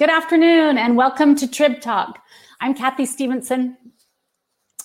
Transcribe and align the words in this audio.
Good 0.00 0.08
afternoon 0.08 0.78
and 0.78 0.96
welcome 0.96 1.34
to 1.34 1.46
Trib 1.46 1.82
Talk. 1.82 2.20
I'm 2.62 2.72
Kathy 2.72 3.04
Stevenson, 3.04 3.76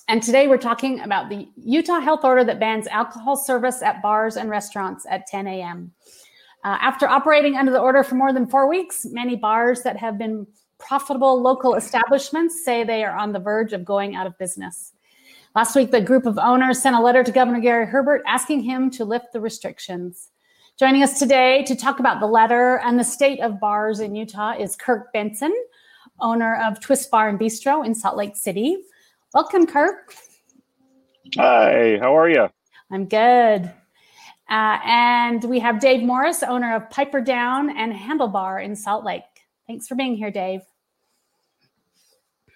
and 0.09 0.21
today 0.21 0.49
we're 0.49 0.57
talking 0.57 0.99
about 0.99 1.29
the 1.29 1.47
Utah 1.55 2.01
health 2.01 2.25
order 2.25 2.43
that 2.43 2.59
bans 2.59 2.85
alcohol 2.88 3.38
service 3.38 3.81
at 3.81 4.01
bars 4.01 4.36
and 4.36 4.49
restaurants 4.49 5.05
at 5.09 5.25
10 5.28 5.47
a.m. 5.47 5.93
Uh, 6.65 6.78
after 6.81 7.07
operating 7.07 7.55
under 7.55 7.71
the 7.71 7.79
order 7.79 8.04
for 8.04 8.15
more 8.15 8.33
than 8.33 8.46
four 8.46 8.67
weeks, 8.67 9.05
many 9.05 9.38
bars 9.38 9.83
that 9.83 9.96
have 9.96 10.17
been 10.17 10.46
profitable 10.79 11.42
local 11.42 11.76
establishments 11.76 12.66
say 12.66 12.84
they 12.84 13.06
are 13.06 13.16
on 13.16 13.32
the 13.32 13.40
verge 13.40 13.72
of 13.72 13.86
going 13.86 14.18
out 14.18 14.28
of 14.28 14.38
business. 14.38 14.92
Last 15.56 15.78
week, 15.78 15.92
the 15.92 16.02
group 16.02 16.26
of 16.26 16.38
owners 16.38 16.82
sent 16.82 16.94
a 16.94 17.00
letter 17.00 17.23
to 17.23 17.32
Governor 17.32 17.62
Gary 17.62 17.86
Herbert 17.86 18.22
asking 18.27 18.63
him 18.63 18.91
to 18.91 19.05
lift 19.05 19.32
the 19.32 19.40
restrictions. 19.40 20.32
Joining 20.77 21.03
us 21.03 21.17
today 21.17 21.63
to 21.67 21.73
talk 21.73 22.02
about 22.02 22.20
the 22.20 22.26
letter 22.26 22.81
and 22.84 22.99
the 22.99 23.03
state 23.05 23.39
of 23.39 23.62
bars 23.62 24.02
in 24.02 24.13
Utah 24.13 24.58
is 24.59 24.76
Kirk 24.76 25.13
Benson, 25.13 25.55
owner 26.20 26.62
of 26.62 26.81
Twist 26.81 27.09
Bar 27.09 27.30
and 27.30 27.40
Bistro 27.40 27.86
in 27.86 27.95
Salt 27.95 28.17
Lake 28.17 28.36
City. 28.36 28.80
Welcome, 29.34 29.67
Kirk. 29.67 30.14
Hi, 31.38 31.98
how 32.02 32.17
are 32.17 32.27
you? 32.27 32.50
I'm 32.91 33.05
good. 33.05 33.72
Uh, 34.50 34.80
and 34.84 35.45
we 35.45 35.59
have 35.59 35.80
Dave 35.80 36.03
Morris, 36.03 36.44
owner 36.44 36.76
of 36.76 36.89
Piper 36.89 37.22
Down 37.22 37.70
and 37.78 37.94
Handlebar 37.94 38.62
in 38.62 38.76
Salt 38.76 39.05
Lake. 39.05 39.23
Thanks 39.67 39.88
for 39.88 39.95
being 39.95 40.17
here, 40.17 40.30
Dave. 40.30 40.59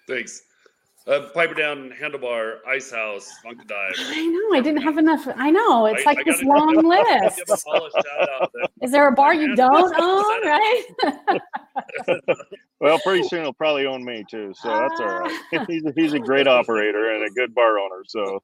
Thanks. 0.06 0.42
Uh, 1.06 1.28
Piper 1.32 1.54
Down, 1.54 1.90
Handlebar, 1.98 2.58
Ice 2.68 2.90
Haus, 2.90 3.32
Funk 3.42 3.66
Dive. 3.66 3.94
I 3.98 4.26
know. 4.26 4.58
I 4.58 4.60
didn't 4.60 4.82
have 4.82 4.98
enough. 4.98 5.26
I 5.34 5.50
know. 5.50 5.86
It's 5.86 6.06
I, 6.06 6.10
like 6.10 6.18
I 6.18 6.22
this 6.24 6.42
long 6.42 6.76
list. 6.86 7.42
Is 8.82 8.90
there 8.92 9.08
a 9.08 9.12
bar 9.12 9.32
you 9.32 9.56
don't 9.56 9.94
own, 9.98 10.46
right? 10.46 11.40
well, 12.80 12.98
pretty 12.98 13.26
soon 13.28 13.42
he'll 13.42 13.54
probably 13.54 13.86
own 13.86 14.04
me 14.04 14.24
too, 14.30 14.52
so 14.54 14.68
that's 14.68 15.00
all 15.00 15.20
right. 15.20 15.66
he's 15.66 15.84
a, 15.86 15.92
he's 15.96 16.12
a 16.12 16.20
great 16.20 16.46
operator 16.46 17.14
and 17.14 17.24
a 17.24 17.30
good 17.30 17.54
bar 17.54 17.78
owner. 17.78 18.02
So, 18.06 18.42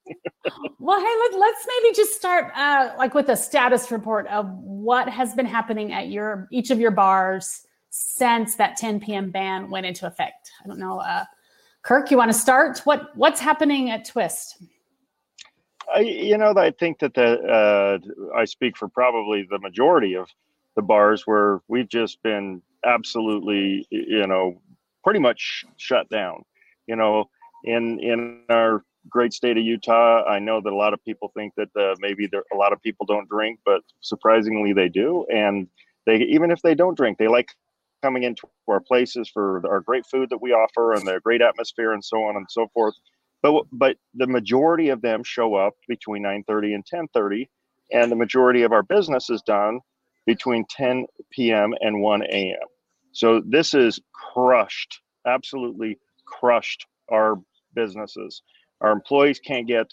well, 0.78 0.98
hey, 0.98 1.38
let, 1.38 1.54
us 1.54 1.66
maybe 1.68 1.94
just 1.94 2.14
start 2.14 2.50
uh, 2.56 2.94
like 2.96 3.12
with 3.14 3.28
a 3.28 3.36
status 3.36 3.90
report 3.90 4.26
of 4.28 4.50
what 4.50 5.10
has 5.10 5.34
been 5.34 5.46
happening 5.46 5.92
at 5.92 6.08
your 6.08 6.48
each 6.50 6.70
of 6.70 6.80
your 6.80 6.90
bars 6.90 7.66
since 7.90 8.56
that 8.56 8.76
10 8.76 9.00
p.m. 9.00 9.30
ban 9.30 9.70
went 9.70 9.84
into 9.84 10.06
effect. 10.06 10.50
I 10.64 10.68
don't 10.68 10.78
know. 10.78 11.00
Uh, 11.00 11.24
Kirk, 11.86 12.10
you 12.10 12.16
want 12.16 12.32
to 12.32 12.36
start? 12.36 12.80
What 12.80 13.16
what's 13.16 13.38
happening 13.38 13.90
at 13.90 14.04
Twist? 14.04 14.60
I, 15.94 16.00
you 16.00 16.36
know, 16.36 16.52
I 16.56 16.72
think 16.72 16.98
that 16.98 17.14
the 17.14 17.38
uh, 17.40 17.98
I 18.36 18.44
speak 18.44 18.76
for 18.76 18.88
probably 18.88 19.46
the 19.48 19.60
majority 19.60 20.16
of 20.16 20.28
the 20.74 20.82
bars 20.82 21.28
where 21.28 21.60
we've 21.68 21.88
just 21.88 22.20
been 22.24 22.60
absolutely, 22.84 23.86
you 23.90 24.26
know, 24.26 24.60
pretty 25.04 25.20
much 25.20 25.64
shut 25.76 26.08
down. 26.08 26.44
You 26.88 26.96
know, 26.96 27.30
in 27.62 28.00
in 28.00 28.42
our 28.50 28.82
great 29.08 29.32
state 29.32 29.56
of 29.56 29.62
Utah, 29.62 30.24
I 30.24 30.40
know 30.40 30.60
that 30.60 30.72
a 30.72 30.76
lot 30.76 30.92
of 30.92 31.04
people 31.04 31.30
think 31.36 31.54
that 31.54 31.68
uh, 31.76 31.94
maybe 32.00 32.26
there, 32.26 32.42
a 32.52 32.56
lot 32.56 32.72
of 32.72 32.82
people 32.82 33.06
don't 33.06 33.28
drink, 33.28 33.60
but 33.64 33.82
surprisingly 34.00 34.72
they 34.72 34.88
do, 34.88 35.24
and 35.32 35.68
they 36.04 36.16
even 36.16 36.50
if 36.50 36.62
they 36.62 36.74
don't 36.74 36.96
drink, 36.96 37.18
they 37.18 37.28
like 37.28 37.54
coming 38.02 38.22
into 38.22 38.48
our 38.68 38.80
places 38.80 39.28
for 39.32 39.62
our 39.68 39.80
great 39.80 40.04
food 40.06 40.30
that 40.30 40.40
we 40.42 40.52
offer 40.52 40.92
and 40.94 41.06
the 41.06 41.20
great 41.24 41.42
atmosphere 41.42 41.92
and 41.92 42.04
so 42.04 42.18
on 42.24 42.36
and 42.36 42.46
so 42.50 42.68
forth. 42.74 42.94
But 43.42 43.64
but 43.72 43.96
the 44.14 44.26
majority 44.26 44.88
of 44.88 45.02
them 45.02 45.22
show 45.24 45.54
up 45.54 45.74
between 45.88 46.22
9:30 46.22 46.74
and 46.74 46.84
10:30, 46.86 47.48
and 47.92 48.10
the 48.10 48.16
majority 48.16 48.62
of 48.62 48.72
our 48.72 48.82
business 48.82 49.30
is 49.30 49.42
done 49.42 49.80
between 50.26 50.64
10 50.70 51.06
p.m. 51.30 51.74
and 51.80 52.00
1 52.02 52.22
a.m. 52.24 52.66
So 53.12 53.40
this 53.46 53.74
is 53.74 54.00
crushed, 54.12 55.00
absolutely 55.26 55.98
crushed 56.26 56.86
our 57.10 57.36
businesses. 57.74 58.42
Our 58.80 58.90
employees 58.92 59.38
can't 59.38 59.66
get 59.68 59.86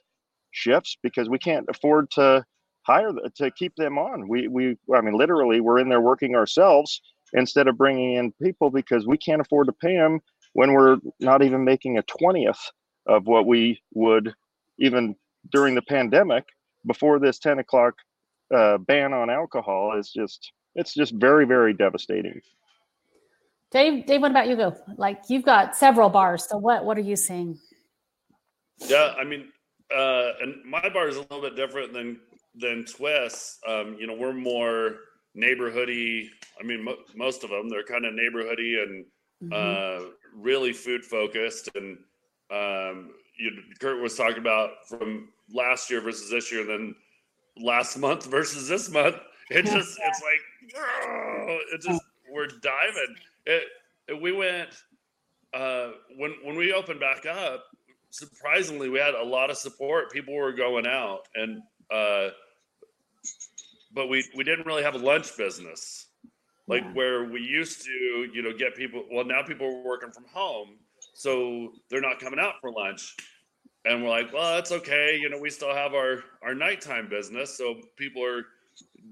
shifts 0.51 0.97
because 1.01 1.29
we 1.29 1.39
can't 1.39 1.65
afford 1.69 2.11
to 2.11 2.45
hire 2.83 3.11
to 3.35 3.51
keep 3.51 3.75
them 3.75 3.97
on. 3.97 4.27
We 4.27 4.47
we 4.47 4.77
I 4.93 5.01
mean 5.01 5.15
literally 5.15 5.61
we're 5.61 5.79
in 5.79 5.89
there 5.89 6.01
working 6.01 6.35
ourselves 6.35 7.01
instead 7.33 7.67
of 7.67 7.77
bringing 7.77 8.15
in 8.15 8.31
people 8.41 8.69
because 8.69 9.05
we 9.07 9.17
can't 9.17 9.41
afford 9.41 9.67
to 9.67 9.73
pay 9.73 9.95
them 9.95 10.19
when 10.53 10.73
we're 10.73 10.97
not 11.19 11.43
even 11.43 11.63
making 11.63 11.97
a 11.97 12.03
20th 12.03 12.69
of 13.07 13.25
what 13.25 13.45
we 13.45 13.81
would 13.93 14.33
even 14.77 15.15
during 15.51 15.75
the 15.75 15.81
pandemic. 15.81 16.45
Before 16.85 17.19
this 17.19 17.39
10 17.39 17.59
o'clock 17.59 17.95
uh, 18.53 18.77
ban 18.77 19.13
on 19.13 19.29
alcohol 19.29 19.97
is 19.97 20.11
just 20.11 20.51
it's 20.75 20.93
just 20.93 21.13
very 21.13 21.45
very 21.45 21.73
devastating. 21.73 22.41
Dave 23.71 24.05
dave 24.05 24.21
what 24.21 24.31
about 24.31 24.47
you 24.47 24.55
go 24.55 24.75
like 24.97 25.21
you've 25.29 25.45
got 25.45 25.75
several 25.75 26.09
bars 26.09 26.47
so 26.47 26.57
what 26.57 26.85
what 26.85 26.97
are 26.97 27.01
you 27.01 27.15
seeing? 27.15 27.57
Yeah 28.79 29.13
i 29.17 29.23
mean 29.23 29.47
uh 29.95 30.31
and 30.41 30.63
my 30.65 30.89
bar 30.89 31.07
is 31.07 31.15
a 31.15 31.21
little 31.21 31.41
bit 31.41 31.55
different 31.55 31.93
than 31.93 32.19
than 32.55 32.85
twist 32.85 33.59
um 33.67 33.95
you 33.99 34.07
know 34.07 34.13
we're 34.13 34.33
more 34.33 34.97
neighborhoody. 35.35 36.29
I 36.59 36.63
mean, 36.63 36.83
mo- 36.83 37.03
most 37.15 37.43
of 37.43 37.49
them 37.49 37.69
they're 37.69 37.83
kind 37.83 38.05
of 38.05 38.13
neighborhoody 38.13 38.83
and 38.83 39.05
mm-hmm. 39.43 39.53
uh, 39.53 40.09
really 40.35 40.73
food 40.73 41.03
focused. 41.03 41.69
And 41.75 41.97
um, 42.51 43.11
you, 43.37 43.51
Kurt 43.79 44.01
was 44.01 44.15
talking 44.15 44.39
about 44.39 44.87
from 44.87 45.29
last 45.51 45.89
year 45.89 46.01
versus 46.01 46.29
this 46.29 46.51
year, 46.51 46.61
and 46.61 46.69
then 46.69 46.95
last 47.57 47.97
month 47.97 48.25
versus 48.25 48.67
this 48.67 48.89
month. 48.89 49.15
It 49.49 49.65
just 49.65 49.99
it's 50.01 50.21
like 50.21 50.73
oh, 51.05 51.59
it 51.73 51.81
just 51.81 52.01
we're 52.31 52.47
diving. 52.47 53.15
It, 53.45 53.63
it 54.07 54.19
we 54.19 54.31
went 54.31 54.69
uh, 55.53 55.89
when 56.17 56.33
when 56.43 56.55
we 56.55 56.71
opened 56.71 57.01
back 57.01 57.25
up. 57.25 57.65
Surprisingly, 58.09 58.87
we 58.87 58.99
had 58.99 59.15
a 59.15 59.23
lot 59.23 59.49
of 59.49 59.57
support. 59.57 60.11
People 60.13 60.33
were 60.33 60.53
going 60.53 60.87
out 60.87 61.27
and. 61.35 61.61
Uh, 61.91 62.29
but 63.93 64.07
we 64.07 64.23
we 64.35 64.43
didn't 64.43 64.65
really 64.65 64.83
have 64.83 64.95
a 64.95 64.99
lunch 64.99 65.35
business 65.37 66.07
like 66.67 66.83
yeah. 66.83 66.93
where 66.93 67.25
we 67.25 67.41
used 67.41 67.83
to 67.83 68.27
you 68.33 68.41
know 68.41 68.53
get 68.57 68.75
people 68.75 69.03
well 69.11 69.25
now 69.25 69.41
people 69.43 69.67
are 69.67 69.83
working 69.83 70.11
from 70.11 70.25
home 70.31 70.77
so 71.13 71.73
they're 71.89 72.01
not 72.01 72.19
coming 72.19 72.39
out 72.39 72.55
for 72.61 72.71
lunch 72.71 73.15
and 73.85 74.03
we're 74.03 74.09
like 74.09 74.31
well 74.33 74.55
that's 74.55 74.71
okay 74.71 75.17
you 75.19 75.29
know 75.29 75.37
we 75.37 75.49
still 75.49 75.73
have 75.73 75.93
our 75.93 76.23
our 76.41 76.55
nighttime 76.55 77.07
business 77.09 77.57
so 77.57 77.75
people 77.97 78.23
are 78.23 78.45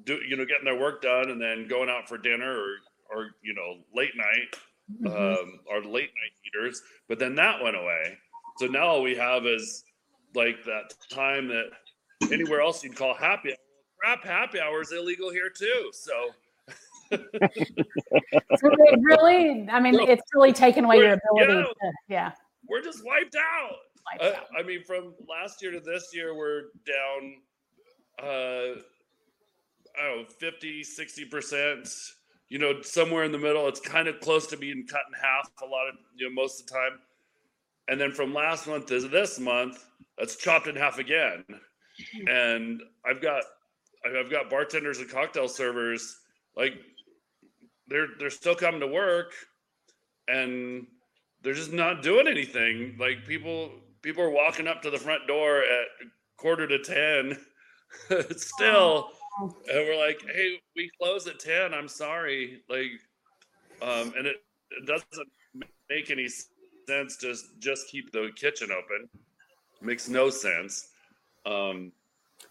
do 0.06 0.20
you 0.28 0.36
know 0.36 0.46
getting 0.46 0.66
their 0.66 0.80
work 0.80 1.02
done 1.02 1.30
and 1.30 1.42
then 1.42 1.68
going 1.68 1.90
out 1.90 2.08
for 2.08 2.18
dinner 2.18 2.52
or 2.52 2.76
or 3.14 3.30
you 3.44 3.54
know 3.54 3.84
late 3.94 4.16
night 4.16 4.56
mm-hmm. 5.02 5.08
um 5.08 5.60
or 5.70 5.84
late 5.84 6.10
night 6.10 6.32
eaters 6.46 6.82
but 7.08 7.20
then 7.20 7.36
that 7.36 7.62
went 7.62 7.76
away 7.76 8.18
so 8.58 8.66
now 8.68 8.88
all 8.88 9.02
we 9.02 9.16
have 9.16 9.46
is 9.46 9.84
like 10.34 10.64
that 10.66 10.94
time 11.12 11.48
that 11.48 11.66
anywhere 12.32 12.62
else 12.62 12.84
you'd 12.84 12.96
call 12.96 13.14
happy 13.14 13.54
crap 14.02 14.24
happy 14.24 14.60
hour 14.60 14.82
is 14.82 14.92
illegal 14.92 15.32
here 15.32 15.50
too. 15.50 15.92
So. 15.94 16.30
so 17.12 17.18
really, 19.02 19.68
I 19.70 19.80
mean, 19.80 20.00
it's 20.00 20.24
really 20.34 20.54
taken 20.54 20.86
away 20.86 20.98
your 20.98 21.14
ability. 21.14 21.54
Yeah, 21.54 21.64
to, 21.64 21.92
yeah. 22.08 22.32
We're 22.68 22.82
just 22.82 23.06
wiped 23.06 23.36
out. 23.36 23.76
Wiped 24.20 24.36
uh, 24.36 24.40
out. 24.40 24.48
I 24.58 24.64
mean, 24.64 24.84
from 24.84 25.14
last 25.28 25.62
year 25.62 25.72
to 25.72 25.80
this 25.82 26.12
year, 26.14 26.36
we're 26.36 26.64
down, 26.86 27.36
uh, 28.22 28.80
I 30.00 30.08
don't 30.08 30.18
know, 30.20 30.26
50, 30.40 30.84
60%. 30.84 32.12
You 32.48 32.60
know, 32.60 32.82
somewhere 32.82 33.24
in 33.24 33.32
the 33.32 33.38
middle. 33.38 33.68
It's 33.68 33.80
kind 33.80 34.08
of 34.08 34.20
close 34.20 34.48
to 34.48 34.58
being 34.58 34.86
cut 34.90 35.02
in 35.08 35.14
half 35.22 35.50
a 35.62 35.66
lot 35.66 35.88
of, 35.88 35.96
you 36.16 36.28
know, 36.28 36.34
most 36.34 36.62
of 36.62 36.68
the 36.68 36.74
time. 36.74 37.00
And 37.88 38.00
then 38.00 38.12
from 38.12 38.34
last 38.34 38.68
month 38.68 38.88
to 38.88 39.00
this 39.08 39.40
month, 39.40 39.86
it's 40.18 40.36
chopped 40.36 40.68
in 40.68 40.76
half 40.76 40.98
again. 40.98 41.44
Hmm. 41.50 42.28
And 42.28 42.82
I've 43.06 43.22
got 43.22 43.44
I've 44.06 44.32
got 44.32 44.50
bartenders 44.50 45.00
and 45.00 45.10
cocktail 45.10 45.48
servers 45.48 46.18
like 46.56 46.74
they're 47.88 48.08
they're 48.20 48.30
still 48.30 48.56
coming 48.56 48.80
to 48.80 48.88
work 48.88 49.34
and 50.28 50.88
they're 51.42 51.54
just 51.54 51.74
not 51.74 52.02
doing 52.04 52.28
anything. 52.28 52.96
Like 53.00 53.26
people 53.26 53.72
people 54.02 54.24
are 54.24 54.30
walking 54.30 54.68
up 54.68 54.82
to 54.84 54.90
the 54.90 54.98
front 54.98 55.28
door 55.28 55.60
at 55.60 55.88
quarter 56.38 56.68
to 56.68 56.80
ten 56.80 57.38
still 58.38 59.12
and 59.40 59.54
we're 59.70 59.98
like, 59.98 60.22
hey, 60.34 60.60
we 60.76 60.90
close 61.00 61.26
at 61.28 61.40
10. 61.40 61.74
I'm 61.74 61.88
sorry. 61.88 62.62
Like 62.70 62.92
um 63.82 64.14
and 64.18 64.28
it, 64.28 64.38
it 64.72 64.86
doesn't 64.86 65.28
make 65.90 66.12
any 66.12 66.28
sense 66.88 67.18
to 67.18 67.36
just 67.60 67.88
keep 67.88 68.12
the 68.12 68.30
kitchen 68.36 68.70
open. 68.72 69.10
It 69.82 69.86
makes 69.86 70.08
no 70.08 70.30
sense. 70.30 70.90
Um 71.46 71.92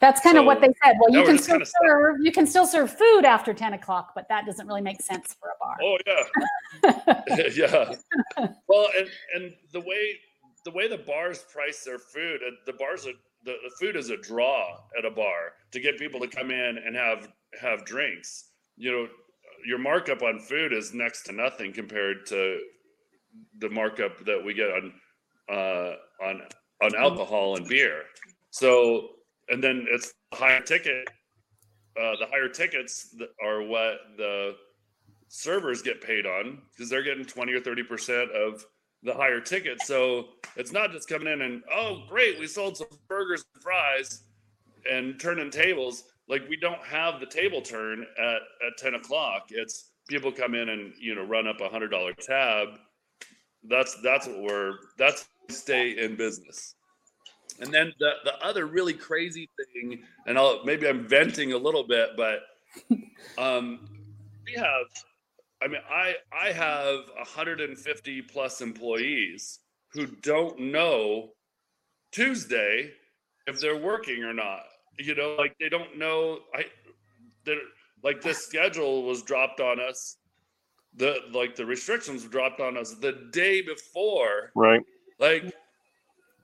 that's 0.01 0.21
kind 0.21 0.35
so, 0.35 0.41
of 0.41 0.47
what 0.47 0.61
they 0.61 0.73
said. 0.83 0.97
Well, 1.01 1.13
you 1.13 1.25
can 1.25 1.39
still 1.39 1.61
serve 1.65 2.17
you 2.21 2.33
can 2.33 2.47
still 2.47 2.67
serve 2.67 2.91
food 2.91 3.25
after 3.25 3.53
ten 3.53 3.75
o'clock, 3.75 4.13
but 4.15 4.29
that 4.29 4.47
doesn't 4.47 4.67
really 4.67 4.81
make 4.81 5.01
sense 5.03 5.37
for 5.39 5.49
a 5.49 5.59
bar. 5.61 5.77
Oh 5.83 5.99
yeah, 6.07 7.49
yeah. 8.37 8.49
Well, 8.69 8.89
and 8.99 9.09
and 9.35 9.53
the 9.73 9.81
way 9.81 10.19
the 10.65 10.71
way 10.71 10.89
the 10.89 10.99
bars 10.99 11.45
price 11.53 11.85
their 11.85 11.99
food, 11.99 12.41
the 12.67 12.73
bars 12.75 13.07
are 13.07 13.13
the, 13.45 13.55
the 13.65 13.71
food 13.79 13.97
is 13.97 14.11
a 14.11 14.17
draw 14.17 14.79
at 14.99 15.05
a 15.05 15.11
bar 15.11 15.53
to 15.73 15.81
get 15.81 15.99
people 15.99 16.21
to 16.21 16.29
come 16.29 16.51
in 16.51 16.79
and 16.79 16.97
have 16.97 17.29
have 17.61 17.85
drinks. 17.85 18.51
You 18.77 18.93
know, 18.93 19.09
your 19.67 19.79
markup 19.79 20.23
on 20.23 20.39
food 20.41 20.73
is 20.73 20.95
next 20.95 21.25
to 21.25 21.33
nothing 21.33 21.73
compared 21.73 22.27
to 22.27 22.61
the 23.59 23.69
markup 23.69 24.25
that 24.25 24.43
we 24.43 24.55
get 24.55 24.71
on 24.71 24.93
uh, 25.51 25.95
on 26.25 26.43
on 26.83 26.95
alcohol 26.97 27.57
and 27.57 27.67
beer. 27.69 28.05
So, 28.51 29.11
and 29.51 29.63
then 29.63 29.87
it's 29.91 30.15
the 30.31 30.37
higher 30.37 30.61
ticket. 30.61 31.09
Uh, 32.01 32.17
the 32.19 32.27
higher 32.31 32.49
tickets 32.49 33.15
are 33.45 33.63
what 33.63 33.99
the 34.17 34.55
servers 35.29 35.83
get 35.83 36.01
paid 36.01 36.27
on 36.27 36.59
because 36.73 36.89
they're 36.89 37.03
getting 37.03 37.25
20 37.25 37.53
or 37.53 37.61
30 37.61 37.83
percent 37.83 38.31
of 38.31 38.65
the 39.03 39.13
higher 39.13 39.41
ticket. 39.41 39.83
So 39.83 40.29
it's 40.57 40.73
not 40.73 40.93
just 40.93 41.09
coming 41.09 41.33
in 41.33 41.43
and 41.43 41.63
oh 41.73 42.05
great, 42.09 42.39
we 42.39 42.47
sold 42.47 42.77
some 42.77 42.89
burgers 43.09 43.45
and 43.55 43.63
fries 43.63 44.23
and 44.91 45.19
turning 45.19 45.51
tables. 45.51 46.05
Like 46.29 46.49
we 46.49 46.57
don't 46.57 46.83
have 46.85 47.19
the 47.19 47.27
table 47.27 47.61
turn 47.61 48.07
at 48.19 48.41
at 48.67 48.79
10 48.79 48.95
o'clock. 48.95 49.47
It's 49.51 49.91
people 50.09 50.33
come 50.33 50.55
in 50.55 50.69
and 50.69 50.93
you 50.99 51.15
know 51.15 51.25
run 51.25 51.49
up 51.49 51.61
a 51.61 51.69
hundred 51.69 51.89
dollar 51.89 52.13
tab. 52.13 52.69
That's 53.65 53.97
that's 54.03 54.27
what 54.27 54.41
we're 54.43 54.75
that's 54.97 55.29
stay 55.49 55.99
in 55.99 56.17
business. 56.17 56.75
And 57.61 57.73
then 57.73 57.93
the 57.99 58.13
the 58.25 58.39
other 58.45 58.67
really 58.67 58.95
crazy 58.95 59.49
thing, 59.75 60.03
and 60.27 60.39
I'll 60.39 60.65
maybe 60.65 60.89
I'm 60.89 61.07
venting 61.07 61.53
a 61.53 61.59
little 61.59 61.85
bit, 61.85 62.11
but 62.17 62.41
um 63.39 63.89
we 64.47 64.55
have 64.55 64.87
I 65.63 65.69
mean, 65.69 65.81
I 65.91 66.15
I 66.33 66.53
have 66.53 67.01
150 67.17 68.23
plus 68.23 68.61
employees 68.61 69.59
who 69.93 70.07
don't 70.07 70.59
know 70.59 71.31
Tuesday 72.13 72.93
if 73.47 73.61
they're 73.61 73.77
working 73.77 74.25
or 74.25 74.33
not. 74.33 74.63
You 74.99 75.15
know, 75.15 75.35
like 75.39 75.57
they 75.59 75.69
don't 75.69 75.99
know. 75.99 76.41
I 76.55 76.67
like 78.03 78.23
this 78.23 78.39
schedule 78.39 79.03
was 79.05 79.23
dropped 79.23 79.61
on 79.61 79.81
us. 79.81 80.17
The 80.97 81.19
like 81.33 81.57
the 81.57 81.67
restrictions 81.67 82.25
were 82.25 82.31
dropped 82.31 82.61
on 82.61 82.77
us 82.77 82.95
the 82.95 83.13
day 83.33 83.63
before. 83.63 84.51
Right. 84.55 84.83
Like, 85.19 85.53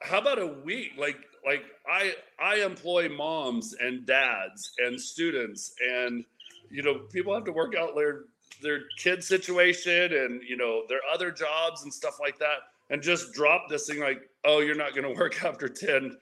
how 0.03 0.19
about 0.19 0.39
a 0.39 0.47
week? 0.47 0.93
Like 0.99 1.19
like 1.45 1.65
I 1.89 2.15
I 2.39 2.57
employ 2.65 3.09
moms 3.09 3.75
and 3.81 4.05
dads 4.05 4.73
and 4.79 5.01
students 5.01 5.73
and 5.81 6.25
you 6.71 6.83
know 6.83 7.01
people 7.13 7.33
have 7.35 7.45
to 7.45 7.53
work 7.53 7.75
out 7.77 7.95
their 7.95 8.25
their 8.63 8.81
kid 8.99 9.23
situation 9.23 10.13
and 10.13 10.43
you 10.43 10.57
know 10.57 10.83
their 10.89 11.01
other 11.13 11.31
jobs 11.31 11.85
and 11.85 11.93
stuff 11.93 12.19
like 12.21 12.39
that 12.39 12.59
and 12.91 13.03
just 13.03 13.33
drop 13.33 13.69
this 13.69 13.87
thing 13.87 14.01
like 14.01 14.29
oh 14.45 14.61
you're 14.61 14.75
not 14.75 14.95
going 14.95 15.07
to 15.15 15.19
work 15.19 15.43
after 15.45 15.69
10 15.69 16.17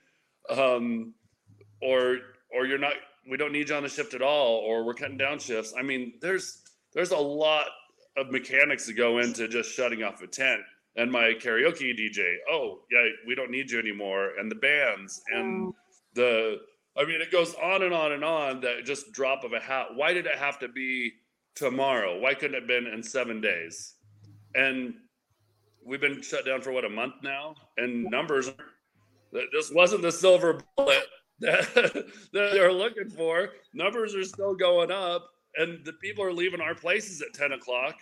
um, 0.50 1.14
or 1.80 2.18
or 2.54 2.66
you're 2.66 2.78
not 2.78 2.94
we 3.30 3.36
don't 3.38 3.52
need 3.52 3.68
you 3.70 3.74
on 3.74 3.82
the 3.82 3.88
shift 3.88 4.14
at 4.14 4.22
all 4.22 4.56
or 4.58 4.84
we're 4.84 4.94
cutting 4.94 5.16
down 5.16 5.38
shifts 5.38 5.72
i 5.78 5.82
mean 5.82 6.12
there's 6.20 6.62
there's 6.92 7.12
a 7.12 7.16
lot 7.16 7.66
of 8.16 8.30
mechanics 8.30 8.86
that 8.86 8.92
go 8.92 9.18
into 9.18 9.48
just 9.48 9.70
shutting 9.70 10.02
off 10.02 10.22
a 10.22 10.26
tent 10.26 10.60
and 10.96 11.10
my 11.10 11.32
karaoke 11.40 11.96
dj 11.98 12.36
oh 12.50 12.80
yeah 12.90 13.06
we 13.26 13.34
don't 13.34 13.50
need 13.50 13.70
you 13.70 13.78
anymore 13.78 14.32
and 14.38 14.50
the 14.50 14.56
bands 14.56 15.22
and 15.32 15.68
mm. 15.68 15.74
the 16.14 16.58
i 16.96 17.04
mean 17.04 17.20
it 17.20 17.30
goes 17.32 17.54
on 17.54 17.82
and 17.82 17.92
on 17.92 18.12
and 18.12 18.24
on 18.24 18.60
that 18.60 18.84
just 18.84 19.12
drop 19.12 19.44
of 19.44 19.52
a 19.52 19.60
hat 19.60 19.86
why 19.94 20.12
did 20.12 20.26
it 20.26 20.36
have 20.36 20.58
to 20.58 20.68
be 20.68 21.12
tomorrow. 21.54 22.18
Why 22.18 22.34
couldn't 22.34 22.56
it 22.56 22.60
have 22.60 22.68
been 22.68 22.86
in 22.86 23.02
seven 23.02 23.40
days? 23.40 23.94
And 24.54 24.94
we've 25.84 26.00
been 26.00 26.22
shut 26.22 26.46
down 26.46 26.60
for 26.60 26.72
what 26.72 26.84
a 26.84 26.90
month 26.90 27.14
now, 27.22 27.54
and 27.76 28.04
numbers. 28.04 28.50
This 29.52 29.70
wasn't 29.72 30.02
the 30.02 30.12
silver 30.12 30.60
bullet 30.76 31.06
that, 31.40 31.74
that 31.74 32.06
they're 32.32 32.72
looking 32.72 33.08
for. 33.08 33.50
Numbers 33.72 34.14
are 34.14 34.24
still 34.24 34.54
going 34.54 34.90
up, 34.90 35.28
and 35.56 35.84
the 35.84 35.94
people 35.94 36.24
are 36.24 36.32
leaving 36.32 36.60
our 36.60 36.74
places 36.74 37.20
at 37.20 37.34
ten 37.34 37.52
o'clock, 37.52 37.96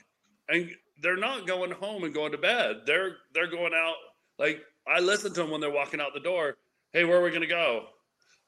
and 0.52 0.70
they're 1.02 1.16
not 1.16 1.46
going 1.46 1.70
home 1.70 2.04
and 2.04 2.14
going 2.14 2.32
to 2.32 2.38
bed. 2.38 2.82
They're 2.87 3.16
they're 3.34 3.50
going 3.50 3.72
out. 3.75 3.94
Like 4.38 4.62
I 4.87 5.00
listen 5.00 5.32
to 5.34 5.43
them 5.43 5.50
when 5.50 5.60
they're 5.60 5.70
walking 5.70 6.00
out 6.00 6.14
the 6.14 6.20
door. 6.20 6.56
Hey, 6.93 7.04
where 7.04 7.19
are 7.19 7.25
we 7.25 7.31
going 7.31 7.43
to 7.43 7.46
go? 7.46 7.87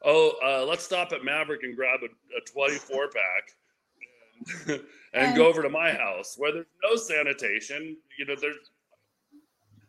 Oh, 0.04 0.34
uh, 0.44 0.66
let's 0.66 0.84
stop 0.84 1.12
at 1.12 1.22
Maverik 1.22 1.62
and 1.62 1.74
grab 1.74 2.00
a, 2.02 2.06
a 2.36 2.40
24 2.52 3.08
pack 3.08 4.68
and, 4.68 4.80
and 5.14 5.36
go 5.36 5.46
over 5.46 5.62
to 5.62 5.70
my 5.70 5.92
house 5.92 6.34
where 6.36 6.52
there's 6.52 6.66
no 6.82 6.96
sanitation. 6.96 7.96
You 8.18 8.26
know, 8.26 8.34
there's 8.38 8.56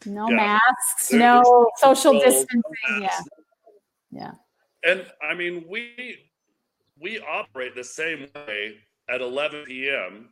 no 0.05 0.29
yeah, 0.29 0.35
masks, 0.35 1.09
there, 1.09 1.19
no 1.19 1.69
social 1.77 2.13
distancing. 2.13 2.61
No 2.89 2.99
yeah. 2.99 3.19
Yeah. 4.11 4.31
And 4.85 5.05
I 5.21 5.33
mean, 5.33 5.65
we 5.67 6.17
we 6.97 7.19
operate 7.19 7.75
the 7.75 7.83
same 7.83 8.27
way 8.35 8.77
at 9.09 9.19
11 9.19 9.65
p.m. 9.65 10.29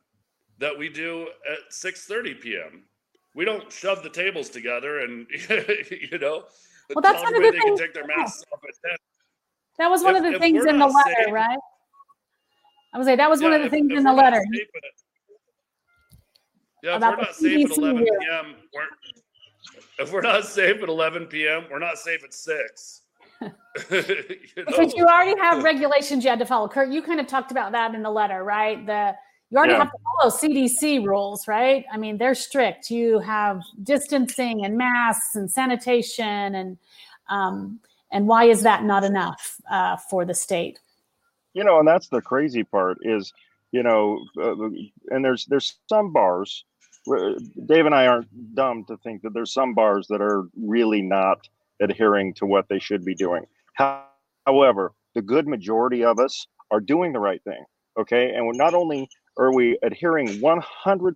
that 0.64 0.78
we 0.78 0.88
do 0.88 1.28
at 1.52 1.72
6:30 1.72 2.40
p.m. 2.40 2.84
We 3.36 3.44
don't 3.44 3.70
shove 3.72 4.02
the 4.02 4.10
tables 4.10 4.50
together 4.50 5.00
and 5.02 5.28
you 6.10 6.18
know. 6.18 6.46
Well, 6.96 7.02
that's 7.02 7.22
one 7.22 7.36
of 7.36 7.42
the 7.42 7.52
things. 7.52 7.80
Take 7.80 7.94
their 7.94 8.08
masks 8.08 8.44
off 8.52 8.60
at 8.64 8.90
10. 8.90 8.98
That 9.80 9.90
was 9.90 10.04
one 10.04 10.16
if, 10.16 10.24
of 10.24 10.32
the 10.32 10.40
things 10.40 10.66
in 10.66 10.80
the 10.80 10.88
letter, 10.88 11.16
safe, 11.26 11.34
right? 11.34 11.58
I 12.94 12.98
was 12.98 13.08
like, 13.08 13.18
that 13.18 13.30
was 13.30 13.42
yeah, 13.42 13.48
one 13.48 13.56
of 13.56 13.62
the 13.62 13.66
if, 13.66 13.72
things 13.72 13.92
if 13.92 13.98
in 13.98 14.04
the 14.04 14.14
letter. 14.14 14.38
At, 14.38 14.44
yeah, 16.84 16.96
if 16.96 17.02
we're 17.02 17.16
not 17.16 17.36
safe 17.36 17.72
at 17.72 17.78
11 17.78 18.06
p.m., 18.06 18.56
we're, 18.74 20.04
if 20.04 20.14
we're 20.14 20.22
not 20.22 20.46
safe 20.46 20.84
at 20.84 20.90
11 20.90 21.26
p.m., 21.26 21.66
we're 21.72 21.80
not 21.80 21.98
safe 21.98 22.24
at 22.24 22.34
6. 22.34 23.02
you 23.42 23.48
know? 23.50 24.04
Because 24.68 24.94
you 24.94 25.06
already 25.06 25.40
have 25.42 25.64
regulations 25.64 26.24
you 26.24 26.30
had 26.30 26.40
to 26.40 26.46
follow. 26.46 26.68
Kurt, 26.68 26.90
you 26.90 27.02
kind 27.02 27.20
of 27.20 27.28
talked 27.28 27.52
about 27.52 27.72
that 27.72 27.96
in 27.96 28.04
the 28.04 28.12
letter, 28.12 28.44
right? 28.44 28.86
The 28.86 29.16
you 29.54 29.58
already 29.60 29.74
yeah. 29.74 29.80
have 29.80 29.92
to 29.92 29.98
follow 30.20 30.32
CDC 30.32 31.06
rules, 31.06 31.48
right? 31.48 31.86
I 31.92 31.98
mean, 31.98 32.18
they're 32.18 32.36
strict. 32.36 32.90
You 32.90 33.20
have 33.20 33.62
distancing 33.84 34.66
and 34.66 34.78
masks 34.78 35.36
and 35.36 35.50
sanitation, 35.50 36.56
and 36.56 36.78
um, 37.30 37.80
and 38.12 38.28
why 38.28 38.46
is 38.46 38.64
that 38.64 38.84
not 38.84 39.04
enough 39.04 39.62
uh, 39.70 39.96
for 39.96 40.26
the 40.26 40.34
state? 40.34 40.80
you 41.54 41.64
know, 41.64 41.80
and 41.80 41.88
that's 41.88 42.08
the 42.08 42.22
crazy 42.22 42.64
part 42.64 42.98
is, 43.02 43.34
you 43.72 43.84
know, 43.84 44.26
uh, 44.42 44.56
and 45.10 45.24
there's 45.24 45.46
there's 45.46 45.78
some 45.88 46.12
bars. 46.12 46.66
Dave 47.66 47.86
and 47.86 47.94
I 47.94 48.08
aren't 48.08 48.56
dumb 48.56 48.86
to 48.86 48.98
think 48.98 49.22
that 49.24 49.34
there's 49.34 49.54
some 49.54 49.74
bars 49.74 50.08
that 50.08 50.22
are 50.22 50.48
really 50.56 51.02
not 51.02 51.48
adhering 51.82 52.34
to 52.36 52.46
what 52.46 52.70
they 52.70 52.80
should 52.80 53.04
be 53.04 53.14
doing. 53.14 53.46
However, 53.74 54.94
the 55.14 55.22
good 55.22 55.48
majority 55.48 56.06
of 56.06 56.18
us 56.18 56.48
are 56.72 56.80
doing 56.80 57.12
the 57.12 57.20
right 57.20 57.44
thing. 57.44 57.64
Okay, 58.00 58.34
and 58.34 58.48
we're 58.48 58.54
not 58.54 58.74
only 58.74 59.08
are 59.38 59.54
we 59.54 59.78
adhering 59.84 60.28
100% 60.28 61.16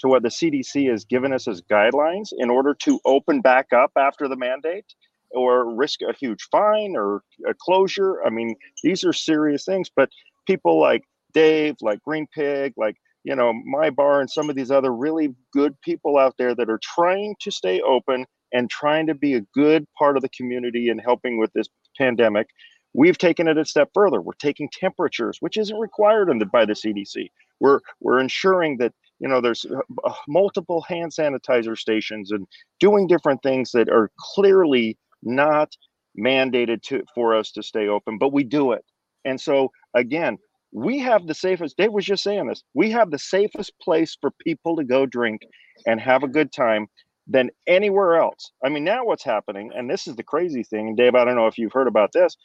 to 0.00 0.08
what 0.08 0.22
the 0.22 0.28
CDC 0.28 0.90
has 0.90 1.04
given 1.04 1.32
us 1.32 1.48
as 1.48 1.60
guidelines 1.62 2.28
in 2.38 2.50
order 2.50 2.74
to 2.82 3.00
open 3.04 3.40
back 3.40 3.72
up 3.72 3.90
after 3.96 4.28
the 4.28 4.36
mandate, 4.36 4.84
or 5.30 5.74
risk 5.74 6.00
a 6.02 6.14
huge 6.14 6.46
fine 6.50 6.94
or 6.96 7.22
a 7.46 7.54
closure. 7.54 8.22
I 8.24 8.30
mean, 8.30 8.56
these 8.82 9.04
are 9.04 9.12
serious 9.12 9.64
things. 9.64 9.90
But 9.94 10.10
people 10.46 10.80
like 10.80 11.04
Dave, 11.32 11.76
like 11.80 12.02
Green 12.02 12.26
Pig, 12.34 12.72
like 12.76 12.96
you 13.24 13.34
know 13.34 13.52
my 13.52 13.90
bar, 13.90 14.20
and 14.20 14.30
some 14.30 14.48
of 14.48 14.56
these 14.56 14.70
other 14.70 14.94
really 14.94 15.34
good 15.52 15.78
people 15.82 16.18
out 16.18 16.34
there 16.38 16.54
that 16.54 16.70
are 16.70 16.80
trying 16.82 17.34
to 17.40 17.50
stay 17.50 17.80
open 17.80 18.24
and 18.52 18.70
trying 18.70 19.06
to 19.06 19.14
be 19.14 19.34
a 19.34 19.42
good 19.54 19.84
part 19.98 20.16
of 20.16 20.22
the 20.22 20.30
community 20.30 20.88
and 20.88 21.00
helping 21.00 21.38
with 21.38 21.52
this 21.52 21.66
pandemic. 21.98 22.46
We've 22.94 23.18
taken 23.18 23.48
it 23.48 23.58
a 23.58 23.64
step 23.64 23.90
further. 23.94 24.20
We're 24.20 24.32
taking 24.34 24.68
temperatures, 24.72 25.38
which 25.40 25.56
isn't 25.56 25.78
required 25.78 26.28
the, 26.38 26.46
by 26.46 26.64
the 26.64 26.72
CDC. 26.72 27.30
We're 27.60 27.80
we're 28.00 28.20
ensuring 28.20 28.78
that 28.78 28.92
you 29.18 29.28
know 29.28 29.40
there's 29.40 29.64
uh, 29.66 30.12
multiple 30.28 30.82
hand 30.82 31.12
sanitizer 31.12 31.76
stations 31.76 32.30
and 32.30 32.46
doing 32.80 33.06
different 33.06 33.42
things 33.42 33.72
that 33.72 33.88
are 33.88 34.10
clearly 34.34 34.96
not 35.22 35.72
mandated 36.18 36.82
to 36.82 37.02
for 37.14 37.36
us 37.36 37.52
to 37.52 37.62
stay 37.62 37.88
open, 37.88 38.18
but 38.18 38.32
we 38.32 38.44
do 38.44 38.72
it. 38.72 38.84
And 39.24 39.40
so 39.40 39.70
again, 39.94 40.38
we 40.72 40.98
have 41.00 41.26
the 41.26 41.34
safest. 41.34 41.76
Dave 41.76 41.92
was 41.92 42.04
just 42.04 42.22
saying 42.22 42.46
this. 42.46 42.62
We 42.74 42.90
have 42.92 43.10
the 43.10 43.18
safest 43.18 43.72
place 43.80 44.16
for 44.20 44.30
people 44.44 44.76
to 44.76 44.84
go 44.84 45.06
drink 45.06 45.42
and 45.86 46.00
have 46.00 46.22
a 46.22 46.28
good 46.28 46.52
time 46.52 46.86
than 47.26 47.50
anywhere 47.66 48.16
else. 48.16 48.52
I 48.64 48.68
mean, 48.70 48.84
now 48.84 49.04
what's 49.04 49.24
happening, 49.24 49.70
and 49.74 49.88
this 49.88 50.06
is 50.06 50.16
the 50.16 50.22
crazy 50.22 50.62
thing, 50.62 50.88
and 50.88 50.96
Dave, 50.96 51.14
I 51.14 51.24
don't 51.24 51.36
know 51.36 51.46
if 51.46 51.58
you've 51.58 51.72
heard 51.72 51.88
about 51.88 52.12
this, 52.12 52.36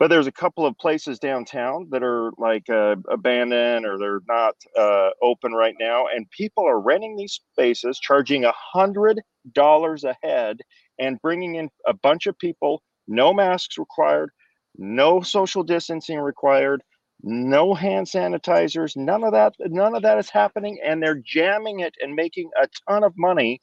but 0.00 0.08
there's 0.10 0.28
a 0.28 0.32
couple 0.32 0.66
of 0.66 0.78
places 0.78 1.20
downtown 1.20 1.88
that 1.92 2.04
are 2.04 2.32
like 2.38 2.70
uh, 2.70 2.96
abandoned 3.10 3.86
or 3.86 3.98
they're 3.98 4.22
not 4.28 4.56
uh, 4.78 5.10
open 5.22 5.54
right 5.54 5.76
now, 5.80 6.06
and 6.14 6.30
people 6.32 6.66
are 6.68 6.80
renting 6.80 7.16
these 7.16 7.34
spaces, 7.52 8.00
charging 8.00 8.44
a 8.46 8.54
hundred 8.74 9.20
dollars 9.54 10.04
a 10.04 10.16
head, 10.24 10.58
and 11.00 11.22
bringing 11.22 11.56
in 11.56 11.70
a 11.88 11.94
bunch 11.94 12.26
of 12.28 12.38
people, 12.38 12.82
no 13.08 13.34
masks 13.34 13.78
required, 13.78 14.32
no 14.78 15.22
social 15.22 15.64
distancing 15.64 16.20
required, 16.20 16.82
no 17.24 17.74
hand 17.74 18.08
sanitizers, 18.08 18.98
none 18.98 19.24
of 19.24 19.32
that, 19.32 19.54
none 19.60 19.96
of 19.96 20.02
that 20.02 20.18
is 20.18 20.30
happening, 20.30 20.78
and 20.84 21.02
they're 21.02 21.22
jamming 21.26 21.80
it 21.80 21.94
and 22.02 22.16
making 22.16 22.50
a 22.62 22.68
ton 22.90 23.04
of 23.04 23.14
money 23.18 23.62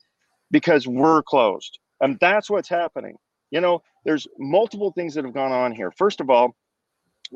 because 0.52 0.88
we're 0.88 1.24
closed. 1.24 1.80
And 2.02 2.18
that's 2.22 2.50
what's 2.50 2.70
happening. 2.70 3.18
You 3.52 3.62
know, 3.62 3.82
there's 4.06 4.28
multiple 4.38 4.92
things 4.92 5.14
that 5.16 5.26
have 5.26 5.34
gone 5.34 5.52
on 5.52 5.72
here. 5.74 5.92
First 5.92 6.22
of 6.22 6.30
all, 6.30 6.56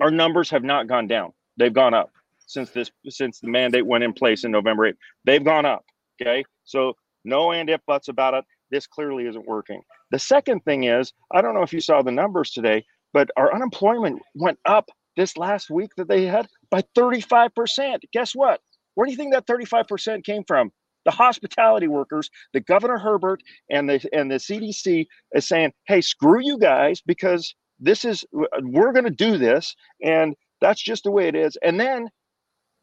our 0.01 0.11
numbers 0.11 0.49
have 0.51 0.63
not 0.63 0.87
gone 0.87 1.07
down, 1.07 1.33
they've 1.57 1.73
gone 1.73 1.93
up. 1.93 2.09
since 2.47 2.71
this 2.71 2.91
since 3.09 3.39
the 3.39 3.47
mandate 3.47 3.85
went 3.85 4.03
in 4.03 4.13
place 4.13 4.43
in 4.43 4.51
November 4.51 4.91
8th. 4.91 4.97
They've 5.25 5.43
gone 5.43 5.65
up. 5.65 5.85
Okay. 6.21 6.43
So 6.65 6.93
no 7.23 7.51
and 7.51 7.69
if 7.69 7.81
buts 7.87 8.07
about 8.07 8.33
it. 8.33 8.45
This 8.71 8.87
clearly 8.87 9.27
isn't 9.27 9.47
working. 9.47 9.81
The 10.11 10.19
second 10.19 10.61
thing 10.61 10.85
is, 10.85 11.11
I 11.31 11.41
don't 11.41 11.53
know 11.53 11.61
if 11.61 11.73
you 11.73 11.81
saw 11.81 12.01
the 12.01 12.11
numbers 12.11 12.51
today, 12.51 12.85
but 13.13 13.29
our 13.35 13.53
unemployment 13.53 14.21
went 14.35 14.59
up 14.65 14.89
this 15.17 15.35
last 15.37 15.69
week 15.69 15.91
that 15.97 16.07
they 16.07 16.25
had 16.25 16.47
by 16.69 16.81
35%. 16.97 17.99
Guess 18.13 18.33
what? 18.33 18.61
Where 18.95 19.05
do 19.05 19.11
you 19.11 19.17
think 19.17 19.33
that 19.33 19.45
35% 19.45 20.23
came 20.23 20.43
from? 20.47 20.71
The 21.05 21.11
hospitality 21.11 21.87
workers, 21.87 22.29
the 22.53 22.61
Governor 22.61 22.97
Herbert 22.97 23.41
and 23.69 23.89
the 23.89 24.05
and 24.13 24.31
the 24.31 24.35
CDC 24.35 25.07
is 25.33 25.47
saying, 25.47 25.73
"Hey, 25.87 26.01
screw 26.01 26.41
you 26.41 26.57
guys 26.57 27.01
because 27.05 27.55
this 27.79 28.05
is 28.05 28.23
uh, 28.37 28.45
we're 28.61 28.93
going 28.93 29.05
to 29.05 29.11
do 29.11 29.37
this 29.37 29.75
and 30.03 30.35
that's 30.61 30.81
just 30.81 31.03
the 31.03 31.11
way 31.11 31.27
it 31.27 31.35
is." 31.35 31.57
And 31.63 31.79
then 31.79 32.09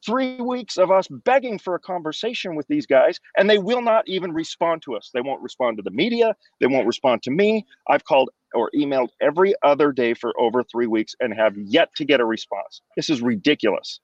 three 0.04 0.36
weeks 0.40 0.76
of 0.76 0.90
us 0.90 1.08
begging 1.24 1.58
for 1.58 1.74
a 1.74 1.80
conversation 1.80 2.54
with 2.54 2.66
these 2.68 2.86
guys, 2.86 3.18
and 3.36 3.48
they 3.48 3.58
will 3.58 3.82
not 3.82 4.04
even 4.08 4.32
respond 4.32 4.82
to 4.82 4.94
us. 4.96 5.10
They 5.12 5.20
won't 5.20 5.42
respond 5.42 5.76
to 5.78 5.82
the 5.82 5.90
media. 5.90 6.34
They 6.60 6.66
won't 6.66 6.86
respond 6.86 7.22
to 7.24 7.30
me. 7.30 7.66
I've 7.88 8.04
called 8.04 8.30
or 8.54 8.70
emailed 8.74 9.08
every 9.20 9.54
other 9.62 9.92
day 9.92 10.14
for 10.14 10.32
over 10.40 10.62
three 10.62 10.86
weeks 10.86 11.14
and 11.20 11.34
have 11.34 11.54
yet 11.56 11.90
to 11.96 12.04
get 12.04 12.20
a 12.20 12.24
response. 12.24 12.80
This 12.96 13.10
is 13.10 13.20
ridiculous. 13.20 14.00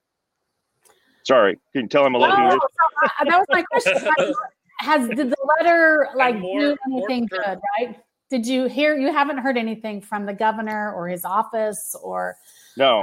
Sorry, 1.25 1.59
can 1.73 1.83
you 1.83 1.87
tell 1.87 2.05
him 2.05 2.15
a 2.15 2.19
little? 2.19 2.35
Bit? 2.35 2.59
Oh, 2.61 3.07
so 3.19 3.25
that 3.25 3.37
was 3.37 3.47
my 3.49 3.63
question. 3.63 4.33
Has 4.81 5.07
did 5.07 5.29
the 5.29 5.55
letter 5.57 6.09
like 6.15 6.37
more, 6.37 6.59
do 6.59 6.77
anything 6.91 7.27
good? 7.27 7.59
Right? 7.79 7.97
Did 8.29 8.45
you 8.45 8.65
hear? 8.65 8.97
You 8.97 9.11
haven't 9.11 9.37
heard 9.37 9.57
anything 9.57 10.01
from 10.01 10.25
the 10.25 10.33
governor 10.33 10.93
or 10.93 11.07
his 11.07 11.23
office 11.23 11.95
or? 12.03 12.35
No. 12.77 13.01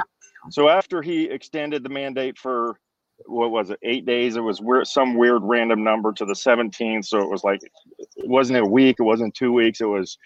So 0.51 0.69
after 0.69 1.03
he 1.03 1.25
extended 1.25 1.83
the 1.83 1.89
mandate 1.89 2.37
for 2.37 2.79
what 3.27 3.51
was 3.51 3.71
it, 3.71 3.79
eight 3.83 4.07
days? 4.07 4.37
It 4.37 4.41
was 4.41 4.61
weird, 4.61 4.87
some 4.87 5.15
weird 5.17 5.43
random 5.43 5.83
number 5.85 6.13
to 6.13 6.25
the 6.25 6.35
17th. 6.35 7.07
So 7.07 7.21
it 7.21 7.29
was 7.29 7.45
like, 7.45 7.63
it 7.63 8.29
wasn't 8.29 8.59
a 8.59 8.65
week, 8.65 8.97
it 8.99 9.05
wasn't 9.05 9.35
two 9.35 9.53
weeks, 9.53 9.81
it 9.81 9.87
was, 9.87 10.19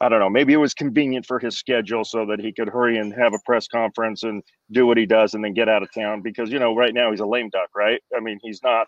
I 0.00 0.08
don't 0.08 0.20
know, 0.20 0.30
maybe 0.30 0.52
it 0.52 0.58
was 0.58 0.74
convenient 0.74 1.26
for 1.26 1.40
his 1.40 1.58
schedule 1.58 2.04
so 2.04 2.24
that 2.26 2.38
he 2.38 2.52
could 2.52 2.68
hurry 2.68 2.98
and 2.98 3.12
have 3.14 3.34
a 3.34 3.38
press 3.44 3.66
conference 3.66 4.22
and 4.22 4.42
do 4.70 4.86
what 4.86 4.96
he 4.96 5.06
does 5.06 5.34
and 5.34 5.44
then 5.44 5.54
get 5.54 5.68
out 5.68 5.82
of 5.82 5.92
town 5.92 6.22
because, 6.22 6.50
you 6.50 6.58
know, 6.60 6.74
right 6.76 6.94
now 6.94 7.10
he's 7.10 7.20
a 7.20 7.26
lame 7.26 7.50
duck, 7.50 7.68
right? 7.74 8.00
I 8.16 8.20
mean, 8.20 8.38
he's 8.42 8.60
not 8.62 8.86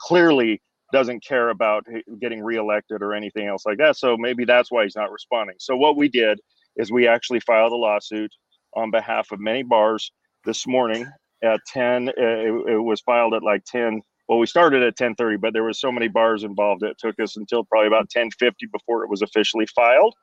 clearly 0.00 0.60
doesn't 0.92 1.24
care 1.24 1.48
about 1.50 1.84
getting 2.20 2.42
reelected 2.42 3.02
or 3.02 3.14
anything 3.14 3.48
else 3.48 3.64
like 3.66 3.78
that. 3.78 3.96
So 3.96 4.16
maybe 4.16 4.44
that's 4.44 4.70
why 4.70 4.84
he's 4.84 4.96
not 4.96 5.10
responding. 5.10 5.56
So 5.58 5.76
what 5.76 5.96
we 5.96 6.08
did 6.08 6.38
is 6.76 6.92
we 6.92 7.08
actually 7.08 7.40
filed 7.40 7.72
a 7.72 7.76
lawsuit 7.76 8.30
on 8.74 8.90
behalf 8.90 9.30
of 9.32 9.40
many 9.40 9.62
bars 9.62 10.12
this 10.44 10.66
morning 10.66 11.06
at 11.42 11.60
10 11.72 12.08
uh, 12.08 12.12
it, 12.16 12.72
it, 12.74 12.78
was 12.82 13.00
filed 13.00 13.34
at 13.34 13.42
like 13.42 13.64
10 13.64 14.00
well 14.28 14.38
we 14.38 14.46
started 14.46 14.82
at 14.82 14.96
10.30 14.96 15.40
but 15.40 15.52
there 15.52 15.64
was 15.64 15.80
so 15.80 15.90
many 15.90 16.08
bars 16.08 16.44
involved 16.44 16.82
it 16.82 16.96
took 16.98 17.18
us 17.20 17.36
until 17.36 17.64
probably 17.64 17.86
about 17.86 18.08
10.50 18.08 18.52
before 18.72 19.04
it 19.04 19.10
was 19.10 19.22
officially 19.22 19.66
filed 19.74 20.14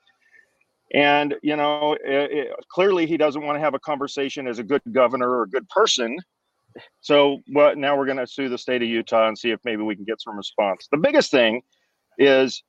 and 0.93 1.35
you 1.41 1.55
know 1.55 1.93
it, 2.03 2.31
it, 2.31 2.47
clearly 2.71 3.05
he 3.05 3.17
doesn't 3.17 3.43
want 3.43 3.55
to 3.55 3.59
have 3.59 3.73
a 3.73 3.79
conversation 3.79 4.47
as 4.47 4.59
a 4.59 4.63
good 4.63 4.81
governor 4.91 5.29
or 5.29 5.43
a 5.43 5.49
good 5.49 5.67
person 5.69 6.17
so 7.01 7.39
what 7.47 7.77
now 7.77 7.97
we're 7.97 8.05
going 8.05 8.17
to 8.17 8.27
sue 8.27 8.49
the 8.49 8.57
state 8.57 8.81
of 8.81 8.87
utah 8.87 9.27
and 9.27 9.37
see 9.37 9.51
if 9.51 9.59
maybe 9.65 9.83
we 9.83 9.95
can 9.95 10.05
get 10.05 10.21
some 10.21 10.37
response 10.37 10.87
the 10.91 10.97
biggest 10.97 11.31
thing 11.31 11.61
is 12.17 12.63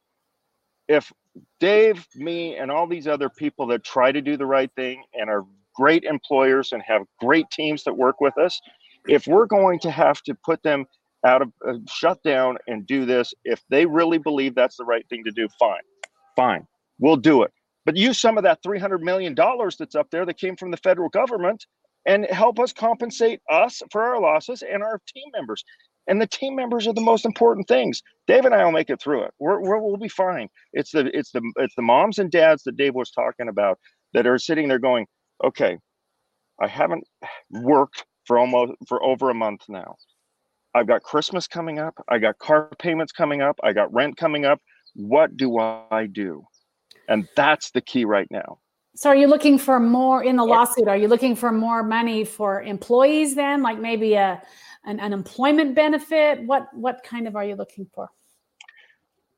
if 0.88 1.12
dave 1.60 2.06
me 2.16 2.56
and 2.56 2.70
all 2.70 2.86
these 2.86 3.06
other 3.06 3.28
people 3.28 3.66
that 3.66 3.82
try 3.84 4.12
to 4.12 4.20
do 4.20 4.36
the 4.36 4.46
right 4.46 4.70
thing 4.76 5.02
and 5.14 5.30
are 5.30 5.44
great 5.74 6.04
employers 6.04 6.72
and 6.72 6.82
have 6.82 7.02
great 7.20 7.48
teams 7.50 7.84
that 7.84 7.96
work 7.96 8.20
with 8.20 8.36
us. 8.38 8.60
If 9.08 9.26
we're 9.26 9.46
going 9.46 9.78
to 9.80 9.90
have 9.90 10.22
to 10.22 10.34
put 10.34 10.62
them 10.62 10.86
out 11.24 11.42
of 11.42 11.52
uh, 11.66 11.74
shut 11.88 12.22
down 12.24 12.58
and 12.66 12.86
do 12.86 13.06
this, 13.06 13.34
if 13.44 13.62
they 13.70 13.86
really 13.86 14.18
believe 14.18 14.54
that's 14.54 14.76
the 14.76 14.84
right 14.84 15.06
thing 15.08 15.24
to 15.24 15.30
do, 15.30 15.48
fine, 15.58 15.82
fine, 16.36 16.66
we'll 16.98 17.16
do 17.16 17.42
it. 17.42 17.52
But 17.84 17.96
use 17.96 18.20
some 18.20 18.38
of 18.38 18.44
that 18.44 18.62
$300 18.64 19.00
million 19.00 19.34
that's 19.34 19.94
up 19.94 20.08
there 20.10 20.24
that 20.26 20.38
came 20.38 20.56
from 20.56 20.70
the 20.70 20.76
federal 20.78 21.08
government 21.08 21.66
and 22.06 22.26
help 22.26 22.58
us 22.60 22.72
compensate 22.72 23.40
us 23.50 23.82
for 23.90 24.02
our 24.02 24.20
losses 24.20 24.62
and 24.62 24.82
our 24.82 25.00
team 25.14 25.24
members. 25.34 25.64
And 26.08 26.20
the 26.20 26.26
team 26.26 26.56
members 26.56 26.86
are 26.88 26.92
the 26.94 27.00
most 27.00 27.24
important 27.24 27.68
things. 27.68 28.02
Dave 28.26 28.44
and 28.44 28.54
I 28.54 28.64
will 28.64 28.72
make 28.72 28.90
it 28.90 29.00
through 29.00 29.24
it. 29.24 29.32
We're, 29.38 29.60
we 29.60 29.68
will 29.68 29.96
be 29.98 30.08
fine. 30.08 30.48
It's 30.72 30.90
the 30.90 31.16
it's 31.16 31.30
the 31.30 31.42
it's 31.56 31.74
the 31.76 31.82
moms 31.82 32.18
and 32.18 32.30
dads 32.30 32.64
that 32.64 32.76
Dave 32.76 32.94
was 32.94 33.10
talking 33.12 33.48
about 33.48 33.78
that 34.12 34.26
are 34.26 34.38
sitting 34.38 34.68
there 34.68 34.80
going, 34.80 35.06
okay, 35.44 35.78
I 36.60 36.66
haven't 36.68 37.04
worked 37.50 38.04
for 38.26 38.38
almost 38.38 38.72
for 38.88 39.02
over 39.02 39.30
a 39.30 39.34
month 39.34 39.62
now. 39.68 39.96
I've 40.74 40.86
got 40.86 41.02
Christmas 41.02 41.46
coming 41.46 41.78
up. 41.78 41.94
I 42.08 42.18
got 42.18 42.38
car 42.38 42.70
payments 42.78 43.12
coming 43.12 43.42
up. 43.42 43.58
I 43.62 43.72
got 43.72 43.92
rent 43.92 44.16
coming 44.16 44.44
up. 44.44 44.60
What 44.94 45.36
do 45.36 45.58
I 45.58 46.06
do? 46.10 46.44
And 47.08 47.28
that's 47.36 47.70
the 47.70 47.80
key 47.80 48.04
right 48.04 48.28
now. 48.30 48.58
So 48.94 49.08
are 49.10 49.16
you 49.16 49.26
looking 49.26 49.58
for 49.58 49.80
more 49.80 50.22
in 50.22 50.36
the 50.36 50.44
lawsuit? 50.44 50.86
Are 50.86 50.96
you 50.96 51.08
looking 51.08 51.34
for 51.34 51.50
more 51.50 51.82
money 51.82 52.24
for 52.24 52.62
employees 52.62 53.34
then, 53.34 53.62
like 53.62 53.78
maybe 53.78 54.14
a 54.14 54.42
an 54.84 55.00
unemployment 55.00 55.74
benefit? 55.74 56.42
What 56.42 56.68
what 56.74 57.02
kind 57.02 57.26
of 57.26 57.34
are 57.34 57.44
you 57.44 57.54
looking 57.54 57.86
for? 57.94 58.10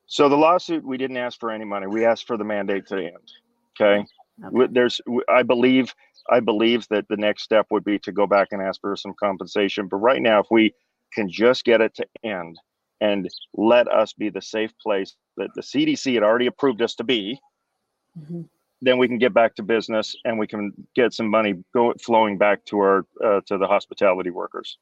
So 0.07 0.29
the 0.29 0.35
lawsuit, 0.35 0.83
we 0.83 0.97
didn't 0.97 1.17
ask 1.17 1.39
for 1.39 1.51
any 1.51 1.65
money. 1.65 1.87
We 1.87 2.05
asked 2.05 2.27
for 2.27 2.37
the 2.37 2.43
mandate 2.43 2.85
to 2.87 2.97
end. 2.97 3.31
Okay. 3.79 4.05
Okay. 4.45 4.67
There's, 4.71 5.01
I 5.29 5.43
believe, 5.43 5.93
I 6.29 6.39
believe 6.41 6.85
that 6.89 7.07
the 7.07 7.17
next 7.17 7.43
step 7.43 7.67
would 7.71 7.83
be 7.83 7.97
to 7.99 8.11
go 8.11 8.27
back 8.27 8.49
and 8.51 8.61
ask 8.61 8.81
for 8.81 8.95
some 8.95 9.13
compensation. 9.19 9.87
But 9.87 9.97
right 9.97 10.21
now, 10.21 10.41
if 10.41 10.47
we 10.51 10.73
can 11.15 11.29
just 11.29 11.63
get 11.63 11.81
it 11.81 11.95
to 11.95 12.05
end 12.23 12.59
and 13.01 13.29
let 13.55 13.87
us 13.87 14.13
be 14.13 14.29
the 14.29 14.41
safe 14.41 14.71
place 14.81 15.15
that 15.37 15.49
the 15.55 15.61
CDC 15.61 16.13
had 16.13 16.23
already 16.23 16.47
approved 16.47 16.81
us 16.81 16.95
to 16.95 17.03
be, 17.03 17.39
mm-hmm. 18.17 18.41
then 18.81 18.97
we 18.97 19.07
can 19.07 19.17
get 19.17 19.33
back 19.33 19.55
to 19.55 19.63
business 19.63 20.15
and 20.25 20.39
we 20.39 20.47
can 20.47 20.71
get 20.95 21.13
some 21.13 21.27
money 21.27 21.55
go 21.73 21.93
flowing 22.01 22.37
back 22.37 22.63
to 22.65 22.79
our 22.79 23.05
uh, 23.23 23.41
to 23.47 23.57
the 23.57 23.67
hospitality 23.67 24.29
workers. 24.29 24.77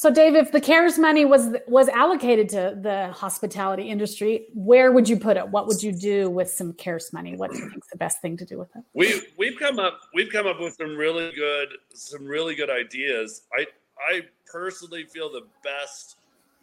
So, 0.00 0.10
Dave, 0.10 0.34
if 0.34 0.50
the 0.50 0.62
CARES 0.62 0.98
money 0.98 1.26
was 1.26 1.54
was 1.66 1.88
allocated 1.88 2.48
to 2.50 2.78
the 2.80 3.12
hospitality 3.12 3.90
industry, 3.90 4.46
where 4.54 4.92
would 4.92 5.06
you 5.10 5.18
put 5.18 5.36
it? 5.36 5.46
What 5.48 5.66
would 5.66 5.82
you 5.82 5.92
do 5.92 6.30
with 6.30 6.50
some 6.50 6.72
CARES 6.72 7.12
money? 7.12 7.36
What 7.36 7.50
do 7.50 7.58
you 7.58 7.68
think 7.68 7.84
is 7.84 7.90
the 7.92 7.98
best 7.98 8.22
thing 8.22 8.38
to 8.38 8.46
do 8.46 8.58
with 8.58 8.74
it? 8.74 8.82
We 8.94 9.20
we've 9.36 9.58
come 9.58 9.78
up 9.78 10.00
we've 10.14 10.32
come 10.32 10.46
up 10.46 10.58
with 10.58 10.74
some 10.74 10.96
really 10.96 11.30
good 11.32 11.68
some 11.92 12.24
really 12.24 12.54
good 12.54 12.70
ideas. 12.70 13.42
I 13.52 13.66
I 14.08 14.22
personally 14.50 15.04
feel 15.04 15.30
the 15.30 15.46
best 15.62 16.16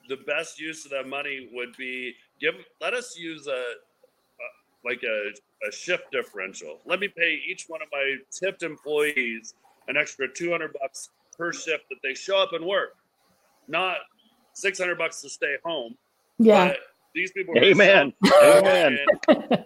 the 0.10 0.18
best 0.26 0.60
use 0.60 0.86
of 0.86 0.92
that 0.92 1.08
money 1.08 1.50
would 1.52 1.76
be 1.78 2.14
give 2.40 2.56
let 2.80 2.94
us 2.94 3.18
use 3.18 3.48
a, 3.48 3.52
a 3.52 4.48
like 4.86 5.04
a, 5.04 5.68
a 5.68 5.72
shift 5.72 6.12
differential. 6.12 6.80
Let 6.86 7.00
me 7.00 7.10
pay 7.10 7.42
each 7.46 7.66
one 7.68 7.82
of 7.82 7.90
my 7.92 8.16
tipped 8.32 8.64
employees 8.64 9.54
an 9.88 9.98
extra 9.98 10.28
200 10.32 10.74
bucks 10.80 11.10
per 11.38 11.54
shift 11.54 11.86
that 11.90 11.98
they 12.04 12.14
show 12.14 12.38
up 12.38 12.54
and 12.54 12.66
work 12.66 12.96
not 13.68 13.98
600 14.54 14.98
bucks 14.98 15.22
to 15.22 15.30
stay 15.30 15.56
home. 15.64 15.96
Yeah. 16.38 16.74
these 17.14 17.32
people 17.32 17.56
Amen. 17.58 18.14
Amen. 18.44 18.98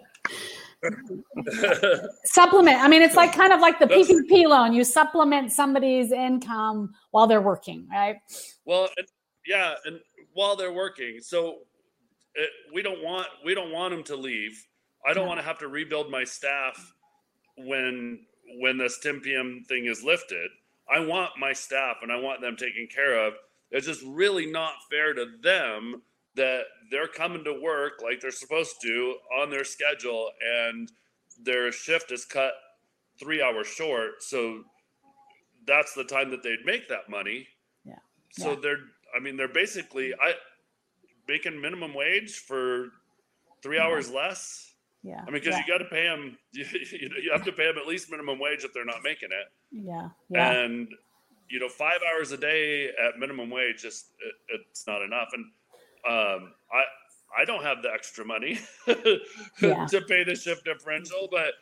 supplement. 2.24 2.80
I 2.80 2.88
mean, 2.88 3.02
it's 3.02 3.14
like 3.14 3.32
kind 3.32 3.52
of 3.52 3.60
like 3.60 3.78
the 3.78 3.86
PPP 3.86 4.44
loan. 4.46 4.72
You 4.72 4.84
supplement 4.84 5.52
somebody's 5.52 6.12
income 6.12 6.94
while 7.10 7.26
they're 7.26 7.42
working, 7.42 7.86
right? 7.90 8.16
Well, 8.64 8.88
yeah, 9.46 9.74
and 9.84 10.00
while 10.32 10.56
they're 10.56 10.72
working. 10.72 11.18
So 11.20 11.58
it, 12.34 12.50
we 12.72 12.82
don't 12.82 13.02
want 13.02 13.28
we 13.44 13.54
don't 13.54 13.72
want 13.72 13.94
them 13.94 14.04
to 14.04 14.16
leave. 14.16 14.66
I 15.06 15.14
don't 15.14 15.26
want 15.26 15.40
to 15.40 15.44
have 15.44 15.58
to 15.60 15.68
rebuild 15.68 16.10
my 16.10 16.24
staff 16.24 16.92
when 17.58 18.20
when 18.60 18.78
this 18.78 18.98
Timpium 18.98 19.64
thing 19.68 19.86
is 19.86 20.02
lifted. 20.02 20.50
I 20.92 21.00
want 21.00 21.32
my 21.38 21.52
staff 21.52 21.98
and 22.02 22.10
I 22.10 22.16
want 22.16 22.40
them 22.40 22.56
taken 22.56 22.88
care 22.92 23.26
of 23.26 23.34
it's 23.72 23.86
just 23.86 24.02
really 24.02 24.46
not 24.46 24.74
fair 24.90 25.14
to 25.14 25.26
them 25.42 26.02
that 26.34 26.62
they're 26.90 27.08
coming 27.08 27.44
to 27.44 27.60
work 27.60 28.00
like 28.02 28.20
they're 28.20 28.30
supposed 28.30 28.80
to 28.82 29.16
on 29.40 29.50
their 29.50 29.64
schedule 29.64 30.30
and 30.64 30.90
their 31.42 31.70
shift 31.72 32.12
is 32.12 32.24
cut 32.24 32.52
three 33.18 33.42
hours 33.42 33.66
short. 33.66 34.22
So 34.22 34.64
that's 35.66 35.94
the 35.94 36.04
time 36.04 36.30
that 36.30 36.42
they'd 36.42 36.64
make 36.64 36.88
that 36.88 37.08
money. 37.08 37.48
Yeah. 37.84 37.94
So 38.30 38.50
yeah. 38.50 38.56
they're, 38.62 38.78
I 39.16 39.20
mean, 39.20 39.36
they're 39.36 39.48
basically 39.48 40.14
I 40.14 40.34
making 41.28 41.60
minimum 41.60 41.94
wage 41.94 42.38
for 42.38 42.88
three 43.62 43.76
yeah. 43.76 43.84
hours 43.84 44.10
less. 44.10 44.74
Yeah. 45.02 45.20
I 45.20 45.24
mean, 45.26 45.34
because 45.34 45.54
yeah. 45.54 45.62
you 45.66 45.72
got 45.72 45.78
to 45.78 45.90
pay 45.90 46.04
them, 46.04 46.36
you, 46.52 46.64
you 47.22 47.30
have 47.32 47.44
to 47.44 47.52
pay 47.52 47.66
them 47.66 47.78
at 47.78 47.86
least 47.86 48.10
minimum 48.10 48.38
wage 48.38 48.64
if 48.64 48.72
they're 48.72 48.84
not 48.84 49.02
making 49.02 49.30
it. 49.32 49.52
Yeah. 49.70 50.08
Yeah. 50.28 50.52
And 50.52 50.88
you 51.48 51.60
know, 51.60 51.68
five 51.68 51.98
hours 52.10 52.32
a 52.32 52.36
day 52.38 52.86
at 52.88 53.18
minimum 53.18 53.50
wage 53.50 53.82
just 53.82 54.06
it, 54.48 54.60
it's 54.70 54.86
not 54.86 55.02
enough. 55.02 55.28
And 55.34 55.44
um, 56.08 56.52
I 56.72 56.84
I 57.38 57.44
don't 57.46 57.62
have 57.62 57.82
the 57.82 57.90
extra 57.92 58.24
money 58.24 58.58
yeah. 58.86 59.86
to 59.86 60.00
pay 60.02 60.24
the 60.24 60.34
shift 60.34 60.64
differential, 60.64 61.28
but 61.30 61.54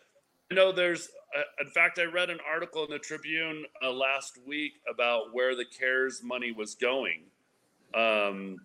you 0.50 0.56
know, 0.56 0.72
there's 0.72 1.08
uh, 1.36 1.42
in 1.60 1.70
fact, 1.70 1.98
I 1.98 2.04
read 2.04 2.30
an 2.30 2.38
article 2.48 2.84
in 2.84 2.90
the 2.90 2.98
Tribune 2.98 3.64
uh, 3.82 3.90
last 3.90 4.38
week 4.46 4.72
about 4.92 5.32
where 5.32 5.54
the 5.54 5.64
CARES 5.64 6.22
money 6.24 6.50
was 6.50 6.74
going. 6.74 7.22
Um, 7.94 8.56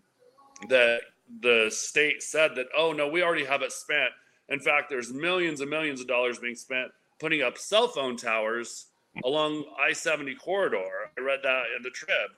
that 0.70 1.02
the 1.42 1.68
state 1.70 2.24
said 2.24 2.56
that, 2.56 2.68
oh 2.76 2.92
no, 2.92 3.08
we 3.08 3.24
already 3.24 3.46
have 3.46 3.62
it 3.62 3.72
spent. 3.72 4.10
In 4.50 4.60
fact, 4.60 4.90
there's 4.90 5.12
millions 5.12 5.62
and 5.62 5.70
millions 5.70 6.02
of 6.02 6.08
dollars 6.08 6.40
being 6.40 6.56
spent 6.56 6.92
putting 7.20 7.42
up 7.42 7.58
cell 7.58 7.88
phone 7.88 8.18
towers 8.18 8.88
along 9.24 9.64
I-70 9.80 10.38
corridor. 10.38 11.12
I 11.18 11.22
read 11.22 11.40
that 11.44 11.64
in 11.76 11.84
the 11.84 11.90
Trib. 11.90 12.32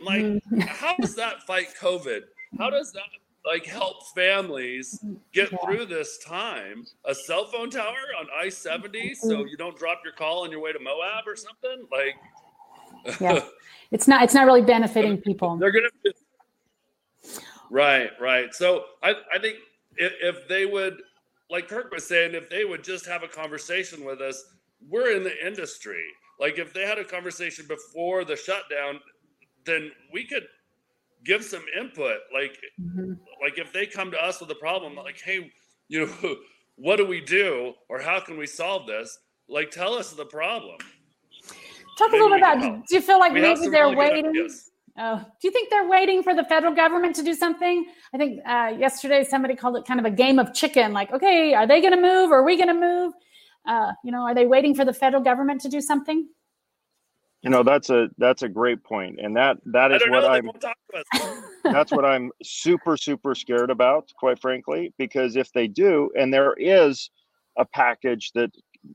Like, 0.00 0.22
mm-hmm. 0.22 0.60
how 0.60 0.96
does 0.96 1.14
that 1.16 1.42
fight 1.44 1.68
COVID? 1.80 2.22
How 2.58 2.70
does 2.70 2.92
that 2.92 3.02
like 3.44 3.66
help 3.66 4.06
families 4.14 5.04
get 5.32 5.52
yeah. 5.52 5.58
through 5.64 5.86
this 5.86 6.18
time? 6.18 6.86
A 7.04 7.14
cell 7.14 7.46
phone 7.46 7.70
tower 7.70 7.96
on 8.18 8.26
I 8.36 8.48
70 8.48 9.14
so 9.14 9.28
mm-hmm. 9.28 9.48
you 9.48 9.56
don't 9.56 9.76
drop 9.76 10.00
your 10.04 10.12
call 10.12 10.44
on 10.44 10.50
your 10.50 10.60
way 10.60 10.72
to 10.72 10.78
Moab 10.78 11.24
or 11.26 11.36
something? 11.36 11.86
Like, 11.90 13.20
yeah, 13.20 13.40
it's 13.90 14.08
not, 14.08 14.22
it's 14.22 14.34
not 14.34 14.46
really 14.46 14.62
benefiting 14.62 15.18
people. 15.18 15.56
They're 15.56 15.72
to, 15.72 15.90
right, 17.70 18.10
right. 18.20 18.54
So 18.54 18.84
I, 19.02 19.14
I 19.32 19.38
think 19.38 19.56
if, 19.96 20.12
if 20.22 20.48
they 20.48 20.66
would, 20.66 21.02
like 21.50 21.68
Kirk 21.68 21.92
was 21.92 22.06
saying, 22.06 22.34
if 22.34 22.48
they 22.48 22.64
would 22.64 22.82
just 22.82 23.06
have 23.06 23.22
a 23.22 23.28
conversation 23.28 24.04
with 24.04 24.20
us, 24.20 24.44
we're 24.88 25.16
in 25.16 25.22
the 25.22 25.46
industry. 25.46 26.02
Like 26.40 26.58
if 26.58 26.72
they 26.72 26.86
had 26.86 26.98
a 26.98 27.04
conversation 27.04 27.66
before 27.66 28.24
the 28.24 28.36
shutdown, 28.36 29.00
then 29.64 29.92
we 30.12 30.26
could 30.26 30.44
give 31.24 31.44
some 31.44 31.64
input. 31.78 32.18
Like, 32.32 32.58
mm-hmm. 32.80 33.12
like 33.42 33.58
if 33.58 33.72
they 33.72 33.86
come 33.86 34.10
to 34.10 34.22
us 34.22 34.40
with 34.40 34.50
a 34.50 34.54
problem, 34.54 34.94
like, 34.96 35.20
hey, 35.20 35.50
you 35.88 36.06
know, 36.06 36.36
what 36.76 36.96
do 36.96 37.06
we 37.06 37.20
do, 37.20 37.74
or 37.88 38.00
how 38.00 38.20
can 38.20 38.36
we 38.36 38.46
solve 38.46 38.86
this? 38.86 39.18
Like, 39.48 39.70
tell 39.70 39.94
us 39.94 40.12
the 40.12 40.26
problem. 40.26 40.76
Talk 41.98 42.10
maybe 42.10 42.20
a 42.20 42.22
little 42.22 42.38
bit 42.38 42.38
about. 42.38 42.86
Do 42.88 42.94
you 42.94 43.00
feel 43.00 43.18
like 43.18 43.32
we 43.32 43.40
maybe 43.40 43.68
they're 43.68 43.84
really 43.84 43.96
waiting? 43.96 44.48
Oh, 44.96 45.16
do 45.18 45.48
you 45.48 45.50
think 45.50 45.70
they're 45.70 45.88
waiting 45.88 46.22
for 46.22 46.34
the 46.34 46.44
federal 46.44 46.72
government 46.72 47.16
to 47.16 47.22
do 47.22 47.34
something? 47.34 47.84
I 48.12 48.16
think 48.16 48.40
uh, 48.46 48.72
yesterday 48.78 49.24
somebody 49.24 49.56
called 49.56 49.76
it 49.76 49.84
kind 49.84 49.98
of 49.98 50.06
a 50.06 50.10
game 50.10 50.38
of 50.38 50.54
chicken. 50.54 50.92
Like, 50.92 51.12
okay, 51.12 51.52
are 51.52 51.66
they 51.66 51.80
going 51.80 51.94
to 51.94 52.00
move? 52.00 52.30
Or 52.30 52.38
are 52.38 52.44
we 52.44 52.56
going 52.56 52.68
to 52.68 52.74
move? 52.74 53.12
Uh, 53.66 53.92
you 54.04 54.12
know, 54.12 54.22
are 54.22 54.34
they 54.34 54.46
waiting 54.46 54.74
for 54.74 54.84
the 54.84 54.92
federal 54.92 55.22
government 55.22 55.60
to 55.62 55.68
do 55.68 55.80
something? 55.80 56.28
You 57.44 57.50
know, 57.50 57.62
that's 57.62 57.90
a 57.90 58.08
that's 58.16 58.42
a 58.42 58.48
great 58.48 58.82
point, 58.82 59.18
and 59.22 59.36
that 59.36 59.58
that 59.66 59.92
is 59.92 60.02
what 60.08 60.24
I'm. 60.24 60.50
that's 61.64 61.92
what 61.92 62.04
I'm 62.04 62.30
super 62.42 62.96
super 62.96 63.34
scared 63.34 63.70
about, 63.70 64.10
quite 64.18 64.40
frankly, 64.40 64.94
because 64.98 65.36
if 65.36 65.52
they 65.52 65.68
do, 65.68 66.10
and 66.18 66.32
there 66.32 66.54
is 66.54 67.10
a 67.58 67.64
package 67.64 68.32
that 68.34 68.50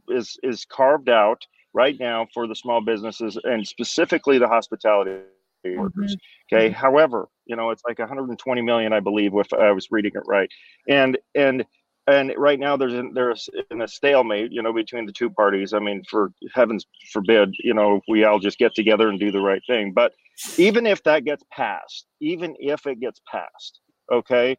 is 0.10 0.38
is 0.42 0.66
carved 0.66 1.10
out 1.10 1.46
right 1.74 1.98
now 2.00 2.28
for 2.34 2.48
the 2.48 2.56
small 2.56 2.82
businesses 2.82 3.38
and 3.44 3.68
specifically 3.68 4.40
the 4.40 4.48
hospitality 4.48 5.22
workers. 5.66 6.16
Mm-hmm. 6.16 6.56
Okay. 6.56 6.70
However, 6.70 7.28
you 7.46 7.56
know, 7.56 7.70
it's 7.70 7.84
like 7.88 8.00
120 8.00 8.62
million, 8.62 8.94
I 8.94 9.00
believe, 9.00 9.32
if 9.36 9.54
I 9.54 9.72
was 9.72 9.88
reading 9.92 10.12
it 10.16 10.24
right. 10.28 10.50
And 10.88 11.18
and 11.36 11.66
and 12.10 12.34
right 12.38 12.60
now 12.60 12.76
there's 12.76 12.94
in, 12.94 13.14
there's 13.14 13.50
in 13.70 13.82
a 13.82 13.88
stalemate, 13.88 14.52
you 14.52 14.62
know, 14.62 14.74
between 14.74 15.06
the 15.06 15.12
two 15.12 15.30
parties. 15.30 15.74
I 15.74 15.80
mean, 15.80 16.04
for 16.10 16.32
heavens 16.54 16.86
forbid, 17.12 17.54
you 17.60 17.74
know, 17.74 18.02
we 18.08 18.24
all 18.24 18.40
just 18.40 18.58
get 18.58 18.74
together 18.74 19.10
and 19.10 19.20
do 19.20 19.32
the 19.32 19.40
right 19.40 19.62
thing. 19.68 19.94
But 19.94 20.14
even 20.58 20.88
if 20.88 21.04
that 21.04 21.26
gets 21.26 21.44
passed, 21.52 22.08
even 22.20 22.56
if 22.60 22.88
it 22.88 23.00
gets 23.00 23.22
passed, 23.32 23.80
okay, 24.12 24.58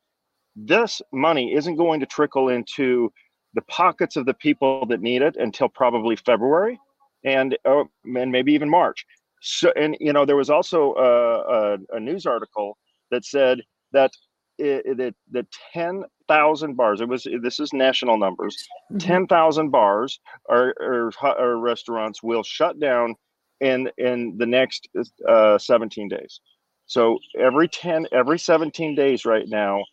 this 0.54 1.02
money 1.12 1.54
isn't 1.54 1.76
going 1.76 2.00
to 2.00 2.06
trickle 2.06 2.48
into 2.48 3.12
the 3.54 3.62
pockets 3.62 4.16
of 4.16 4.26
the 4.26 4.34
people 4.34 4.86
that 4.86 5.00
need 5.00 5.22
it 5.22 5.36
until 5.36 5.68
probably 5.68 6.14
February, 6.16 6.78
and 7.24 7.58
oh, 7.64 7.88
and 8.04 8.30
maybe 8.30 8.52
even 8.52 8.70
March. 8.70 9.04
So, 9.42 9.72
and 9.74 9.96
you 9.98 10.12
know, 10.12 10.24
there 10.24 10.36
was 10.36 10.50
also 10.50 10.94
a, 10.94 11.74
a, 11.74 11.78
a 11.96 12.00
news 12.00 12.26
article 12.26 12.76
that 13.10 13.24
said 13.24 13.62
that 13.92 14.12
it, 14.60 15.14
the 15.30 15.46
10,000 15.72 16.76
bars, 16.76 17.00
it 17.00 17.08
was, 17.08 17.26
this 17.42 17.60
is 17.60 17.72
national 17.72 18.18
numbers, 18.18 18.68
mm-hmm. 18.92 18.98
10,000 18.98 19.70
bars 19.70 20.20
or, 20.48 20.74
or, 20.80 21.10
or, 21.38 21.58
restaurants 21.58 22.22
will 22.22 22.42
shut 22.42 22.78
down 22.78 23.14
in, 23.60 23.90
in 23.98 24.36
the 24.38 24.46
next 24.46 24.88
uh, 25.28 25.58
17 25.58 26.08
days. 26.08 26.40
So 26.86 27.18
every 27.38 27.68
10, 27.68 28.06
every 28.12 28.38
17 28.38 28.94
days 28.94 29.24
right 29.24 29.46
now, 29.48 29.84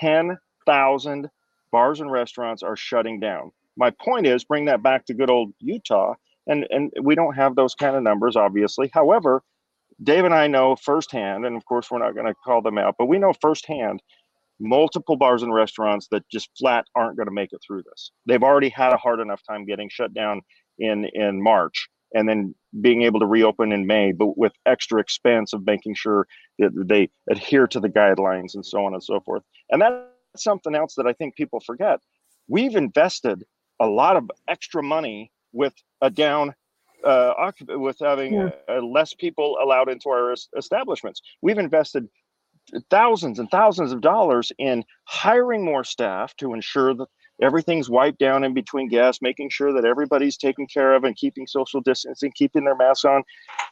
10,000 0.00 1.28
bars 1.72 2.00
and 2.00 2.10
restaurants 2.10 2.62
are 2.62 2.76
shutting 2.76 3.20
down. 3.20 3.52
My 3.76 3.90
point 3.90 4.26
is 4.26 4.44
bring 4.44 4.64
that 4.66 4.82
back 4.82 5.06
to 5.06 5.14
good 5.14 5.30
old 5.30 5.52
Utah. 5.60 6.14
And, 6.46 6.66
and 6.70 6.92
we 7.02 7.14
don't 7.14 7.34
have 7.34 7.54
those 7.54 7.74
kind 7.74 7.94
of 7.94 8.02
numbers, 8.02 8.34
obviously. 8.34 8.90
However, 8.92 9.42
Dave 10.02 10.24
and 10.24 10.34
I 10.34 10.46
know 10.46 10.76
firsthand, 10.76 11.44
and 11.44 11.56
of 11.56 11.64
course, 11.64 11.90
we're 11.90 11.98
not 11.98 12.14
going 12.14 12.26
to 12.26 12.34
call 12.34 12.62
them 12.62 12.78
out, 12.78 12.94
but 12.98 13.06
we 13.06 13.18
know 13.18 13.32
firsthand 13.40 14.02
multiple 14.58 15.16
bars 15.16 15.42
and 15.42 15.54
restaurants 15.54 16.08
that 16.10 16.22
just 16.30 16.50
flat 16.58 16.84
aren't 16.94 17.16
going 17.16 17.26
to 17.26 17.34
make 17.34 17.52
it 17.52 17.60
through 17.66 17.82
this. 17.82 18.10
They've 18.26 18.42
already 18.42 18.68
had 18.68 18.92
a 18.92 18.98
hard 18.98 19.20
enough 19.20 19.40
time 19.48 19.64
getting 19.64 19.88
shut 19.88 20.12
down 20.14 20.42
in 20.78 21.06
in 21.14 21.42
March 21.42 21.88
and 22.14 22.28
then 22.28 22.54
being 22.80 23.02
able 23.02 23.20
to 23.20 23.26
reopen 23.26 23.72
in 23.72 23.86
May, 23.86 24.12
but 24.12 24.36
with 24.36 24.52
extra 24.66 25.00
expense 25.00 25.52
of 25.52 25.64
making 25.64 25.94
sure 25.94 26.26
that 26.58 26.72
they 26.86 27.08
adhere 27.30 27.66
to 27.68 27.80
the 27.80 27.88
guidelines 27.88 28.54
and 28.54 28.64
so 28.66 28.84
on 28.84 28.94
and 28.94 29.02
so 29.02 29.20
forth. 29.20 29.42
And 29.70 29.80
that's 29.80 29.94
something 30.36 30.74
else 30.74 30.94
that 30.96 31.06
I 31.06 31.12
think 31.12 31.36
people 31.36 31.60
forget. 31.60 32.00
We've 32.48 32.74
invested 32.74 33.44
a 33.80 33.86
lot 33.86 34.16
of 34.16 34.30
extra 34.48 34.82
money 34.82 35.30
with 35.52 35.74
a 36.00 36.10
down 36.10 36.54
uh, 37.04 37.52
with 37.68 37.98
having 38.00 38.34
yeah. 38.34 38.50
uh, 38.68 38.80
less 38.80 39.14
people 39.14 39.56
allowed 39.62 39.88
into 39.88 40.08
our 40.08 40.34
establishments. 40.56 41.20
We've 41.42 41.58
invested 41.58 42.08
thousands 42.90 43.38
and 43.38 43.50
thousands 43.50 43.92
of 43.92 44.00
dollars 44.00 44.52
in 44.58 44.84
hiring 45.04 45.64
more 45.64 45.84
staff 45.84 46.34
to 46.36 46.54
ensure 46.54 46.94
that 46.94 47.08
everything's 47.42 47.88
wiped 47.88 48.18
down 48.18 48.44
in 48.44 48.54
between 48.54 48.88
guests, 48.88 49.22
making 49.22 49.50
sure 49.50 49.72
that 49.72 49.84
everybody's 49.84 50.36
taken 50.36 50.66
care 50.66 50.94
of 50.94 51.04
and 51.04 51.16
keeping 51.16 51.46
social 51.46 51.80
distancing, 51.80 52.32
keeping 52.34 52.64
their 52.64 52.76
masks 52.76 53.04
on, 53.04 53.22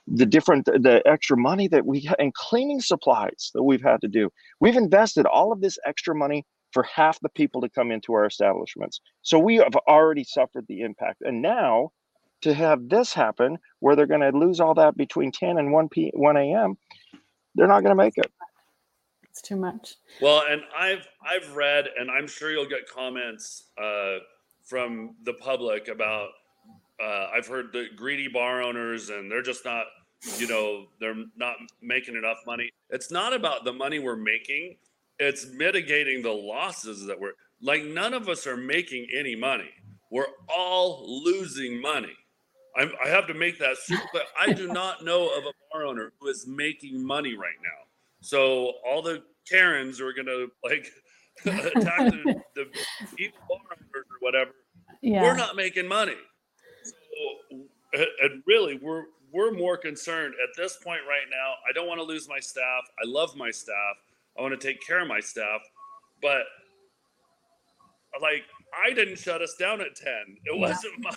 the 0.06 0.26
different, 0.26 0.64
the 0.66 1.02
extra 1.06 1.36
money 1.36 1.68
that 1.68 1.84
we, 1.84 2.08
and 2.18 2.34
cleaning 2.34 2.80
supplies 2.80 3.50
that 3.54 3.62
we've 3.62 3.82
had 3.82 4.00
to 4.00 4.08
do. 4.08 4.30
We've 4.60 4.76
invested 4.76 5.26
all 5.26 5.52
of 5.52 5.60
this 5.60 5.78
extra 5.86 6.14
money 6.14 6.44
for 6.72 6.82
half 6.82 7.18
the 7.20 7.28
people 7.30 7.60
to 7.60 7.68
come 7.68 7.90
into 7.90 8.12
our 8.12 8.26
establishments. 8.26 9.00
So 9.22 9.38
we 9.38 9.56
have 9.56 9.74
already 9.86 10.24
suffered 10.24 10.66
the 10.68 10.80
impact. 10.80 11.22
And 11.22 11.40
now 11.40 11.90
to 12.42 12.54
have 12.54 12.88
this 12.88 13.12
happen 13.12 13.58
where 13.80 13.96
they're 13.96 14.06
going 14.06 14.20
to 14.20 14.36
lose 14.36 14.60
all 14.60 14.74
that 14.74 14.96
between 14.96 15.32
10 15.32 15.58
and 15.58 15.72
1 15.72 15.88
p 15.88 16.10
1 16.14 16.36
a.m 16.36 16.76
they're 17.54 17.66
not 17.66 17.82
going 17.82 17.96
to 17.96 18.02
make 18.02 18.16
it. 18.16 18.30
It's 19.30 19.42
too 19.42 19.56
much. 19.56 19.96
Well 20.20 20.42
and 20.48 20.62
i've 20.76 21.06
i've 21.22 21.54
read 21.54 21.88
and 21.98 22.10
i'm 22.10 22.26
sure 22.26 22.50
you'll 22.50 22.68
get 22.68 22.88
comments 22.88 23.64
uh, 23.80 24.18
from 24.64 25.16
the 25.24 25.34
public 25.34 25.88
about 25.88 26.30
uh, 27.02 27.28
i've 27.34 27.46
heard 27.46 27.72
the 27.72 27.86
greedy 27.96 28.28
bar 28.28 28.62
owners 28.62 29.10
and 29.10 29.30
they're 29.30 29.42
just 29.42 29.64
not 29.64 29.86
you 30.38 30.48
know 30.48 30.86
they're 31.00 31.24
not 31.36 31.54
making 31.80 32.16
enough 32.16 32.38
money. 32.46 32.70
It's 32.90 33.10
not 33.10 33.32
about 33.32 33.64
the 33.64 33.72
money 33.72 33.98
we're 33.98 34.16
making 34.16 34.76
it's 35.18 35.46
mitigating 35.52 36.22
the 36.22 36.32
losses 36.32 37.06
that 37.06 37.18
we're 37.18 37.32
like 37.60 37.84
none 37.84 38.14
of 38.14 38.28
us 38.28 38.46
are 38.46 38.56
making 38.56 39.06
any 39.16 39.34
money. 39.34 39.70
We're 40.10 40.26
all 40.48 41.04
losing 41.24 41.80
money 41.80 42.16
I'm, 42.78 42.92
i 43.04 43.08
have 43.08 43.26
to 43.26 43.34
make 43.34 43.58
that 43.58 43.76
super 43.76 44.06
clear. 44.10 44.22
I 44.40 44.52
do 44.52 44.68
not 44.68 45.04
know 45.04 45.26
of 45.36 45.44
a 45.44 45.52
bar 45.72 45.84
owner 45.84 46.12
who 46.20 46.28
is 46.28 46.46
making 46.46 47.04
money 47.04 47.34
right 47.34 47.58
now. 47.62 47.86
So 48.20 48.74
all 48.86 49.02
the 49.02 49.22
Karens 49.48 50.00
are 50.00 50.12
gonna 50.12 50.46
like 50.64 50.90
attack 51.44 52.10
the, 52.10 52.40
the 52.54 52.64
bar 53.48 53.58
owners 53.72 53.90
or 53.94 54.18
whatever. 54.20 54.52
Yeah. 55.02 55.22
We're 55.22 55.36
not 55.36 55.56
making 55.56 55.88
money. 55.88 56.16
So, 56.84 57.58
and 58.22 58.42
really, 58.46 58.78
we're 58.80 59.04
we're 59.32 59.52
more 59.52 59.76
concerned 59.76 60.34
at 60.42 60.56
this 60.56 60.76
point 60.76 61.00
right 61.08 61.26
now. 61.30 61.54
I 61.68 61.72
don't 61.72 61.86
want 61.86 62.00
to 62.00 62.04
lose 62.04 62.28
my 62.28 62.40
staff. 62.40 62.82
I 62.98 63.06
love 63.06 63.36
my 63.36 63.50
staff. 63.50 63.96
I 64.38 64.42
want 64.42 64.58
to 64.58 64.66
take 64.66 64.80
care 64.86 65.00
of 65.00 65.08
my 65.08 65.20
staff, 65.20 65.60
but 66.22 66.42
like 68.20 68.44
I 68.84 68.92
didn't 68.92 69.18
shut 69.18 69.42
us 69.42 69.56
down 69.58 69.80
at 69.80 69.96
ten. 69.96 70.36
It 70.44 70.54
yeah. 70.54 70.60
wasn't 70.60 70.94
my 71.00 71.16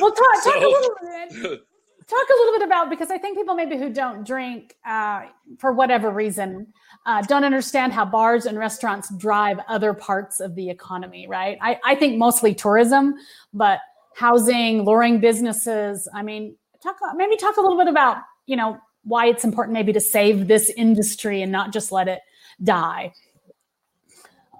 well, 0.00 0.12
talk, 0.12 0.16
talk, 0.16 0.42
so, 0.42 0.58
a 0.58 0.70
little 0.70 0.94
bit, 1.00 1.60
talk 2.06 2.28
a 2.28 2.38
little 2.38 2.58
bit 2.58 2.62
about 2.62 2.90
because 2.90 3.10
I 3.10 3.18
think 3.18 3.36
people 3.36 3.54
maybe 3.54 3.76
who 3.76 3.92
don't 3.92 4.26
drink 4.26 4.76
uh, 4.84 5.22
for 5.58 5.72
whatever 5.72 6.10
reason 6.10 6.72
uh, 7.06 7.22
don't 7.22 7.44
understand 7.44 7.92
how 7.92 8.04
bars 8.04 8.46
and 8.46 8.58
restaurants 8.58 9.12
drive 9.16 9.58
other 9.68 9.92
parts 9.92 10.40
of 10.40 10.54
the 10.54 10.70
economy, 10.70 11.26
right? 11.26 11.58
I, 11.60 11.78
I 11.84 11.94
think 11.94 12.16
mostly 12.16 12.54
tourism, 12.54 13.14
but 13.52 13.80
housing, 14.14 14.84
luring 14.84 15.20
businesses. 15.20 16.08
I 16.14 16.22
mean, 16.22 16.56
talk 16.82 16.96
maybe 17.16 17.36
talk 17.36 17.56
a 17.56 17.60
little 17.60 17.78
bit 17.78 17.88
about 17.88 18.18
you 18.46 18.56
know 18.56 18.78
why 19.04 19.26
it's 19.26 19.44
important 19.44 19.74
maybe 19.74 19.92
to 19.92 20.00
save 20.00 20.46
this 20.46 20.70
industry 20.70 21.42
and 21.42 21.50
not 21.50 21.72
just 21.72 21.90
let 21.90 22.08
it 22.08 22.20
die. 22.62 23.12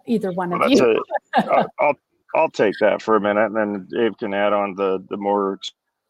Either 0.07 0.33
one 0.33 0.51
well, 0.51 0.65
of 0.65 0.71
you. 0.71 1.05
i 1.35 1.65
I'll 1.79 1.95
I'll 2.35 2.51
take 2.51 2.75
that 2.81 3.03
for 3.03 3.17
a 3.17 3.21
minute, 3.21 3.47
and 3.47 3.57
then 3.57 3.89
Dave 3.91 4.17
can 4.19 4.35
add 4.35 4.53
on 4.53 4.75
the 4.75 5.05
the 5.11 5.17
more 5.17 5.59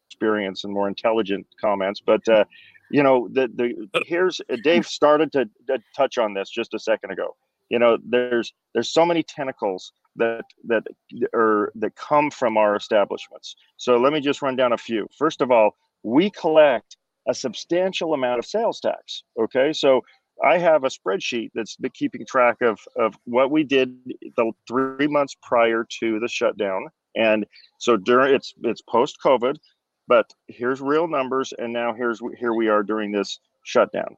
experience 0.09 0.63
and 0.63 0.73
more 0.73 0.87
intelligent 0.87 1.45
comments. 1.59 2.01
But 2.05 2.27
uh, 2.27 2.45
you 2.91 3.03
know, 3.03 3.27
the 3.31 3.49
the 3.55 3.87
uh, 3.93 4.01
here's 4.05 4.39
uh, 4.41 4.55
hmm. 4.55 4.61
Dave 4.61 4.85
started 4.85 5.31
to, 5.33 5.45
to 5.67 5.79
touch 5.95 6.17
on 6.17 6.33
this 6.33 6.49
just 6.49 6.73
a 6.73 6.79
second 6.79 7.11
ago. 7.11 7.35
You 7.69 7.79
know, 7.79 7.97
there's 8.07 8.53
there's 8.73 8.91
so 8.91 9.05
many 9.05 9.23
tentacles 9.23 9.91
that 10.15 10.45
that 10.65 10.83
are 11.33 11.71
that 11.75 11.95
come 11.95 12.29
from 12.29 12.57
our 12.57 12.75
establishments. 12.75 13.55
So 13.77 13.97
let 13.97 14.13
me 14.13 14.21
just 14.21 14.41
run 14.41 14.55
down 14.55 14.73
a 14.73 14.77
few. 14.77 15.07
First 15.17 15.41
of 15.41 15.51
all, 15.51 15.75
we 16.03 16.29
collect 16.29 16.97
a 17.27 17.33
substantial 17.33 18.13
amount 18.13 18.39
of 18.39 18.45
sales 18.45 18.79
tax. 18.79 19.23
Okay, 19.39 19.73
so 19.73 20.01
I 20.43 20.57
have 20.57 20.83
a 20.83 20.89
spreadsheet 20.89 21.51
that's 21.55 21.77
been 21.77 21.91
keeping 21.91 22.25
track 22.25 22.61
of 22.61 22.79
of 22.97 23.15
what 23.23 23.49
we 23.49 23.63
did 23.63 23.97
the 24.35 24.51
three 24.67 25.07
months 25.07 25.35
prior 25.41 25.85
to 25.99 26.19
the 26.19 26.27
shutdown, 26.27 26.87
and 27.15 27.45
so 27.79 27.95
during 27.97 28.35
it's 28.35 28.53
it's 28.63 28.81
post 28.81 29.17
COVID, 29.23 29.55
but 30.07 30.29
here's 30.47 30.81
real 30.81 31.07
numbers, 31.07 31.53
and 31.57 31.71
now 31.71 31.93
here's 31.93 32.19
here 32.37 32.53
we 32.53 32.67
are 32.67 32.83
during 32.83 33.11
this 33.11 33.39
shutdown, 33.63 34.17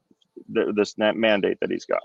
this 0.49 0.95
mandate 0.97 1.57
that 1.61 1.71
he's 1.71 1.85
got. 1.85 2.01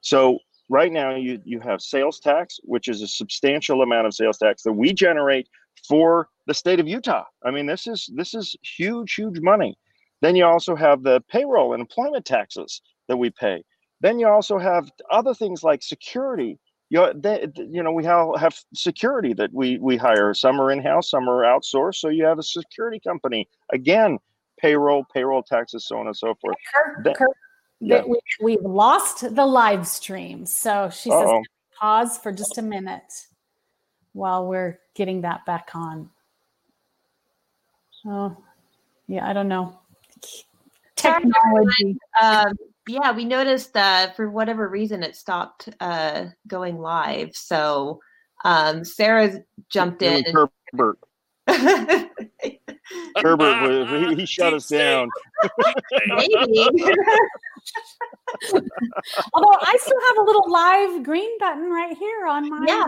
So 0.00 0.38
right 0.70 0.92
now 0.92 1.16
you 1.16 1.40
you 1.44 1.58
have 1.60 1.82
sales 1.82 2.20
tax, 2.20 2.58
which 2.62 2.86
is 2.86 3.02
a 3.02 3.08
substantial 3.08 3.82
amount 3.82 4.06
of 4.06 4.14
sales 4.14 4.38
tax 4.38 4.62
that 4.62 4.72
we 4.72 4.92
generate 4.92 5.48
for 5.88 6.28
the 6.46 6.54
state 6.54 6.78
of 6.78 6.86
Utah. 6.86 7.24
I 7.44 7.50
mean, 7.50 7.66
this 7.66 7.88
is 7.88 8.08
this 8.14 8.34
is 8.34 8.54
huge, 8.62 9.14
huge 9.14 9.40
money. 9.40 9.76
Then 10.20 10.36
you 10.36 10.44
also 10.44 10.76
have 10.76 11.02
the 11.02 11.22
payroll 11.28 11.74
and 11.74 11.80
employment 11.80 12.24
taxes 12.24 12.80
that 13.08 13.16
we 13.16 13.30
pay. 13.30 13.62
Then 14.00 14.18
you 14.18 14.28
also 14.28 14.58
have 14.58 14.90
other 15.10 15.34
things 15.34 15.62
like 15.62 15.82
security. 15.82 16.58
You, 16.90 17.12
they, 17.14 17.46
you 17.56 17.82
know, 17.82 17.92
we 17.92 18.04
have, 18.04 18.28
have 18.38 18.56
security 18.74 19.32
that 19.34 19.52
we 19.52 19.78
we 19.78 19.96
hire. 19.96 20.34
Some 20.34 20.60
are 20.60 20.70
in 20.70 20.82
house, 20.82 21.10
some 21.10 21.28
are 21.28 21.42
outsourced. 21.42 21.96
So 21.96 22.08
you 22.08 22.24
have 22.24 22.38
a 22.38 22.42
security 22.42 23.00
company. 23.00 23.48
Again, 23.72 24.18
payroll, 24.58 25.04
payroll 25.12 25.42
taxes, 25.42 25.86
so 25.86 25.98
on 25.98 26.06
and 26.06 26.16
so 26.16 26.34
forth. 26.40 26.56
Kirk, 26.74 27.04
then, 27.04 27.14
Kirk, 27.14 27.36
yeah. 27.80 28.02
we, 28.06 28.20
we've 28.42 28.62
lost 28.62 29.34
the 29.34 29.46
live 29.46 29.86
stream. 29.86 30.46
So 30.46 30.90
she 30.90 31.10
says, 31.10 31.22
Uh-oh. 31.22 31.42
pause 31.80 32.18
for 32.18 32.30
just 32.30 32.58
a 32.58 32.62
minute 32.62 33.26
while 34.12 34.46
we're 34.46 34.78
getting 34.94 35.22
that 35.22 35.44
back 35.46 35.70
on. 35.74 36.10
Oh, 38.06 38.36
yeah, 39.08 39.28
I 39.28 39.32
don't 39.32 39.48
know. 39.48 39.78
Technology. 40.94 41.96
Um, 42.22 42.52
yeah, 42.86 43.12
we 43.12 43.24
noticed 43.24 43.72
that 43.74 44.16
for 44.16 44.30
whatever 44.30 44.68
reason 44.68 45.02
it 45.02 45.16
stopped 45.16 45.68
uh, 45.80 46.26
going 46.46 46.78
live. 46.78 47.34
So 47.34 48.00
um, 48.44 48.84
Sarah 48.84 49.32
jumped 49.70 50.02
in. 50.02 50.24
Herbert. 50.72 50.98
Herbert, 53.16 53.88
he, 53.88 54.14
he 54.16 54.26
shut 54.26 54.52
us 54.54 54.68
down. 54.68 55.08
Maybe. 56.06 56.68
Although 59.32 59.58
I 59.60 59.76
still 59.80 60.00
have 60.08 60.18
a 60.18 60.22
little 60.22 60.50
live 60.50 61.02
green 61.02 61.38
button 61.38 61.70
right 61.70 61.96
here 61.96 62.26
on 62.26 62.48
my 62.48 62.64
yeah. 62.66 62.86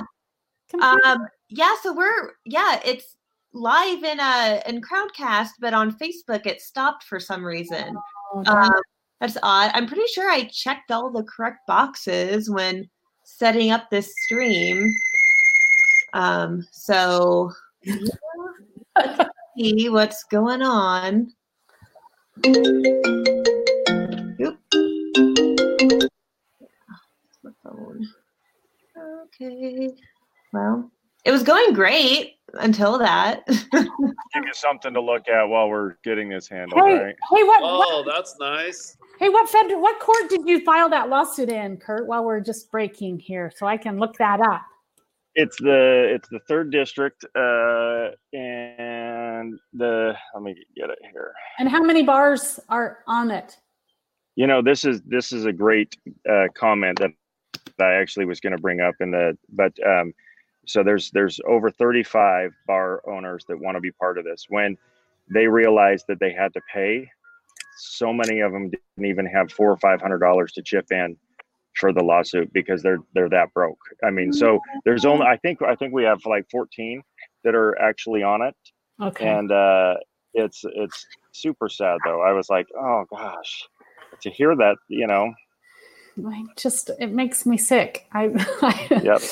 Computer. 0.68 1.06
Um, 1.06 1.26
yeah, 1.48 1.74
so 1.82 1.94
we're 1.94 2.32
yeah, 2.44 2.80
it's 2.85 3.16
live 3.52 4.02
in 4.04 4.20
uh 4.20 4.61
in 4.66 4.80
Crowdcast, 4.80 5.50
but 5.61 5.72
on 5.74 5.96
Facebook 5.96 6.46
it 6.46 6.61
stopped 6.61 7.04
for 7.04 7.20
some 7.20 7.44
reason. 7.44 7.96
Oh, 8.35 8.44
um, 8.46 8.72
that's 9.20 9.37
odd. 9.42 9.70
I'm 9.74 9.87
pretty 9.87 10.07
sure 10.12 10.31
I 10.31 10.44
checked 10.44 10.90
all 10.90 11.11
the 11.11 11.24
correct 11.24 11.66
boxes 11.66 12.50
when 12.50 12.88
setting 13.24 13.70
up 13.70 13.90
this 13.90 14.12
stream. 14.24 14.92
Um, 16.12 16.66
so 16.70 17.52
yeah, 17.83 17.96
see 19.59 19.88
what's 19.88 20.24
going 20.24 20.62
on. 20.62 21.33
Oop. 22.46 24.59
My 27.42 27.50
phone. 27.62 28.07
Okay. 29.24 29.90
Well, 30.52 30.90
it 31.26 31.32
was 31.32 31.42
going 31.42 31.74
great 31.74 32.36
until 32.54 32.98
that. 32.98 33.44
Give 33.72 34.44
you 34.44 34.54
something 34.54 34.94
to 34.94 35.00
look 35.00 35.28
at 35.28 35.44
while 35.44 35.68
we're 35.68 35.96
getting 36.04 36.28
this 36.28 36.48
handled, 36.48 36.80
hey, 36.86 36.94
right? 36.94 37.16
Hey, 37.30 37.42
what? 37.42 37.60
Oh, 37.62 38.02
what, 38.04 38.14
that's 38.14 38.36
nice. 38.38 38.96
Hey, 39.18 39.28
what 39.28 39.48
fed? 39.48 39.66
What 39.72 39.98
court 39.98 40.30
did 40.30 40.42
you 40.46 40.64
file 40.64 40.88
that 40.88 41.08
lawsuit 41.08 41.50
in, 41.50 41.78
Kurt? 41.78 42.06
While 42.06 42.24
we're 42.24 42.40
just 42.40 42.70
breaking 42.70 43.18
here, 43.18 43.52
so 43.54 43.66
I 43.66 43.76
can 43.76 43.98
look 43.98 44.16
that 44.18 44.40
up. 44.40 44.62
It's 45.34 45.56
the 45.56 46.14
it's 46.14 46.28
the 46.28 46.38
third 46.48 46.70
district, 46.70 47.24
uh, 47.34 48.10
and 48.32 49.58
the 49.72 50.14
let 50.32 50.42
me 50.44 50.54
get 50.76 50.90
it 50.90 50.98
here. 51.12 51.32
And 51.58 51.68
how 51.68 51.82
many 51.82 52.04
bars 52.04 52.60
are 52.68 53.00
on 53.08 53.32
it? 53.32 53.58
You 54.36 54.46
know, 54.46 54.62
this 54.62 54.84
is 54.84 55.02
this 55.02 55.32
is 55.32 55.44
a 55.44 55.52
great 55.52 55.96
uh, 56.30 56.46
comment 56.54 57.00
that 57.00 57.10
I 57.80 57.94
actually 57.94 58.26
was 58.26 58.38
going 58.38 58.54
to 58.54 58.62
bring 58.62 58.80
up 58.80 58.94
in 59.00 59.10
the, 59.10 59.36
but 59.50 59.72
um, 59.84 60.12
so 60.66 60.83
there's 60.83 61.11
there's 61.11 61.40
over 61.46 61.70
35 61.70 62.52
bar 62.66 63.02
owners 63.09 63.44
that 63.48 63.59
want 63.59 63.76
to 63.76 63.81
be 63.81 63.92
part 63.92 64.18
of 64.18 64.24
this. 64.24 64.46
When 64.48 64.76
they 65.33 65.46
realized 65.46 66.07
that 66.09 66.20
they 66.20 66.33
had 66.33 66.52
to 66.55 66.61
pay, 66.72 67.11
so 67.79 68.12
many 68.12 68.40
of 68.40 68.52
them 68.52 68.70
didn't 68.70 69.11
even 69.11 69.26
have 69.26 69.52
four 69.52 69.70
or 69.70 69.76
five 69.76 70.00
hundred 70.00 70.18
dollars 70.18 70.52
to 70.52 70.62
chip 70.62 70.87
in 70.90 71.16
for 71.76 71.92
the 71.92 72.02
lawsuit 72.02 72.52
because 72.52 72.83
they're 72.83 72.98
they're 73.14 73.29
that 73.29 73.52
broke. 73.55 73.79
I 74.05 74.11
mean, 74.11 74.33
so 74.33 74.61
there's 74.85 75.05
only 75.05 75.26
I 75.26 75.37
think 75.37 75.62
I 75.62 75.74
think 75.74 75.92
we 75.92 76.05
have 76.05 76.24
like 76.26 76.50
14 76.50 77.02
that 77.44 77.55
are 77.55 77.79
actually 77.81 78.22
on 78.22 78.42
it. 78.42 78.57
Okay. 79.00 79.29
And 79.29 79.52
uh, 79.52 79.94
it's 80.35 80.64
it's 80.64 81.07
super 81.33 81.68
sad 81.68 81.98
though. 82.05 82.22
I 82.22 82.33
was 82.33 82.48
like, 82.48 82.66
oh 82.79 83.05
gosh, 83.11 83.68
to 84.22 84.31
hear 84.31 84.57
that, 84.57 84.76
you 84.88 85.07
know, 85.07 85.33
like 86.16 86.44
just 86.57 86.90
it 86.98 87.12
makes 87.12 87.46
me 87.46 87.57
sick. 87.57 88.07
I, 88.12 88.31
I 88.62 89.00
yep. 89.02 89.22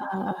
Uh, 0.00 0.32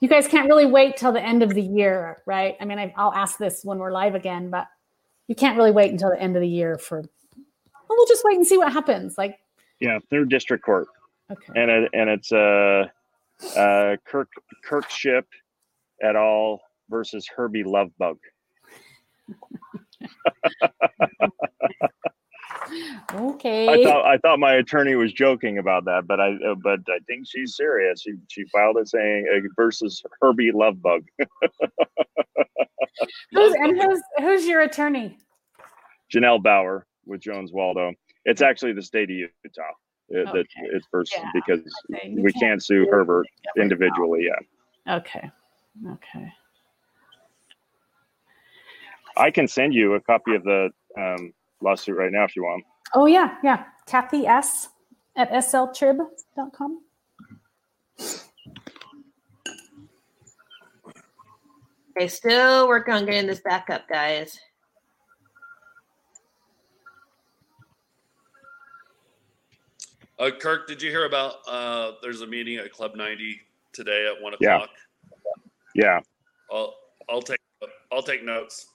you 0.00 0.08
guys 0.08 0.28
can't 0.28 0.48
really 0.48 0.66
wait 0.66 0.96
till 0.96 1.12
the 1.12 1.22
end 1.22 1.42
of 1.42 1.50
the 1.50 1.62
year, 1.62 2.22
right? 2.26 2.56
I 2.60 2.64
mean, 2.64 2.78
I, 2.78 2.92
will 2.96 3.12
ask 3.12 3.38
this 3.38 3.62
when 3.64 3.78
we're 3.78 3.92
live 3.92 4.14
again, 4.14 4.50
but 4.50 4.66
you 5.26 5.34
can't 5.34 5.56
really 5.56 5.72
wait 5.72 5.90
until 5.90 6.10
the 6.10 6.20
end 6.20 6.36
of 6.36 6.42
the 6.42 6.48
year 6.48 6.78
for. 6.78 7.00
Well, 7.00 7.96
we'll 7.96 8.06
just 8.06 8.24
wait 8.24 8.36
and 8.36 8.46
see 8.46 8.58
what 8.58 8.72
happens. 8.72 9.18
Like, 9.18 9.38
yeah, 9.80 9.98
third 10.10 10.28
district 10.28 10.64
court. 10.64 10.88
Okay. 11.30 11.60
And 11.60 11.70
it, 11.70 11.90
and 11.92 12.10
it's 12.10 12.32
uh, 12.32 12.86
uh, 13.56 13.96
Kirk 14.04 14.28
Kirkship 14.68 15.24
et 16.02 16.16
al. 16.16 16.60
versus 16.88 17.28
Herbie 17.34 17.64
Lovebug. 17.64 18.18
okay. 23.14 23.68
I 23.68 23.82
thought 23.84 24.04
I 24.06 24.18
thought 24.18 24.38
my 24.38 24.54
attorney 24.54 24.94
was 24.94 25.12
joking 25.12 25.58
about 25.58 25.84
that, 25.86 26.06
but 26.06 26.20
I 26.20 26.32
uh, 26.34 26.54
but 26.62 26.80
I 26.88 26.98
think 27.06 27.26
she's 27.26 27.56
serious. 27.56 28.02
She 28.02 28.14
she 28.28 28.44
filed 28.46 28.76
it 28.78 28.88
saying 28.88 29.26
uh, 29.34 29.40
versus 29.56 30.02
Herbie 30.20 30.52
Lovebug. 30.52 31.04
who's 33.32 33.54
and 33.54 33.80
who's 33.82 34.02
who's 34.18 34.46
your 34.46 34.62
attorney? 34.62 35.18
Janelle 36.12 36.42
Bauer 36.42 36.86
with 37.06 37.20
Jones 37.20 37.52
Waldo. 37.52 37.92
It's 38.24 38.42
actually 38.42 38.72
the 38.72 38.82
state 38.82 39.10
of 39.10 39.16
Utah. 39.16 39.62
It, 40.10 40.26
okay. 40.26 40.46
it's 40.72 40.86
versus 40.90 41.18
yeah. 41.18 41.30
because 41.34 41.60
okay. 41.94 42.14
we 42.14 42.32
can't, 42.32 42.42
can't 42.42 42.64
sue 42.64 42.86
Herbert 42.90 43.26
individually. 43.58 44.26
Yeah. 44.26 44.96
Okay. 44.96 45.30
Okay. 45.86 46.32
I 49.18 49.30
can 49.30 49.48
send 49.48 49.74
you 49.74 49.94
a 49.94 50.00
copy 50.00 50.34
of 50.34 50.44
the 50.44 50.70
um, 50.96 51.32
lawsuit 51.60 51.96
right 51.96 52.12
now 52.12 52.24
if 52.24 52.36
you 52.36 52.42
want. 52.44 52.64
Oh, 52.94 53.06
yeah. 53.06 53.36
Yeah. 53.42 53.64
Kathy 53.86 54.26
S 54.26 54.68
at 55.16 55.30
sltrib.com. 55.30 56.80
Okay, 61.96 62.06
still 62.06 62.68
working 62.68 62.94
on 62.94 63.06
getting 63.06 63.26
this 63.26 63.40
back 63.40 63.70
up, 63.70 63.88
guys. 63.88 64.38
Uh, 70.18 70.30
Kirk, 70.30 70.66
did 70.66 70.82
you 70.82 70.90
hear 70.90 71.06
about? 71.06 71.36
Uh, 71.48 71.92
there's 72.02 72.22
a 72.22 72.26
meeting 72.26 72.56
at 72.56 72.72
Club 72.72 72.94
90 72.94 73.40
today 73.72 74.06
at 74.06 74.22
one 74.22 74.34
o'clock. 74.34 74.70
Yeah. 75.74 75.84
Yeah. 75.84 76.00
I'll 76.50 76.74
I'll 77.08 77.22
take 77.22 77.40
I'll 77.92 78.02
take 78.02 78.24
notes. 78.24 78.66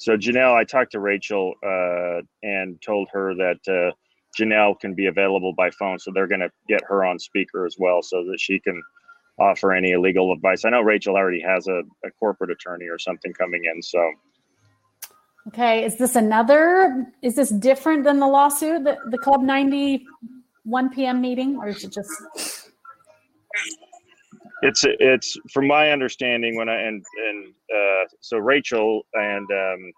So 0.00 0.16
Janelle, 0.16 0.54
I 0.54 0.64
talked 0.64 0.92
to 0.92 0.98
Rachel 0.98 1.52
uh, 1.62 2.22
and 2.42 2.80
told 2.80 3.10
her 3.12 3.34
that 3.34 3.58
uh, 3.68 3.92
Janelle 4.38 4.80
can 4.80 4.94
be 4.94 5.06
available 5.06 5.52
by 5.52 5.70
phone, 5.70 5.98
so 5.98 6.10
they're 6.10 6.26
going 6.26 6.40
to 6.40 6.50
get 6.66 6.80
her 6.88 7.04
on 7.04 7.18
speaker 7.18 7.66
as 7.66 7.76
well, 7.78 8.00
so 8.00 8.24
that 8.24 8.40
she 8.40 8.58
can 8.60 8.82
offer 9.38 9.74
any 9.74 9.94
legal 9.96 10.32
advice. 10.32 10.64
I 10.64 10.70
know 10.70 10.80
Rachel 10.80 11.16
already 11.16 11.42
has 11.42 11.68
a, 11.68 11.82
a 12.02 12.10
corporate 12.18 12.50
attorney 12.50 12.86
or 12.86 12.98
something 12.98 13.34
coming 13.34 13.66
in, 13.66 13.82
so. 13.82 14.10
Okay, 15.48 15.84
is 15.84 15.98
this 15.98 16.16
another? 16.16 17.06
Is 17.20 17.36
this 17.36 17.50
different 17.50 18.04
than 18.04 18.20
the 18.20 18.26
lawsuit, 18.26 18.84
the, 18.84 18.96
the 19.10 19.18
Club 19.18 19.42
90 19.42 20.06
1 20.64 20.90
p.m. 20.90 21.20
meeting, 21.20 21.56
or 21.56 21.68
is 21.68 21.84
it 21.84 21.92
just? 21.92 22.10
It's 24.62 24.84
it's 24.84 25.38
from 25.50 25.66
my 25.66 25.90
understanding 25.90 26.56
when 26.56 26.68
I 26.68 26.80
and 26.82 27.04
and 27.28 27.54
uh, 27.74 28.04
so 28.20 28.38
Rachel 28.38 29.02
and 29.14 29.48
um, 29.50 29.92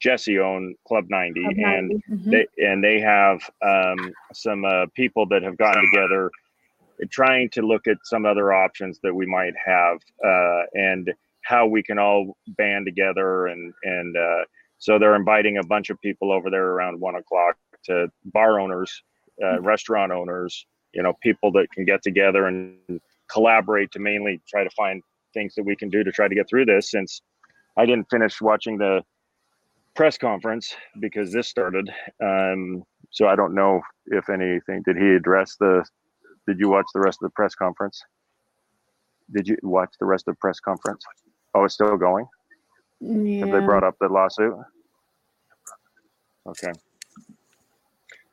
Jesse 0.00 0.38
own 0.38 0.74
Club 0.86 1.06
90, 1.08 1.40
Club 1.40 1.56
90, 1.56 1.78
and 1.78 2.02
mhm. 2.10 2.30
they 2.30 2.46
and 2.64 2.84
they 2.84 3.00
have 3.00 3.40
um, 3.62 4.12
some 4.32 4.64
uh, 4.64 4.86
people 4.94 5.26
that 5.28 5.42
have 5.42 5.56
gotten 5.56 5.84
together 5.92 6.30
trying 7.10 7.48
to 7.50 7.62
look 7.62 7.86
at 7.86 7.96
some 8.04 8.26
other 8.26 8.52
options 8.52 8.98
that 9.02 9.14
we 9.14 9.26
might 9.26 9.54
have 9.64 9.98
uh, 10.24 10.62
and 10.74 11.12
how 11.44 11.66
we 11.66 11.82
can 11.82 11.98
all 11.98 12.36
band 12.56 12.84
together 12.86 13.46
and 13.46 13.72
and 13.84 14.16
uh, 14.16 14.44
so 14.78 14.98
they're 14.98 15.16
inviting 15.16 15.58
a 15.58 15.64
bunch 15.64 15.90
of 15.90 16.00
people 16.00 16.32
over 16.32 16.50
there 16.50 16.66
around 16.66 17.00
one 17.00 17.14
o'clock 17.14 17.56
to 17.84 18.08
bar 18.26 18.60
owners 18.60 19.02
uh, 19.42 19.60
restaurant 19.60 20.12
owners 20.12 20.66
you 20.92 21.02
know 21.02 21.12
people 21.22 21.52
that 21.52 21.70
can 21.72 21.84
get 21.84 22.02
together 22.02 22.46
and 22.46 23.00
collaborate 23.30 23.90
to 23.92 23.98
mainly 23.98 24.40
try 24.48 24.64
to 24.64 24.70
find 24.70 25.02
things 25.34 25.54
that 25.54 25.64
we 25.64 25.76
can 25.76 25.88
do 25.88 26.02
to 26.02 26.10
try 26.10 26.28
to 26.28 26.34
get 26.34 26.48
through 26.48 26.64
this 26.64 26.90
since 26.90 27.22
i 27.76 27.84
didn't 27.84 28.08
finish 28.10 28.40
watching 28.40 28.78
the 28.78 29.02
press 29.94 30.16
conference 30.16 30.76
because 31.00 31.32
this 31.32 31.48
started. 31.48 31.90
Um, 32.22 32.84
so 33.10 33.26
i 33.26 33.36
don't 33.36 33.54
know 33.54 33.80
if 34.06 34.28
anything 34.28 34.82
did 34.84 34.96
he 34.96 35.14
address 35.14 35.56
the 35.58 35.84
did 36.48 36.58
you 36.58 36.70
watch 36.70 36.86
the 36.94 37.00
rest 37.00 37.18
of 37.22 37.28
the 37.28 37.34
press 37.34 37.54
conference? 37.54 38.02
Did 39.30 39.46
you 39.46 39.58
watch 39.62 39.90
the 40.00 40.06
rest 40.06 40.26
of 40.26 40.34
the 40.34 40.38
press 40.38 40.58
conference? 40.60 41.04
Oh 41.54 41.64
it's 41.64 41.74
still 41.74 41.98
going? 41.98 42.26
Have 43.02 43.50
they 43.52 43.60
brought 43.60 43.84
up 43.84 43.96
the 44.00 44.08
lawsuit? 44.08 44.54
Okay. 46.46 46.72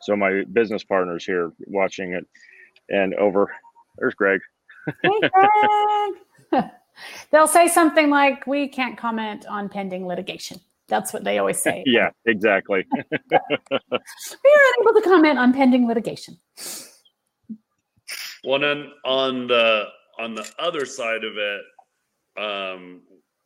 So 0.02 0.16
my 0.16 0.46
business 0.54 0.86
partner's 0.86 1.26
here 1.26 1.52
watching 1.68 2.14
it. 2.14 2.26
And 2.88 3.14
over 3.16 3.54
there's 3.98 4.16
greg 4.16 4.40
Hey, 5.02 5.30
Greg. 6.52 6.66
They'll 7.32 7.48
say 7.48 7.68
something 7.68 8.10
like, 8.10 8.48
"We 8.48 8.68
can't 8.68 8.98
comment 8.98 9.46
on 9.48 9.70
pending 9.70 10.08
litigation." 10.08 10.60
That's 10.88 11.12
what 11.14 11.24
they 11.24 11.40
always 11.40 11.62
say. 11.62 11.84
yeah 11.88 12.10
exactly 12.26 12.86
We 12.92 13.38
are 13.38 14.66
unable 14.78 15.02
to 15.02 15.02
comment 15.04 15.40
on 15.40 15.52
pending 15.54 15.88
litigation. 15.88 16.38
Well, 18.44 18.60
then 18.60 18.92
on 19.04 19.48
the 19.48 19.86
on 20.20 20.36
the 20.36 20.48
other 20.60 20.86
side 20.86 21.24
of 21.24 21.34
it, 21.38 21.62
um, 22.38 23.02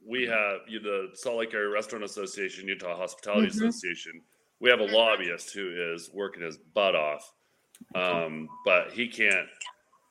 we 0.06 0.24
have 0.28 0.60
you 0.68 0.80
the 0.80 1.10
Salt 1.14 1.38
Lake 1.38 1.54
Area 1.54 1.70
Restaurant 1.70 2.04
Association, 2.04 2.68
Utah 2.68 2.98
Hospitality 2.98 3.48
Mhm. 3.48 3.68
Association. 3.68 4.22
We 4.60 4.70
have 4.70 4.82
a 4.82 4.86
lobbyist 4.86 5.54
who 5.54 5.94
is 5.94 6.12
working 6.14 6.44
his 6.44 6.58
butt 6.58 6.96
off, 6.96 7.32
um, 7.96 8.50
but 8.66 8.92
he 8.92 9.08
can't 9.08 9.48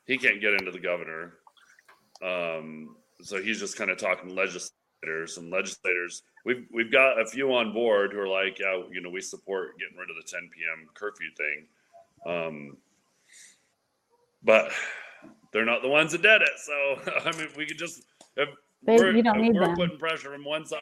he 0.09 0.17
can't 0.17 0.41
get 0.41 0.53
into 0.53 0.71
the 0.71 0.79
governor. 0.79 1.33
Um, 2.25 2.95
so 3.21 3.39
he's 3.41 3.59
just 3.59 3.77
kind 3.77 3.91
of 3.91 3.97
talking 3.99 4.35
legislators 4.35 5.37
and 5.37 5.51
legislators. 5.51 6.23
We've 6.45 6.65
we've 6.73 6.91
got 6.91 7.21
a 7.21 7.25
few 7.27 7.53
on 7.53 7.71
board 7.73 8.11
who 8.11 8.19
are 8.19 8.27
like, 8.27 8.57
yeah, 8.59 8.81
you 8.91 9.01
know, 9.01 9.09
we 9.11 9.21
support 9.21 9.77
getting 9.77 9.95
rid 9.97 10.09
of 10.09 10.15
the 10.17 10.23
10 10.29 10.49
p.m. 10.53 10.89
curfew 10.95 11.27
thing. 11.37 11.67
Um, 12.25 12.77
but 14.43 14.71
they're 15.53 15.65
not 15.65 15.83
the 15.83 15.87
ones 15.89 16.11
that 16.13 16.23
did 16.23 16.41
it. 16.41 16.49
So 16.57 17.21
I 17.29 17.37
mean, 17.37 17.47
we 17.55 17.67
could 17.67 17.77
just 17.77 18.03
if 18.35 18.49
They- 18.83 18.95
we're, 18.95 19.11
you 19.15 19.21
don't 19.23 19.37
if 19.37 19.41
need 19.43 19.53
we're 19.55 19.75
putting 19.75 19.99
pressure 19.99 20.31
from 20.33 20.43
one 20.43 20.65
side, 20.65 20.81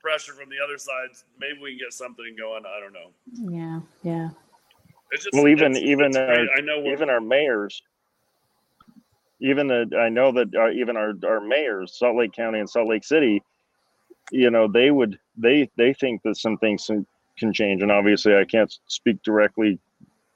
pressure 0.00 0.32
from 0.32 0.48
the 0.48 0.64
other 0.64 0.78
side. 0.78 1.10
Maybe 1.38 1.58
we 1.62 1.72
can 1.72 1.78
get 1.86 1.92
something 1.92 2.34
going. 2.38 2.62
I 2.64 2.80
don't 2.80 2.94
know. 2.94 3.10
Yeah, 3.52 3.80
yeah. 4.02 4.30
It's 5.10 5.24
just 5.24 5.34
well 5.34 5.46
even 5.48 5.72
it's- 5.72 5.84
even 5.84 6.06
it's 6.06 6.16
uh. 6.16 6.46
I 6.56 6.62
know 6.62 6.84
even 6.86 7.10
our 7.10 7.20
mayors 7.20 7.82
even 9.40 9.66
the 9.66 9.88
i 9.98 10.08
know 10.08 10.32
that 10.32 10.48
uh, 10.54 10.70
even 10.70 10.96
our 10.96 11.12
our 11.26 11.40
mayors 11.40 11.98
salt 11.98 12.16
lake 12.16 12.32
county 12.32 12.58
and 12.58 12.68
salt 12.68 12.88
lake 12.88 13.04
city 13.04 13.42
you 14.30 14.50
know 14.50 14.68
they 14.68 14.90
would 14.90 15.18
they 15.36 15.70
they 15.76 15.92
think 15.94 16.22
that 16.22 16.36
some 16.36 16.56
things 16.58 16.86
can- 16.86 17.06
can 17.38 17.52
change 17.52 17.82
and 17.82 17.90
obviously 17.92 18.34
i 18.36 18.44
can't 18.44 18.72
speak 18.86 19.22
directly 19.22 19.78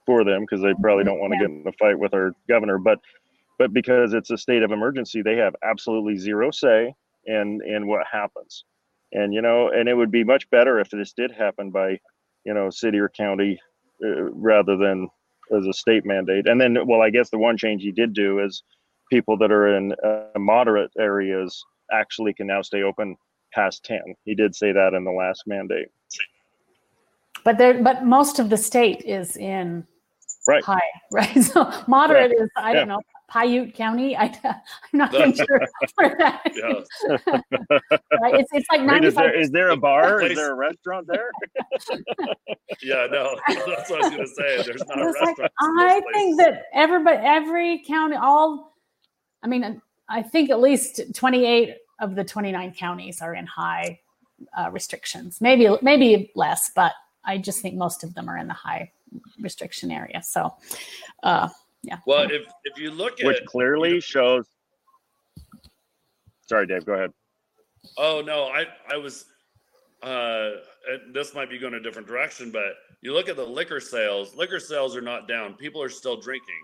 for 0.06 0.24
them 0.24 0.40
because 0.42 0.62
they 0.62 0.74
probably 0.80 1.04
don't 1.04 1.20
want 1.20 1.32
to 1.32 1.38
Yeah. 1.38 1.46
get 1.48 1.50
in 1.50 1.64
a 1.66 1.72
fight 1.72 1.98
with 1.98 2.14
our 2.14 2.32
governor 2.48 2.78
but 2.78 3.00
but 3.58 3.72
because 3.72 4.14
it's 4.14 4.30
a 4.30 4.38
state 4.38 4.62
of 4.62 4.72
emergency 4.72 5.22
they 5.22 5.36
have 5.36 5.54
absolutely 5.62 6.16
zero 6.16 6.50
say 6.50 6.94
in 7.26 7.60
in 7.66 7.86
what 7.86 8.06
happens 8.10 8.64
and 9.12 9.32
you 9.34 9.42
know 9.42 9.68
and 9.68 9.88
it 9.88 9.94
would 9.94 10.10
be 10.10 10.24
much 10.24 10.48
better 10.50 10.80
if 10.80 10.90
this 10.90 11.12
did 11.12 11.30
happen 11.30 11.70
by 11.70 11.98
you 12.44 12.54
know 12.54 12.70
city 12.70 12.98
or 12.98 13.08
county 13.08 13.58
uh, 14.04 14.22
rather 14.32 14.76
than 14.76 15.08
as 15.56 15.66
a 15.66 15.72
state 15.72 16.04
mandate. 16.06 16.46
And 16.48 16.60
then, 16.60 16.76
well, 16.86 17.02
I 17.02 17.10
guess 17.10 17.30
the 17.30 17.38
one 17.38 17.56
change 17.56 17.82
he 17.82 17.92
did 17.92 18.14
do 18.14 18.40
is 18.40 18.62
people 19.10 19.36
that 19.38 19.50
are 19.52 19.76
in 19.76 19.92
uh, 20.04 20.38
moderate 20.38 20.90
areas 20.98 21.64
actually 21.92 22.32
can 22.34 22.46
now 22.46 22.62
stay 22.62 22.82
open 22.82 23.16
past 23.52 23.84
10. 23.84 24.00
He 24.24 24.34
did 24.34 24.54
say 24.54 24.72
that 24.72 24.94
in 24.94 25.04
the 25.04 25.10
last 25.12 25.44
mandate. 25.46 25.88
But 27.44 27.58
there, 27.58 27.82
but 27.82 28.04
most 28.04 28.38
of 28.38 28.50
the 28.50 28.56
state 28.56 29.02
is 29.02 29.36
in 29.36 29.86
Right. 30.46 30.62
high, 30.62 30.80
right? 31.10 31.42
So 31.42 31.70
moderate 31.86 32.32
is 32.32 32.48
I 32.56 32.74
don't 32.74 32.88
know 32.88 33.00
Piute 33.30 33.74
County. 33.74 34.16
I, 34.16 34.24
I'm 34.44 34.62
not 34.92 35.14
even 35.14 35.34
sure 35.34 35.66
where 35.94 36.16
that 36.18 36.42
is. 36.46 36.56
yeah. 36.56 37.38
Right? 38.20 38.34
It's 38.40 38.50
it's 38.52 38.66
like 38.70 38.80
Wait, 38.80 38.86
ninety 38.86 39.06
is 39.08 39.14
there, 39.14 39.48
there 39.48 39.68
a 39.70 39.76
bar? 39.76 40.20
Is 40.22 40.36
there 40.36 40.52
a 40.52 40.54
restaurant 40.54 41.06
there? 41.06 41.30
yeah, 42.82 43.06
no, 43.10 43.36
that's 43.48 43.88
what 43.90 44.00
I 44.00 44.08
was 44.08 44.10
gonna 44.10 44.26
say. 44.26 44.62
There's 44.64 44.84
not 44.86 44.98
a 44.98 45.08
It's 45.08 45.20
like 45.20 45.38
restaurant. 45.38 45.52
in 45.62 45.78
I 45.78 46.00
think 46.12 46.36
places. 46.36 46.36
that 46.38 46.62
everybody, 46.74 47.16
every 47.22 47.82
county, 47.86 48.16
all, 48.16 48.73
I 49.44 49.46
mean, 49.46 49.80
I 50.08 50.22
think 50.22 50.50
at 50.50 50.60
least 50.60 51.00
28 51.14 51.76
of 52.00 52.14
the 52.16 52.24
29 52.24 52.72
counties 52.72 53.20
are 53.20 53.34
in 53.34 53.46
high 53.46 54.00
uh, 54.56 54.70
restrictions. 54.72 55.40
Maybe 55.40 55.68
maybe 55.82 56.32
less, 56.34 56.72
but 56.74 56.92
I 57.24 57.38
just 57.38 57.60
think 57.60 57.76
most 57.76 58.02
of 58.02 58.14
them 58.14 58.28
are 58.28 58.38
in 58.38 58.48
the 58.48 58.54
high 58.54 58.90
restriction 59.40 59.90
area. 59.90 60.22
So, 60.24 60.54
uh, 61.22 61.48
yeah. 61.82 61.98
Well, 62.06 62.24
if 62.30 62.46
if 62.64 62.78
you 62.78 62.90
look 62.90 63.20
at 63.20 63.26
Which 63.26 63.44
clearly 63.44 64.00
shows. 64.00 64.46
Sorry, 66.46 66.66
Dave, 66.66 66.84
go 66.84 66.94
ahead. 66.94 67.12
Oh 67.98 68.22
no, 68.24 68.44
I 68.46 68.66
I 68.90 68.96
was 68.96 69.26
uh 70.02 70.50
this 71.12 71.34
might 71.34 71.50
be 71.50 71.58
going 71.58 71.74
a 71.74 71.80
different 71.80 72.08
direction, 72.08 72.50
but 72.50 72.74
you 73.02 73.12
look 73.12 73.28
at 73.28 73.36
the 73.36 73.44
liquor 73.44 73.80
sales, 73.80 74.34
liquor 74.34 74.58
sales 74.58 74.96
are 74.96 75.02
not 75.02 75.28
down. 75.28 75.54
People 75.54 75.82
are 75.82 75.90
still 75.90 76.18
drinking. 76.18 76.62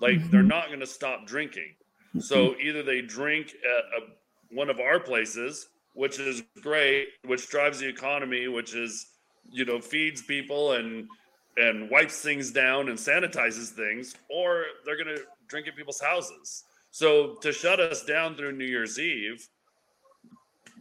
Like 0.00 0.30
they're 0.30 0.42
Mhm. 0.42 0.48
not 0.48 0.68
going 0.68 0.80
to 0.80 0.86
stop 0.86 1.26
drinking. 1.26 1.74
So 2.20 2.54
either 2.60 2.82
they 2.82 3.00
drink 3.00 3.54
at 3.64 4.02
a, 4.02 4.54
one 4.54 4.68
of 4.68 4.80
our 4.80 5.00
places, 5.00 5.68
which 5.94 6.18
is 6.18 6.42
great, 6.60 7.08
which 7.24 7.48
drives 7.48 7.78
the 7.78 7.88
economy, 7.88 8.48
which 8.48 8.74
is 8.74 9.06
you 9.50 9.64
know 9.64 9.80
feeds 9.80 10.22
people 10.22 10.72
and 10.72 11.08
and 11.56 11.90
wipes 11.90 12.20
things 12.20 12.50
down 12.50 12.88
and 12.88 12.98
sanitizes 12.98 13.70
things, 13.70 14.14
or 14.30 14.64
they're 14.84 15.02
going 15.02 15.14
to 15.14 15.22
drink 15.48 15.68
at 15.68 15.76
people's 15.76 16.00
houses. 16.00 16.64
So 16.90 17.34
to 17.40 17.52
shut 17.52 17.80
us 17.80 18.04
down 18.04 18.36
through 18.36 18.52
New 18.52 18.66
Year's 18.66 18.98
Eve, 18.98 19.46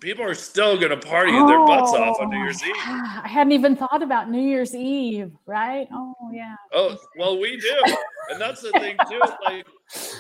people 0.01 0.25
are 0.25 0.33
still 0.33 0.77
going 0.77 0.89
to 0.89 0.97
party 0.97 1.31
their 1.31 1.65
butts 1.65 1.91
off 1.91 2.17
on 2.19 2.29
New 2.29 2.37
oh, 2.37 2.43
Year's 2.43 2.63
Eve. 2.63 2.75
I 2.85 3.27
hadn't 3.27 3.53
even 3.53 3.75
thought 3.75 4.03
about 4.03 4.29
New 4.29 4.41
Year's 4.41 4.75
Eve, 4.75 5.31
right? 5.45 5.87
Oh 5.93 6.13
yeah. 6.33 6.55
Oh 6.73 6.97
well, 7.17 7.39
we 7.39 7.57
do, 7.57 7.95
and 8.31 8.39
that's 8.41 8.61
the 8.61 8.71
thing 8.71 8.97
too. 9.09 9.19
Like, 9.45 9.67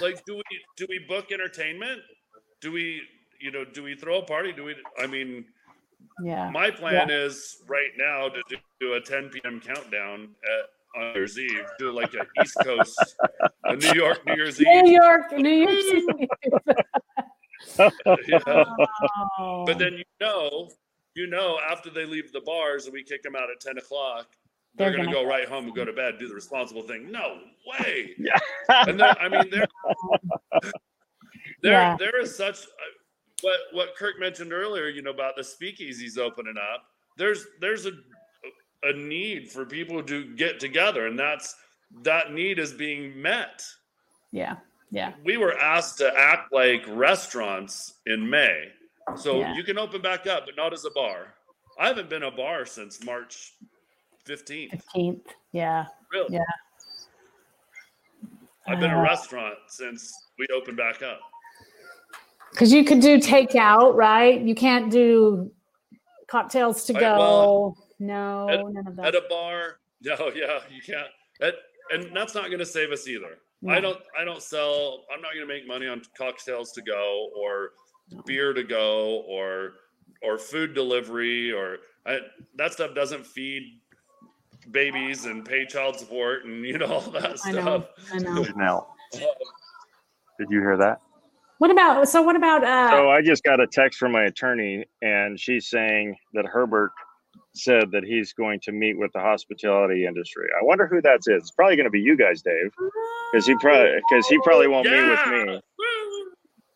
like 0.01 0.25
do 0.25 0.35
we 0.35 0.43
do 0.77 0.85
we 0.89 0.99
book 1.07 1.31
entertainment? 1.31 2.01
Do 2.61 2.71
we 2.71 3.01
you 3.39 3.51
know 3.51 3.63
do 3.65 3.83
we 3.83 3.95
throw 3.95 4.19
a 4.19 4.25
party? 4.25 4.51
Do 4.53 4.63
we? 4.65 4.75
I 4.99 5.07
mean, 5.07 5.45
Yeah. 6.23 6.49
my 6.49 6.69
plan 6.71 7.09
is 7.09 7.57
right 7.67 7.91
now 7.97 8.29
to 8.29 8.41
do, 8.49 8.57
do 8.79 8.93
a 8.93 9.01
10 9.01 9.29
p.m. 9.29 9.59
countdown 9.59 10.29
at 10.43 10.69
on 10.99 11.13
New 11.13 11.19
Year's 11.19 11.39
Eve. 11.39 11.65
Do 11.79 11.91
like 11.91 12.13
a 12.15 12.25
East 12.43 12.57
Coast, 12.63 13.15
a 13.63 13.75
New 13.75 13.93
York 13.93 14.25
New 14.25 14.35
Year's 14.35 14.59
Eve. 14.59 14.67
New. 14.83 14.91
York, 14.91 15.31
New 15.31 15.49
Year's 15.49 15.85
Eve. 15.85 16.27
Yeah. 18.27 18.63
Oh. 19.39 19.65
But 19.65 19.77
then 19.77 19.93
you 19.93 20.03
know, 20.19 20.69
you 21.15 21.27
know, 21.27 21.59
after 21.69 21.89
they 21.89 22.05
leave 22.05 22.31
the 22.33 22.41
bars 22.41 22.85
and 22.85 22.93
we 22.93 23.03
kick 23.03 23.21
them 23.23 23.35
out 23.35 23.49
at 23.51 23.59
10 23.61 23.77
o'clock, 23.77 24.27
they're, 24.75 24.89
They're 24.89 24.97
going 24.97 25.09
to 25.09 25.13
go 25.13 25.25
right 25.25 25.47
home 25.47 25.65
and 25.65 25.75
go 25.75 25.83
to 25.85 25.93
bed, 25.93 26.15
do 26.19 26.27
the 26.27 26.33
responsible 26.33 26.83
thing. 26.83 27.11
No 27.11 27.39
way. 27.67 28.11
Yeah. 28.17 28.37
and 28.69 28.99
then, 28.99 29.15
I 29.19 29.27
mean, 29.29 29.49
there, 29.51 29.67
there, 31.61 31.71
Yeah. 31.73 31.95
there 31.99 32.19
is 32.21 32.35
such 32.35 32.63
uh, 32.65 32.67
what 33.41 33.57
what 33.73 33.95
Kirk 33.97 34.19
mentioned 34.19 34.53
earlier. 34.53 34.87
You 34.87 35.01
know 35.01 35.11
about 35.11 35.35
the 35.35 35.41
speakeasies 35.41 36.17
opening 36.17 36.55
up. 36.57 36.83
There's 37.17 37.45
there's 37.59 37.85
a 37.85 37.91
a 38.83 38.93
need 38.93 39.51
for 39.51 39.65
people 39.65 40.01
to 40.03 40.33
get 40.35 40.59
together, 40.59 41.07
and 41.07 41.17
that's 41.17 41.55
that 42.03 42.31
need 42.33 42.57
is 42.59 42.71
being 42.73 43.19
met. 43.21 43.63
yeah, 44.31 44.55
yeah. 44.91 45.13
We 45.25 45.37
were 45.37 45.57
asked 45.59 45.97
to 45.99 46.11
act 46.17 46.53
like 46.53 46.83
restaurants 46.87 47.95
in 48.05 48.27
May, 48.29 48.69
so 49.15 49.39
Yeah. 49.39 49.53
you 49.55 49.63
can 49.63 49.77
open 49.77 50.01
back 50.01 50.25
up, 50.27 50.45
but 50.45 50.55
not 50.55 50.73
as 50.73 50.85
a 50.85 50.91
bar. 50.91 51.33
I 51.79 51.87
haven't 51.87 52.09
been 52.09 52.23
a 52.23 52.31
bar 52.31 52.65
since 52.65 53.03
March 53.03 53.53
fifteenth. 54.25 54.71
Fifteenth. 54.71 55.27
Yeah. 55.51 55.85
Really, 56.11 56.35
Yeah. 56.35 56.43
I've 58.67 58.79
been 58.79 58.91
a 58.91 58.99
Uh, 58.99 59.03
restaurant 59.03 59.57
since 59.67 60.13
we 60.37 60.45
opened 60.53 60.77
back 60.77 61.01
up. 61.01 61.19
Because 62.51 62.71
you 62.71 62.83
could 62.83 62.99
do 62.99 63.17
takeout, 63.17 63.95
right? 63.95 64.39
You 64.39 64.53
can't 64.55 64.91
do 64.91 65.51
cocktails 66.27 66.85
to 66.85 66.93
Right, 66.93 66.99
go. 67.01 67.17
well, 67.17 67.77
no, 67.99 68.49
at- 68.49 68.59
none 68.67 68.87
of 68.87 68.95
that. 68.97 69.05
At 69.07 69.15
a 69.15 69.21
bar, 69.29 69.79
no, 70.01 70.31
yeah, 70.35 70.59
you 70.69 70.81
can't. 70.81 71.07
That, 71.39 71.55
and 71.91 72.15
that's 72.15 72.35
not 72.35 72.45
going 72.47 72.59
to 72.59 72.65
save 72.65 72.91
us 72.91 73.07
either. 73.07 73.39
No. 73.63 73.73
I 73.73 73.79
don't. 73.79 74.01
I 74.17 74.23
don't 74.23 74.41
sell. 74.41 75.05
I'm 75.13 75.21
not 75.21 75.33
going 75.33 75.47
to 75.47 75.53
make 75.53 75.67
money 75.67 75.87
on 75.87 76.01
cocktails 76.17 76.71
to 76.73 76.81
go 76.81 77.29
or 77.35 77.71
No. 78.11 78.21
beer 78.23 78.53
to 78.53 78.63
go 78.63 79.21
or 79.27 79.73
or 80.23 80.37
food 80.37 80.73
delivery 80.73 81.51
or 81.51 81.79
I, 82.05 82.19
that 82.55 82.73
stuff 82.73 82.93
doesn't 82.95 83.25
feed 83.25 83.79
babies 84.69 85.25
and 85.25 85.45
pay 85.45 85.65
child 85.65 85.97
support 85.97 86.45
and 86.45 86.63
you 86.65 86.77
know 86.77 86.85
all 86.85 87.01
that 87.11 87.39
I 87.45 87.51
know. 87.51 87.61
stuff. 87.61 87.85
I 88.13 88.19
know. 88.19 88.45
Now, 88.55 88.87
did 89.11 90.49
you 90.49 90.59
hear 90.59 90.77
that? 90.77 91.01
What 91.57 91.71
about 91.71 92.07
so? 92.09 92.21
What 92.21 92.35
about 92.35 92.63
uh? 92.63 92.91
So 92.91 93.09
I 93.09 93.21
just 93.21 93.43
got 93.43 93.59
a 93.59 93.67
text 93.67 93.99
from 93.99 94.11
my 94.11 94.23
attorney, 94.23 94.85
and 95.01 95.39
she's 95.39 95.69
saying 95.69 96.15
that 96.33 96.45
Herbert 96.45 96.91
said 97.53 97.91
that 97.91 98.03
he's 98.03 98.33
going 98.33 98.59
to 98.61 98.71
meet 98.71 98.97
with 98.97 99.11
the 99.13 99.19
hospitality 99.19 100.05
industry. 100.05 100.47
I 100.59 100.63
wonder 100.63 100.87
who 100.87 101.01
that 101.01 101.19
is. 101.19 101.25
It's 101.27 101.51
probably 101.51 101.75
going 101.75 101.85
to 101.85 101.91
be 101.91 101.99
you 101.99 102.17
guys, 102.17 102.41
Dave, 102.41 102.71
because 103.31 103.45
he 103.45 103.55
probably 103.55 103.91
because 104.09 104.27
he 104.27 104.39
probably 104.43 104.67
won't 104.67 104.89
meet 104.89 105.07
with 105.07 105.27
me. 105.27 105.61
Woo! 105.77 106.31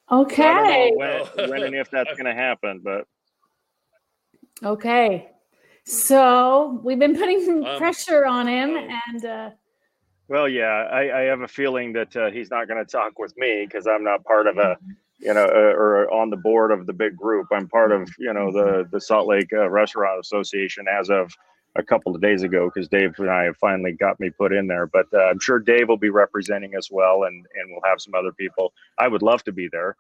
So 0.10 0.16
I 0.18 0.22
okay. 0.22 0.44
don't 0.44 0.68
know 0.68 1.28
when, 1.36 1.50
when 1.50 1.64
and 1.64 1.76
if 1.76 1.90
that's 1.90 2.12
going 2.12 2.26
to 2.26 2.34
happen, 2.34 2.82
but 2.84 3.08
Okay. 4.64 5.30
So 5.86 6.82
we've 6.84 7.00
been 7.00 7.16
putting 7.16 7.36
Um, 7.66 7.78
pressure 7.78 8.26
on 8.26 8.48
him, 8.48 8.72
oh. 8.72 8.90
and 9.08 9.26
uh, 9.26 9.50
well, 10.28 10.50
yeah, 10.50 10.88
I, 10.92 11.20
I 11.20 11.22
have 11.24 11.42
a 11.42 11.48
feeling 11.48 11.94
that 11.94 12.16
uh, 12.16 12.32
he's 12.32 12.50
not 12.50 12.68
going 12.68 12.84
to 12.84 12.90
talk 12.90 13.20
with 13.20 13.36
me 13.38 13.66
because 13.66 13.86
I'm 13.86 14.04
not 14.04 14.24
part 14.24 14.48
of 14.48 14.58
a, 14.58 14.78
you 15.20 15.34
know, 15.34 15.46
uh, 15.46 15.74
or 15.76 16.12
on 16.12 16.32
the 16.32 16.38
board 16.38 16.72
of 16.72 16.88
the 16.88 16.94
big 16.94 17.16
group. 17.16 17.48
I'm 17.52 17.68
part 17.68 17.92
of, 17.92 18.10
you 18.18 18.34
know, 18.34 18.52
the 18.52 18.88
the 18.92 19.00
Salt 19.00 19.28
Lake 19.28 19.54
uh, 19.54 19.70
Restaurant 19.70 20.20
Association 20.20 20.86
as 20.88 21.10
of 21.10 21.32
a 21.76 21.84
couple 21.84 22.16
of 22.16 22.22
days 22.22 22.42
ago 22.42 22.72
because 22.74 22.88
Dave 22.88 23.14
and 23.20 23.30
I 23.30 23.44
have 23.44 23.58
finally 23.58 23.92
got 23.92 24.20
me 24.20 24.32
put 24.32 24.52
in 24.52 24.68
there. 24.68 24.88
But 24.88 25.06
uh, 25.14 25.26
I'm 25.26 25.40
sure 25.40 25.60
Dave 25.60 25.88
will 25.88 25.98
be 25.98 26.10
representing 26.10 26.74
as 26.76 26.90
well, 26.90 27.24
and 27.24 27.46
and 27.56 27.72
we'll 27.72 27.90
have 27.90 28.02
some 28.02 28.16
other 28.16 28.32
people. 28.32 28.74
I 28.98 29.08
would 29.08 29.22
love 29.22 29.44
to 29.44 29.52
be 29.52 29.70
there. 29.72 29.96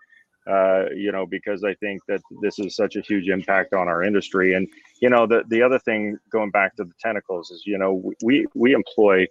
Uh, 0.49 0.85
you 0.95 1.11
know, 1.11 1.25
because 1.25 1.63
I 1.63 1.73
think 1.75 2.01
that 2.07 2.21
this 2.41 2.59
is 2.59 2.75
such 2.75 2.95
a 2.95 3.01
huge 3.01 3.29
impact 3.29 3.73
on 3.73 3.87
our 3.87 4.03
industry. 4.03 4.53
And 4.53 4.67
you 5.01 5.09
know, 5.09 5.25
the 5.25 5.43
the 5.47 5.61
other 5.61 5.79
thing 5.79 6.17
going 6.31 6.51
back 6.51 6.75
to 6.75 6.83
the 6.83 6.93
tentacles 7.01 7.49
is, 7.49 7.63
you 7.65 7.77
know, 7.77 8.13
we 8.23 8.45
we 8.53 8.73
employ 8.73 9.25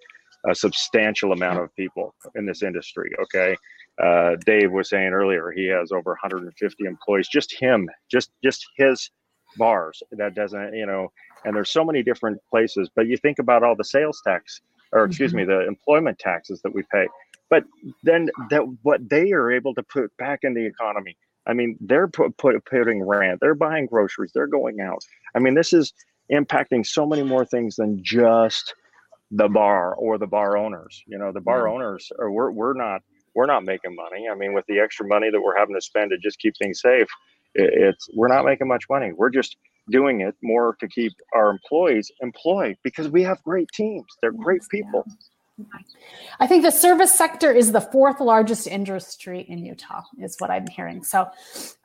a 0.47 0.55
substantial 0.55 1.33
amount 1.33 1.61
of 1.61 1.75
people 1.77 2.15
in 2.35 2.47
this 2.47 2.63
industry. 2.63 3.11
Okay, 3.23 3.57
uh, 4.03 4.37
Dave 4.45 4.73
was 4.73 4.91
saying 4.91 5.13
earlier 5.13 5.53
he 5.53 5.67
has 5.67 5.93
over 5.93 6.11
150 6.11 6.85
employees. 6.85 7.29
Just 7.29 7.55
him, 7.61 7.89
just 8.11 8.31
just 8.43 8.67
his 8.77 9.11
bars. 9.57 10.03
That 10.13 10.35
doesn't, 10.35 10.75
you 10.75 10.87
know, 10.87 11.13
and 11.45 11.55
there's 11.55 11.71
so 11.71 11.85
many 11.85 12.03
different 12.03 12.39
places. 12.51 12.91
But 12.95 13.07
you 13.07 13.17
think 13.17 13.39
about 13.39 13.63
all 13.63 13.77
the 13.77 13.85
sales 13.85 14.21
tax, 14.27 14.61
or 14.93 15.05
excuse 15.05 15.35
me, 15.35 15.45
the 15.45 15.67
employment 15.67 16.19
taxes 16.19 16.61
that 16.63 16.75
we 16.75 16.83
pay. 16.93 17.07
But 17.51 17.65
then 18.03 18.31
that 18.51 18.63
what 18.83 19.09
they 19.09 19.33
are 19.33 19.51
able 19.53 19.75
to 19.75 19.83
put 19.83 20.17
back 20.17 20.41
in 20.43 20.55
the 20.55 20.67
economy. 20.67 21.17
I 21.47 21.53
mean, 21.53 21.77
they're 21.81 22.09
put, 22.09 22.37
put, 22.39 22.65
putting 22.65 23.03
rent, 23.03 23.41
they're 23.41 23.55
buying 23.55 23.87
groceries, 23.87 24.33
they're 24.35 24.47
going 24.47 24.81
out. 24.81 25.03
I 25.35 25.41
mean, 25.41 25.55
this 25.55 25.73
is 25.75 25.93
impacting 26.33 26.87
so 26.87 27.07
many 27.07 27.23
more 27.23 27.45
things 27.45 27.77
than 27.77 28.03
just 28.03 28.75
the 29.31 29.49
bar 29.49 29.95
or 29.95 30.19
the 30.19 30.27
bar 30.27 30.57
owners. 30.57 31.03
You 31.07 31.19
know, 31.19 31.33
the 31.33 31.41
bar 31.41 31.67
Yeah. 31.67 31.75
owners 31.75 32.11
are 32.19 32.31
we're 32.31 32.51
we're 32.51 32.75
not 32.75 33.03
we're 33.35 33.47
not 33.47 33.65
making 33.65 33.95
money. 33.97 34.29
I 34.31 34.35
mean, 34.35 34.55
with 34.55 34.65
the 34.69 34.81
extra 34.81 35.07
money 35.07 35.31
that 35.31 35.41
we're 35.41 35.57
having 35.59 35.75
to 35.75 35.81
spend 35.83 36.11
to 36.11 36.19
just 36.19 36.39
keep 36.39 36.55
things 36.59 36.81
safe, 36.81 37.09
it, 37.55 37.71
it's 37.75 38.09
we're 38.15 38.29
not 38.29 38.45
making 38.45 38.69
much 38.69 38.85
money. 38.91 39.13
We're 39.17 39.31
just 39.31 39.57
doing 39.91 40.23
it 40.23 40.35
more 40.43 40.77
to 40.81 40.89
keep 40.89 41.13
our 41.35 41.51
employees 41.51 42.11
employed 42.23 42.77
because 42.85 43.09
we 43.09 43.23
have 43.25 43.43
great 43.43 43.69
teams. 43.75 44.07
They're 44.23 44.33
great 44.33 44.63
people. 44.71 45.05
yeah. 45.07 45.13
I 46.41 46.47
think 46.49 46.65
the 46.65 46.71
service 46.73 47.17
sector 47.17 47.53
is 47.53 47.71
the 47.71 47.81
fourth 47.81 48.21
largest 48.21 48.67
industry 48.67 49.43
in 49.49 49.65
Utah, 49.65 50.03
is 50.19 50.37
what 50.39 50.51
I'm 50.51 50.67
hearing. 50.67 51.05
So 51.05 51.29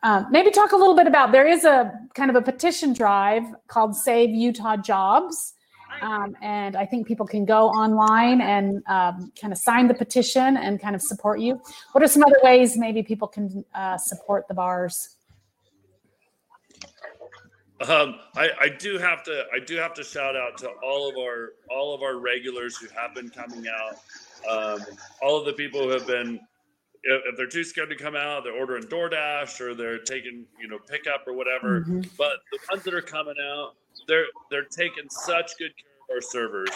um, 0.02 0.26
maybe 0.32 0.50
talk 0.50 0.72
a 0.72 0.76
little 0.76 0.96
bit 0.96 1.06
about 1.06 1.32
there 1.32 1.48
is 1.48 1.66
a 1.66 1.92
kind 2.16 2.30
of 2.32 2.36
a 2.36 2.42
petition 2.42 2.94
drive 2.94 3.44
called 3.68 3.96
Save 3.96 4.32
Utah 4.32 4.78
Jobs. 4.78 5.54
Um, 6.02 6.36
and 6.42 6.76
I 6.78 6.86
think 6.86 7.08
people 7.08 7.28
can 7.28 7.46
go 7.46 7.68
online 7.68 8.42
and 8.42 8.82
um, 8.88 9.32
kind 9.40 9.52
of 9.52 9.60
sign 9.60 9.88
the 9.88 9.94
petition 9.94 10.58
and 10.58 10.80
kind 10.82 10.96
of 10.96 11.02
support 11.02 11.40
you. 11.40 11.62
What 11.92 12.04
are 12.04 12.08
some 12.08 12.24
other 12.24 12.40
ways 12.42 12.78
maybe 12.78 13.04
people 13.04 13.28
can 13.28 13.66
uh, 13.76 13.98
support 13.98 14.48
the 14.48 14.54
bars? 14.54 15.18
Um, 17.88 18.16
I, 18.36 18.50
I 18.60 18.70
do 18.70 18.98
have 18.98 19.24
to 19.24 19.46
I 19.54 19.60
do 19.60 19.78
have 19.78 19.94
to 19.94 20.04
shout 20.04 20.36
out 20.36 20.58
to 20.60 20.70
all 20.84 21.10
of 21.10 21.16
our 21.18 21.54
all 21.70 21.94
of 21.96 22.02
our 22.02 22.18
regulars 22.18 22.76
who 22.78 22.88
have 22.96 23.16
been 23.16 23.30
coming 23.30 23.66
out. 23.68 23.96
Um, 24.50 24.86
all 25.22 25.38
of 25.40 25.46
the 25.46 25.54
people 25.54 25.84
who 25.84 25.90
have 25.90 26.06
been 26.06 26.40
if, 27.04 27.22
if 27.26 27.38
they're 27.38 27.48
too 27.48 27.64
scared 27.64 27.90
to 27.90 27.96
come 27.96 28.16
out, 28.16 28.44
they're 28.44 28.54
ordering 28.54 28.84
DoorDash 28.84 29.62
or 29.62 29.74
they're 29.74 30.00
taking 30.00 30.46
you 30.60 30.68
know 30.68 30.78
pickup 30.78 31.26
or 31.26 31.34
whatever. 31.34 31.82
Mhm. 31.82 32.10
But 32.18 32.40
the 32.52 32.60
ones 32.70 32.84
that 32.84 32.94
are 32.94 33.02
coming 33.02 33.36
out, 33.42 33.76
they're 34.08 34.26
they're 34.52 34.66
taking 34.66 35.10
such 35.10 35.58
good 35.58 35.72
care 35.78 35.96
of 36.10 36.16
our 36.16 36.22
servers. 36.22 36.72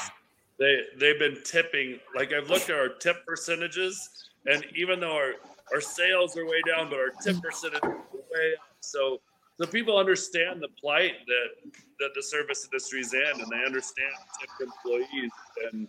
They 0.58 0.84
they've 0.98 1.20
been 1.20 1.38
tipping 1.44 2.00
like 2.16 2.32
I've 2.32 2.50
looked 2.50 2.70
at 2.70 2.78
our 2.78 2.90
tip 2.90 3.26
percentages, 3.26 4.30
and 4.46 4.66
even 4.76 5.02
though 5.02 5.16
our 5.16 5.34
our 5.74 5.82
sales 5.82 6.38
are 6.38 6.46
way 6.46 6.62
down, 6.66 6.90
but 6.90 7.00
our 7.00 7.10
tip 7.22 7.42
percentage 7.42 7.84
is 7.84 8.22
way 8.32 8.54
up. 8.58 8.68
So 8.80 9.20
so 9.60 9.68
people 9.68 9.98
understand 9.98 10.62
the 10.62 10.70
plight 10.80 11.14
that 11.28 11.72
that 12.00 12.10
the 12.16 12.24
service 12.24 12.66
industry 12.72 13.02
is 13.02 13.14
in, 13.14 13.42
and 13.42 13.52
they 13.52 13.66
understand 13.66 14.10
tipped 14.40 14.62
employees, 14.62 15.32
and 15.72 15.88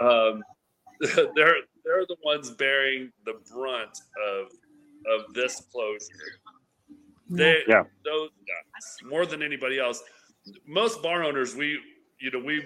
um, 0.00 0.42
they're 1.34 1.56
they're 1.84 2.06
the 2.08 2.16
ones 2.24 2.50
bearing 2.50 3.10
the 3.24 3.34
brunt 3.52 3.96
of 4.28 4.46
of 5.06 5.32
this 5.34 5.62
closure. 5.72 5.98
They 7.30 7.62
Yeah. 7.68 7.84
those 8.04 8.30
guys 8.30 9.10
more 9.10 9.26
than 9.26 9.42
anybody 9.42 9.78
else. 9.78 10.02
Most 10.66 11.02
bar 11.02 11.22
owners, 11.24 11.54
we 11.54 11.78
you 12.20 12.30
know 12.30 12.40
we 12.40 12.62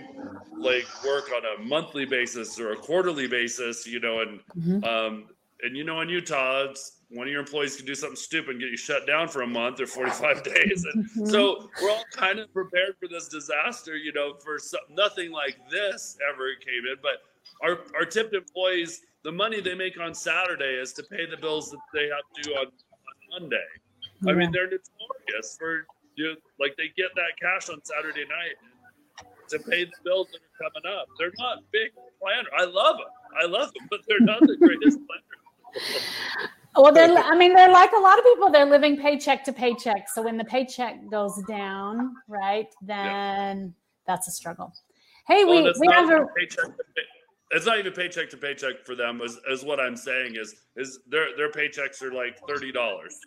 like 0.59 0.87
work 1.05 1.31
on 1.35 1.43
a 1.45 1.63
monthly 1.63 2.07
basis 2.07 2.59
or 2.59 2.73
a 2.73 2.77
quarterly 2.77 3.27
basis, 3.29 3.87
you 3.87 4.01
know, 4.01 4.21
and 4.21 4.41
Mhm. 4.57 4.85
um, 4.85 5.29
and 5.63 5.77
you 5.77 5.85
know, 5.85 6.01
in 6.01 6.09
Utah, 6.09 6.65
it's, 6.71 6.96
one 7.11 7.27
of 7.29 7.31
your 7.31 7.41
employees 7.41 7.77
can 7.77 7.87
do 7.87 7.95
something 7.95 8.17
stupid 8.17 8.51
and 8.51 8.61
get 8.61 8.71
you 8.71 8.77
shut 8.77 9.07
down 9.07 9.29
for 9.29 9.43
a 9.43 9.47
month 9.47 9.81
or 9.81 9.87
45 9.87 10.43
days. 10.43 10.85
And 10.93 11.05
Mhm. 11.05 11.31
so 11.31 11.71
we're 11.81 11.91
all 11.91 12.05
kind 12.13 12.39
of 12.39 12.53
prepared 12.53 12.97
for 12.99 13.09
this 13.09 13.29
disaster, 13.29 13.97
you 13.97 14.13
know, 14.13 14.35
for 14.43 14.59
some, 14.59 14.81
nothing 14.91 15.31
like 15.31 15.57
this 15.71 16.17
ever 16.29 16.55
came 16.57 16.85
in. 16.91 16.97
But 17.03 17.23
our, 17.63 17.85
our 17.97 18.05
tipped 18.05 18.35
employees, 18.35 19.03
the 19.23 19.33
money 19.33 19.61
they 19.61 19.75
make 19.75 19.99
on 20.01 20.15
Saturday 20.15 20.75
is 20.75 20.93
to 20.95 21.03
pay 21.05 21.27
the 21.27 21.37
bills 21.37 21.71
that 21.71 21.79
they 21.95 22.09
have 22.09 22.25
to 22.35 22.43
do 22.43 22.51
on, 22.55 22.67
on 22.67 23.41
Monday. 23.43 23.65
I 24.29 24.33
mean, 24.33 24.51
they're 24.51 24.65
notorious 24.65 25.57
for, 25.59 25.87
you 26.17 26.25
know, 26.33 26.35
like 26.59 26.75
they 26.77 26.89
get 26.97 27.15
that 27.15 27.39
cash 27.41 27.69
on 27.69 27.81
Saturday 27.85 28.25
night 28.25 28.57
to 29.51 29.59
pay 29.61 29.85
the 29.85 29.93
bills 30.05 30.27
that 30.33 30.39
are 30.41 30.71
coming 30.71 30.99
up. 30.99 31.07
They're 31.19 31.33
not 31.39 31.59
big 31.73 31.93
planners. 32.21 32.51
I 32.59 32.65
love 32.65 32.97
them. 32.97 33.07
I 33.41 33.47
love 33.47 33.73
them, 33.75 33.87
but 33.91 34.01
they're 34.09 34.21
not 34.21 34.41
the 34.41 34.57
greatest 34.57 34.99
planners. 35.07 35.16
Well, 36.77 36.93
they're, 36.93 37.17
I 37.17 37.37
mean, 37.37 37.55
they're 37.55 37.73
like 37.73 37.91
a 37.93 38.01
lot 38.01 38.19
of 38.19 38.25
people, 38.25 38.51
they're 38.51 38.67
living 38.67 38.97
paycheck 38.97 39.45
to 39.45 39.53
paycheck. 39.53 40.09
So 40.09 40.23
when 40.23 40.37
the 40.37 40.45
paycheck 40.45 40.97
goes 41.11 41.41
down, 41.49 42.15
right, 42.29 42.69
then 42.83 43.75
that's 44.07 44.29
a 44.29 44.31
struggle. 44.31 44.73
Hey, 45.27 45.45
Well, 45.45 45.65
we, 45.65 45.73
we 45.81 45.93
have 45.93 46.11
a. 46.11 46.27
Paycheck 46.37 46.65
to 46.65 46.85
pay, 46.95 47.03
it's 47.51 47.67
not 47.67 47.79
even 47.79 47.93
paycheck 47.93 48.29
to 48.31 48.37
paycheck 48.37 48.85
for 48.85 48.95
them 48.95 49.21
is, 49.23 49.39
is 49.49 49.65
what 49.65 49.79
i'm 49.79 49.97
saying 49.97 50.35
is 50.37 50.55
is 50.77 50.99
their 51.09 51.37
their 51.37 51.51
paychecks 51.51 52.03
are 52.03 52.13
like 52.13 52.41
$30 52.49 52.73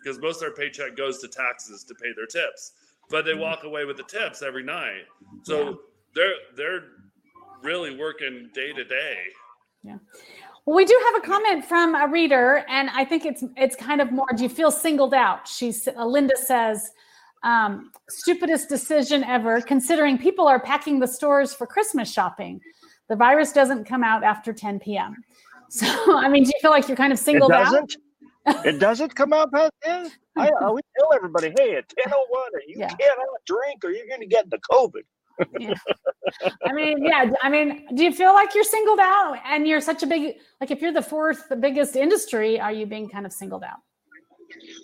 because 0.02 0.18
most 0.20 0.36
of 0.36 0.40
their 0.40 0.54
paycheck 0.54 0.96
goes 0.96 1.18
to 1.20 1.28
taxes 1.28 1.84
to 1.84 1.94
pay 1.94 2.10
their 2.14 2.26
tips 2.26 2.72
but 3.08 3.24
they 3.24 3.32
mm-hmm. 3.32 3.40
walk 3.40 3.64
away 3.64 3.84
with 3.84 3.96
the 3.96 4.02
tips 4.04 4.42
every 4.42 4.62
night 4.62 5.04
so 5.44 5.64
Yeah. 5.64 5.74
they're 6.14 6.34
they're 6.56 6.82
really 7.62 7.96
working 7.96 8.50
day 8.54 8.72
to 8.72 8.84
day 8.84 9.18
Well, 10.70 10.76
we 10.76 10.84
do 10.84 10.96
have 11.12 11.24
a 11.24 11.26
comment 11.26 11.64
from 11.64 11.96
a 11.96 12.06
reader, 12.06 12.64
and 12.68 12.90
I 12.90 13.04
think 13.04 13.26
it's 13.26 13.42
it's 13.56 13.74
kind 13.74 14.00
of 14.00 14.12
more. 14.12 14.28
Do 14.36 14.44
you 14.44 14.48
feel 14.48 14.70
singled 14.70 15.12
out? 15.14 15.48
She's 15.48 15.88
uh, 15.88 16.06
Linda 16.06 16.36
says, 16.36 16.92
um, 17.42 17.90
"Stupidest 18.08 18.68
decision 18.68 19.24
ever, 19.24 19.60
considering 19.62 20.16
people 20.16 20.46
are 20.46 20.60
packing 20.60 21.00
the 21.00 21.08
stores 21.08 21.52
for 21.52 21.66
Christmas 21.66 22.08
shopping. 22.12 22.60
The 23.08 23.16
virus 23.16 23.50
doesn't 23.52 23.84
come 23.84 24.04
out 24.04 24.22
after 24.22 24.52
10 24.52 24.78
p.m. 24.78 25.16
So, 25.70 25.86
I 26.16 26.28
mean, 26.28 26.44
do 26.44 26.50
you 26.54 26.60
feel 26.62 26.70
like 26.70 26.86
you're 26.86 26.96
kind 26.96 27.12
of 27.12 27.18
It 27.18 27.22
singled 27.22 27.50
out? 27.50 27.64
doesn't. 27.64 27.96
it 28.64 28.78
doesn't 28.78 29.12
come 29.16 29.32
out 29.32 29.50
past 29.52 29.72
ten. 29.82 30.08
I, 30.36 30.50
I 30.50 30.66
always 30.66 30.84
tell 30.96 31.12
everybody, 31.12 31.52
hey, 31.58 31.74
at 31.78 31.88
ten 31.88 32.12
oh 32.14 32.26
one, 32.30 32.50
you 32.68 32.76
Yeah. 32.78 32.90
cannot 32.90 33.26
drink, 33.44 33.84
or 33.84 33.90
you're 33.90 34.06
going 34.06 34.20
to 34.20 34.26
get 34.28 34.48
the 34.50 34.58
COVID. 34.70 35.02
I 36.64 36.72
mean, 36.72 37.04
yeah. 37.04 37.30
I 37.42 37.48
mean, 37.48 37.86
do 37.94 38.04
you 38.04 38.12
feel 38.12 38.32
like 38.32 38.54
you're 38.54 38.64
singled 38.64 39.00
out, 39.00 39.38
and 39.46 39.66
you're 39.66 39.80
such 39.80 40.02
a 40.02 40.06
big 40.06 40.36
like 40.60 40.70
if 40.70 40.80
you're 40.80 40.92
the 40.92 41.02
fourth 41.02 41.48
the 41.48 41.56
biggest 41.56 41.96
industry, 41.96 42.60
are 42.60 42.72
you 42.72 42.86
being 42.86 43.08
kind 43.08 43.26
of 43.26 43.32
singled 43.32 43.64
out? 43.64 43.78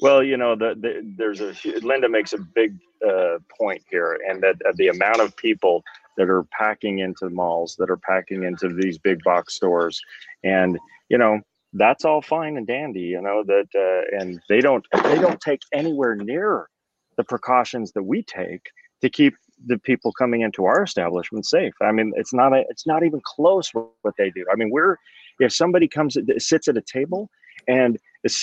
Well, 0.00 0.22
you 0.22 0.36
know, 0.36 0.54
the, 0.54 0.76
the, 0.80 1.14
there's 1.16 1.40
a 1.40 1.54
Linda 1.80 2.09
makes 2.09 2.32
a 2.32 2.38
big 2.38 2.78
uh, 3.07 3.38
point 3.59 3.82
here, 3.90 4.18
and 4.28 4.42
that 4.42 4.57
uh, 4.66 4.72
the 4.76 4.88
amount 4.88 5.20
of 5.20 5.36
people 5.36 5.82
that 6.16 6.30
are 6.30 6.44
packing 6.44 7.00
into 7.00 7.28
malls, 7.30 7.76
that 7.78 7.90
are 7.90 7.96
packing 7.96 8.44
into 8.44 8.68
these 8.68 8.98
big 8.98 9.22
box 9.24 9.54
stores, 9.54 10.00
and 10.44 10.78
you 11.09 11.18
know, 11.18 11.40
that's 11.72 12.04
all 12.04 12.22
fine 12.22 12.57
and 12.57 12.66
dandy, 12.66 13.00
you 13.00 13.20
know, 13.20 13.44
that 13.44 13.68
uh, 13.74 14.16
and 14.18 14.40
they 14.48 14.61
don't 14.61 14.86
they 15.04 15.16
don't 15.18 15.40
take 15.40 15.61
anywhere 15.72 16.14
near 16.14 16.68
the 17.16 17.24
precautions 17.24 17.92
that 17.92 18.02
we 18.02 18.22
take 18.22 18.70
to 19.00 19.11
keep 19.11 19.34
the 19.66 19.78
people 19.78 20.12
coming 20.12 20.42
into 20.42 20.64
our 20.64 20.82
establishment 20.82 21.46
safe. 21.46 21.72
I 21.80 21.92
mean, 21.92 22.12
it's 22.16 22.34
not 22.34 22.52
a, 22.52 22.64
it's 22.68 22.86
not 22.86 23.04
even 23.04 23.20
close 23.24 23.70
what 23.72 24.14
they 24.18 24.30
do. 24.30 24.44
I 24.52 24.57
mean, 24.57 24.70
we're 24.70 24.96
if 25.38 25.52
somebody 25.52 25.88
comes 25.88 26.16
uh, 26.16 26.20
sits 26.38 26.68
at 26.68 26.76
a 26.76 26.82
table 26.82 27.30
and 27.68 27.98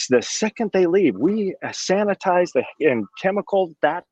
the 0.10 0.22
second 0.22 0.72
they 0.74 0.86
leave, 0.86 1.16
we 1.16 1.56
uh, 1.64 1.70
sanitize 1.70 2.52
the 2.54 2.64
and 2.80 3.06
chemical 3.22 3.74
that 3.82 4.06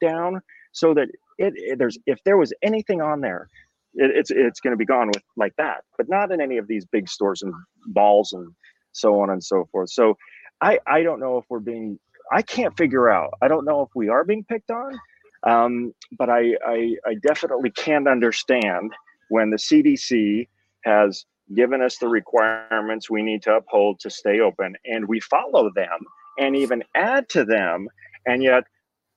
down 0.00 0.40
so 0.72 0.94
that 0.94 1.08
it, 1.38 1.52
it 1.56 1.78
there's 1.78 1.98
if 2.06 2.18
there 2.24 2.36
was 2.36 2.52
anything 2.62 3.00
on 3.00 3.20
there, 3.20 3.48
it, 3.94 4.10
it's 4.14 4.30
it's 4.30 4.60
going 4.60 4.72
to 4.72 4.76
be 4.76 4.84
gone 4.84 5.08
with 5.08 5.22
like 5.36 5.54
that. 5.56 5.84
But 5.96 6.08
not 6.08 6.32
in 6.32 6.40
any 6.40 6.58
of 6.58 6.68
these 6.68 6.84
big 6.86 7.08
stores 7.08 7.42
and 7.42 7.54
balls 7.86 8.32
and 8.32 8.52
so 8.92 9.20
on 9.20 9.30
and 9.30 9.42
so 9.42 9.68
forth. 9.70 9.90
So 9.90 10.16
I 10.60 10.78
I 10.86 11.02
don't 11.02 11.20
know 11.20 11.38
if 11.38 11.44
we're 11.48 11.60
being 11.60 11.98
I 12.32 12.42
can't 12.42 12.76
figure 12.76 13.08
out. 13.08 13.34
I 13.40 13.48
don't 13.48 13.64
know 13.64 13.82
if 13.82 13.88
we 13.94 14.08
are 14.08 14.24
being 14.24 14.44
picked 14.44 14.70
on, 14.70 14.98
um, 15.46 15.94
but 16.18 16.28
I, 16.28 16.54
I 16.66 16.96
I 17.06 17.14
definitely 17.22 17.70
can't 17.70 18.08
understand 18.08 18.92
when 19.28 19.50
the 19.50 19.56
CDC 19.56 20.48
has 20.84 21.24
given 21.54 21.82
us 21.82 21.98
the 21.98 22.08
requirements 22.08 23.10
we 23.10 23.22
need 23.22 23.42
to 23.42 23.54
uphold 23.54 24.00
to 24.00 24.10
stay 24.10 24.40
open 24.40 24.76
and 24.84 25.08
we 25.08 25.20
follow 25.20 25.70
them 25.74 25.98
and 26.38 26.56
even 26.56 26.82
add 26.94 27.28
to 27.30 27.44
them. 27.44 27.88
And 28.26 28.42
yet 28.42 28.64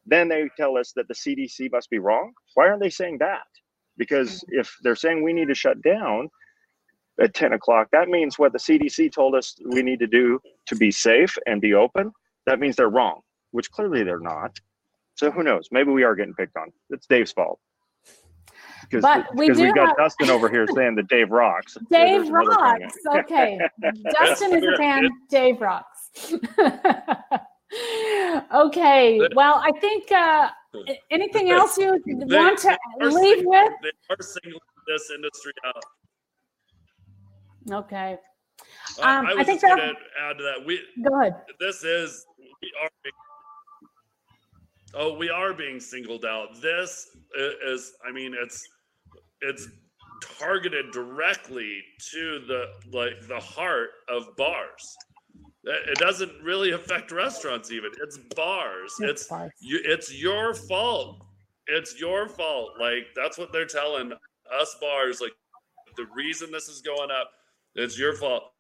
then 0.06 0.30
they 0.30 0.50
tell 0.58 0.78
us 0.78 0.94
that 0.96 1.08
the 1.08 1.14
cdc 1.14 1.72
must 1.72 1.90
be 1.90 2.00
wrong. 2.00 2.34
Why 2.56 2.68
aren't 2.68 2.82
they 2.82 2.90
saying 2.90 3.20
that? 3.20 3.44
Because 3.98 4.44
if 4.50 4.76
they're 4.82 4.96
saying 4.96 5.24
we 5.24 5.34
need 5.34 5.50
to 5.50 5.56
shut 5.56 5.82
down 5.82 6.30
at 7.20 7.34
10 7.34 7.54
o'clock 7.54 7.88
that 7.92 8.08
means 8.10 8.40
what 8.40 8.52
the 8.54 8.58
cdc 8.58 9.12
told 9.12 9.36
us 9.36 9.56
we 9.66 9.82
need 9.82 10.00
to 10.00 10.08
do 10.08 10.40
to 10.66 10.76
be 10.76 10.92
safe 10.92 11.38
and 11.46 11.62
be 11.62 11.74
open 11.74 12.12
that 12.46 12.60
means 12.60 12.76
they're 12.76 12.90
wrong 12.90 13.22
which 13.52 13.70
clearly 13.72 14.04
they're 14.04 14.20
not 14.20 14.58
so 15.16 15.32
who 15.32 15.44
knows 15.44 15.68
maybe 15.72 15.92
we 15.92 16.04
are 16.04 16.16
getting 16.16 16.34
picked 16.34 16.56
on 16.58 16.72
it's 16.90 17.08
dave's 17.08 17.32
fault 17.32 17.60
because 18.92 19.02
but 19.02 19.36
we 19.36 19.48
do 19.48 19.64
we've 19.64 19.76
got 19.76 19.88
have... 19.90 19.98
Dustin 19.98 20.30
over 20.30 20.50
here 20.50 20.66
saying 20.76 20.96
that 20.96 21.08
Dave 21.08 21.32
rocks. 21.32 21.78
Dave 21.92 22.26
so 22.26 22.32
rocks. 22.32 22.94
Okay, 23.08 23.60
Dustin 24.12 24.54
is 24.56 24.64
a 24.64 24.78
fan. 24.78 25.10
Dave 25.30 25.62
rocks. 25.62 26.12
okay. 28.54 29.22
Well, 29.34 29.62
I 29.64 29.72
think 29.80 30.12
uh, 30.12 30.50
anything 31.10 31.52
else 31.52 31.78
you 31.78 32.02
they, 32.06 32.36
want 32.36 32.60
to 32.60 32.78
leave 33.00 33.46
with? 33.46 33.72
They 33.82 33.92
are 34.10 34.18
singling 34.22 34.60
this 34.88 35.10
industry 35.16 35.54
out. 35.66 35.84
Okay. 37.72 38.18
Um, 39.02 39.26
I, 39.26 39.32
I, 39.32 39.34
was 39.34 39.36
I 39.38 39.44
think 39.44 39.62
just 39.62 39.76
going 39.76 39.90
to 39.90 39.96
add 40.22 40.38
to 40.38 40.44
that. 40.44 40.66
We 40.66 40.82
go 41.04 41.22
ahead. 41.22 41.36
This 41.60 41.84
is 41.84 42.26
we 42.62 42.72
are. 42.84 42.90
Oh, 44.94 45.14
we 45.18 45.30
are 45.30 45.54
being 45.54 45.80
singled 45.80 46.26
out. 46.26 46.62
This 46.62 47.08
is, 47.66 47.94
I 48.08 48.12
mean, 48.12 48.36
it's 48.38 48.62
it's 49.42 49.68
targeted 50.40 50.92
directly 50.92 51.82
to 52.12 52.40
the 52.48 52.66
like 52.92 53.28
the 53.28 53.40
heart 53.40 53.90
of 54.10 54.36
bars. 54.36 54.96
It 55.64 55.98
doesn't 56.00 56.32
really 56.44 56.72
affect 56.72 57.12
restaurants 57.12 57.72
even. 57.72 57.92
It's 58.02 58.18
bars. 58.36 58.94
It's, 59.00 59.22
it's 59.22 59.28
bars. 59.28 59.52
you 59.60 59.80
it's 59.84 60.14
your 60.14 60.54
fault. 60.54 61.26
It's 61.68 62.00
your 62.00 62.28
fault. 62.28 62.72
Like 62.80 63.08
that's 63.16 63.38
what 63.38 63.54
they're 63.54 63.66
telling 63.66 64.12
us 64.52 64.76
bars 64.82 65.22
like 65.22 65.32
the 65.98 66.06
reason 66.16 66.52
this 66.52 66.68
is 66.68 66.82
going 66.82 67.12
up, 67.12 67.30
it's 67.76 67.98
your 67.98 68.16
fault. 68.16 68.51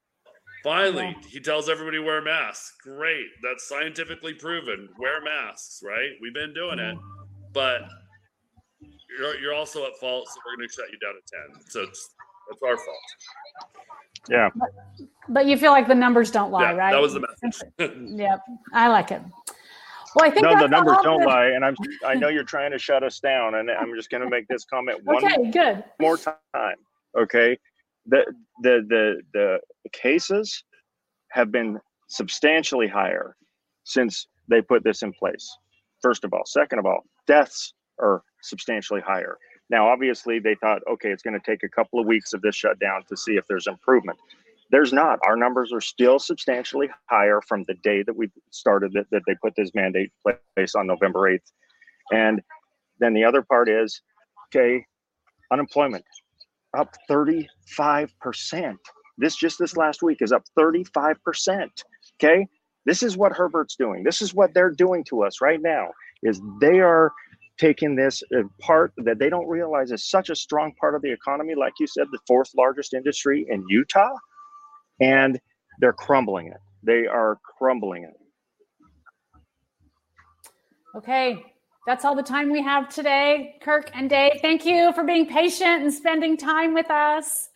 Finally, 0.64 1.16
yeah. 1.22 1.28
he 1.28 1.39
tells 1.39 1.70
everybody 1.70 1.99
wear 1.99 2.22
masks. 2.22 2.76
Great. 2.84 3.28
That's 3.41 3.68
scientifically 3.68 4.34
proven. 4.34 4.89
Wear 4.99 5.22
masks, 5.22 5.82
right? 5.84 6.12
We've 6.22 6.34
been 6.34 6.53
doing 6.53 6.80
it. 6.80 6.95
Mm-hmm. 6.95 7.51
But 7.53 7.82
you're, 9.18 9.39
you're 9.39 9.53
also 9.53 9.86
at 9.86 9.95
fault, 9.99 10.28
so 10.28 10.36
we're 10.45 10.55
going 10.55 10.68
to 10.68 10.74
shut 10.74 10.86
you 10.91 10.99
down 10.99 11.14
at 11.18 11.55
10. 11.55 11.64
So 11.70 11.82
it's, 11.82 12.12
it's 12.51 12.62
our 12.64 12.78
fault. 12.78 12.97
Yeah. 14.30 14.49
But, 14.55 14.70
but, 15.30 15.45
you 15.47 15.57
feel 15.57 15.72
like 15.72 15.88
the 15.88 15.95
numbers 15.95 16.32
don't 16.32 16.51
lie, 16.51 16.72
yeah, 16.72 16.78
right? 16.78 16.91
That 16.91 17.01
was 17.01 17.14
the 17.14 17.26
message. 17.41 17.64
yep. 18.20 18.41
I 18.74 18.88
like 18.88 19.12
it. 19.12 19.22
Well, 20.16 20.26
I 20.26 20.30
think 20.30 20.43
no, 20.43 20.59
the 20.59 20.68
numbers 20.68 20.97
don't 21.03 21.24
lie, 21.24 21.47
and 21.47 21.64
I'm. 21.64 21.76
I 22.05 22.16
know 22.16 22.28
you're 22.28 22.43
trying 22.43 22.72
to 22.72 22.78
shut 22.78 23.01
us 23.01 23.20
down, 23.20 23.55
and 23.55 23.72
I'm 23.72 23.95
just 23.95 24.09
going 24.09 24.22
to 24.22 24.30
make 24.30 24.45
this 24.49 24.66
comment 24.66 24.99
one 25.05 25.24
okay, 25.24 25.51
good. 25.51 25.84
more 26.01 26.18
time. 26.18 26.76
Okay, 27.18 27.57
the 28.06 28.26
the 28.62 28.86
the 28.89 29.22
the 29.34 29.60
cases 29.91 30.64
have 31.32 31.52
been 31.52 31.80
substantially 32.08 32.88
higher 32.88 33.36
since 33.84 34.28
they 34.49 34.62
put 34.62 34.84
this 34.84 35.02
in 35.02 35.14
place. 35.14 35.49
First 36.02 36.24
of 36.24 36.34
all, 36.34 36.45
second 36.45 36.80
of 36.80 36.86
all, 36.86 37.04
deaths 37.28 37.74
are 37.99 38.24
substantially 38.41 39.02
higher. 39.02 39.38
Now, 39.70 39.88
obviously, 39.88 40.39
they 40.39 40.56
thought, 40.56 40.82
okay, 40.91 41.10
it's 41.10 41.24
going 41.24 41.39
to 41.39 41.45
take 41.45 41.64
a 41.64 41.70
couple 41.70 41.99
of 41.99 42.06
weeks 42.06 42.34
of 42.34 42.41
this 42.41 42.56
shutdown 42.56 43.04
to 43.08 43.16
see 43.16 43.34
if 43.34 43.45
there's 43.47 43.68
improvement. 43.68 44.20
There's 44.70 44.91
not. 44.91 45.20
Our 45.26 45.38
numbers 45.38 45.72
are 45.72 45.82
still 45.82 46.20
substantially 46.20 46.89
higher 47.10 47.41
from 47.47 47.64
the 47.68 47.76
day 47.76 48.04
that 48.04 48.16
we 48.16 48.30
started 48.52 48.91
that, 48.93 49.06
that 49.12 49.22
they 49.28 49.36
put 49.41 49.54
this 49.56 49.72
mandate 49.74 50.12
place 50.24 50.76
on 50.76 50.88
November 50.88 51.32
8th. 51.32 51.52
And 52.12 52.41
then 52.99 53.14
the 53.14 53.24
other 53.24 53.41
part 53.41 53.70
is, 53.70 54.02
okay, 54.49 54.86
unemployment 55.52 56.04
up 56.78 56.95
35%. 57.09 57.47
This 59.17 59.36
just 59.36 59.59
this 59.59 59.76
last 59.78 60.01
week 60.01 60.19
is 60.22 60.32
up 60.32 60.43
35%. 60.57 61.15
Okay. 62.22 62.47
This 62.86 63.03
is 63.03 63.15
what 63.15 63.32
Herbert's 63.32 63.76
doing. 63.76 64.03
This 64.03 64.22
is 64.22 64.34
what 64.34 64.53
they're 64.53 64.72
doing 64.72 65.03
to 65.09 65.24
us 65.24 65.41
right 65.41 65.61
now 65.61 65.89
is 66.24 66.41
they 66.59 66.80
are 66.80 67.11
taking 67.59 67.95
this 67.95 68.24
part 68.59 68.91
that 68.97 69.19
they 69.19 69.30
don't 69.30 69.47
realize 69.47 69.91
is 69.91 70.09
such 70.09 70.32
a 70.32 70.36
strong 70.36 70.74
part 70.80 70.95
of 70.95 71.03
the 71.03 71.11
economy, 71.11 71.53
like 71.53 71.74
you 71.80 71.86
said, 71.86 72.07
the 72.11 72.19
fourth 72.28 72.49
largest 72.57 72.95
industry 72.95 73.45
in 73.49 73.63
Utah, 73.69 74.15
and 74.99 75.39
they're 75.80 75.93
crumbling 75.93 76.47
it. 76.47 76.57
They 76.82 77.05
are 77.05 77.38
crumbling 77.57 78.03
it. 78.03 78.13
Okay, 80.97 81.43
that's 81.88 82.06
all 82.06 82.16
the 82.16 82.24
time 82.24 82.52
we 82.52 82.62
have 82.62 82.90
today. 82.90 83.56
Kirk 83.62 83.90
and 83.94 84.10
Dave, 84.10 84.34
thank 84.42 84.66
you 84.66 84.94
for 84.94 85.04
being 85.04 85.26
patient 85.26 85.84
and 85.84 85.94
spending 85.94 86.38
time 86.38 86.74
with 86.74 86.90
us. 86.92 87.50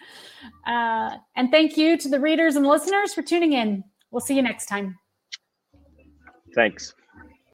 Uh, 0.65 1.17
and 1.35 1.51
thank 1.51 1.77
you 1.77 1.97
to 1.97 2.09
the 2.09 2.19
readers 2.19 2.55
and 2.55 2.65
listeners 2.65 3.13
for 3.13 3.21
tuning 3.21 3.53
in. 3.53 3.83
We'll 4.11 4.21
see 4.21 4.35
you 4.35 4.41
next 4.41 4.65
time. 4.65 4.97
Thanks. 6.55 6.93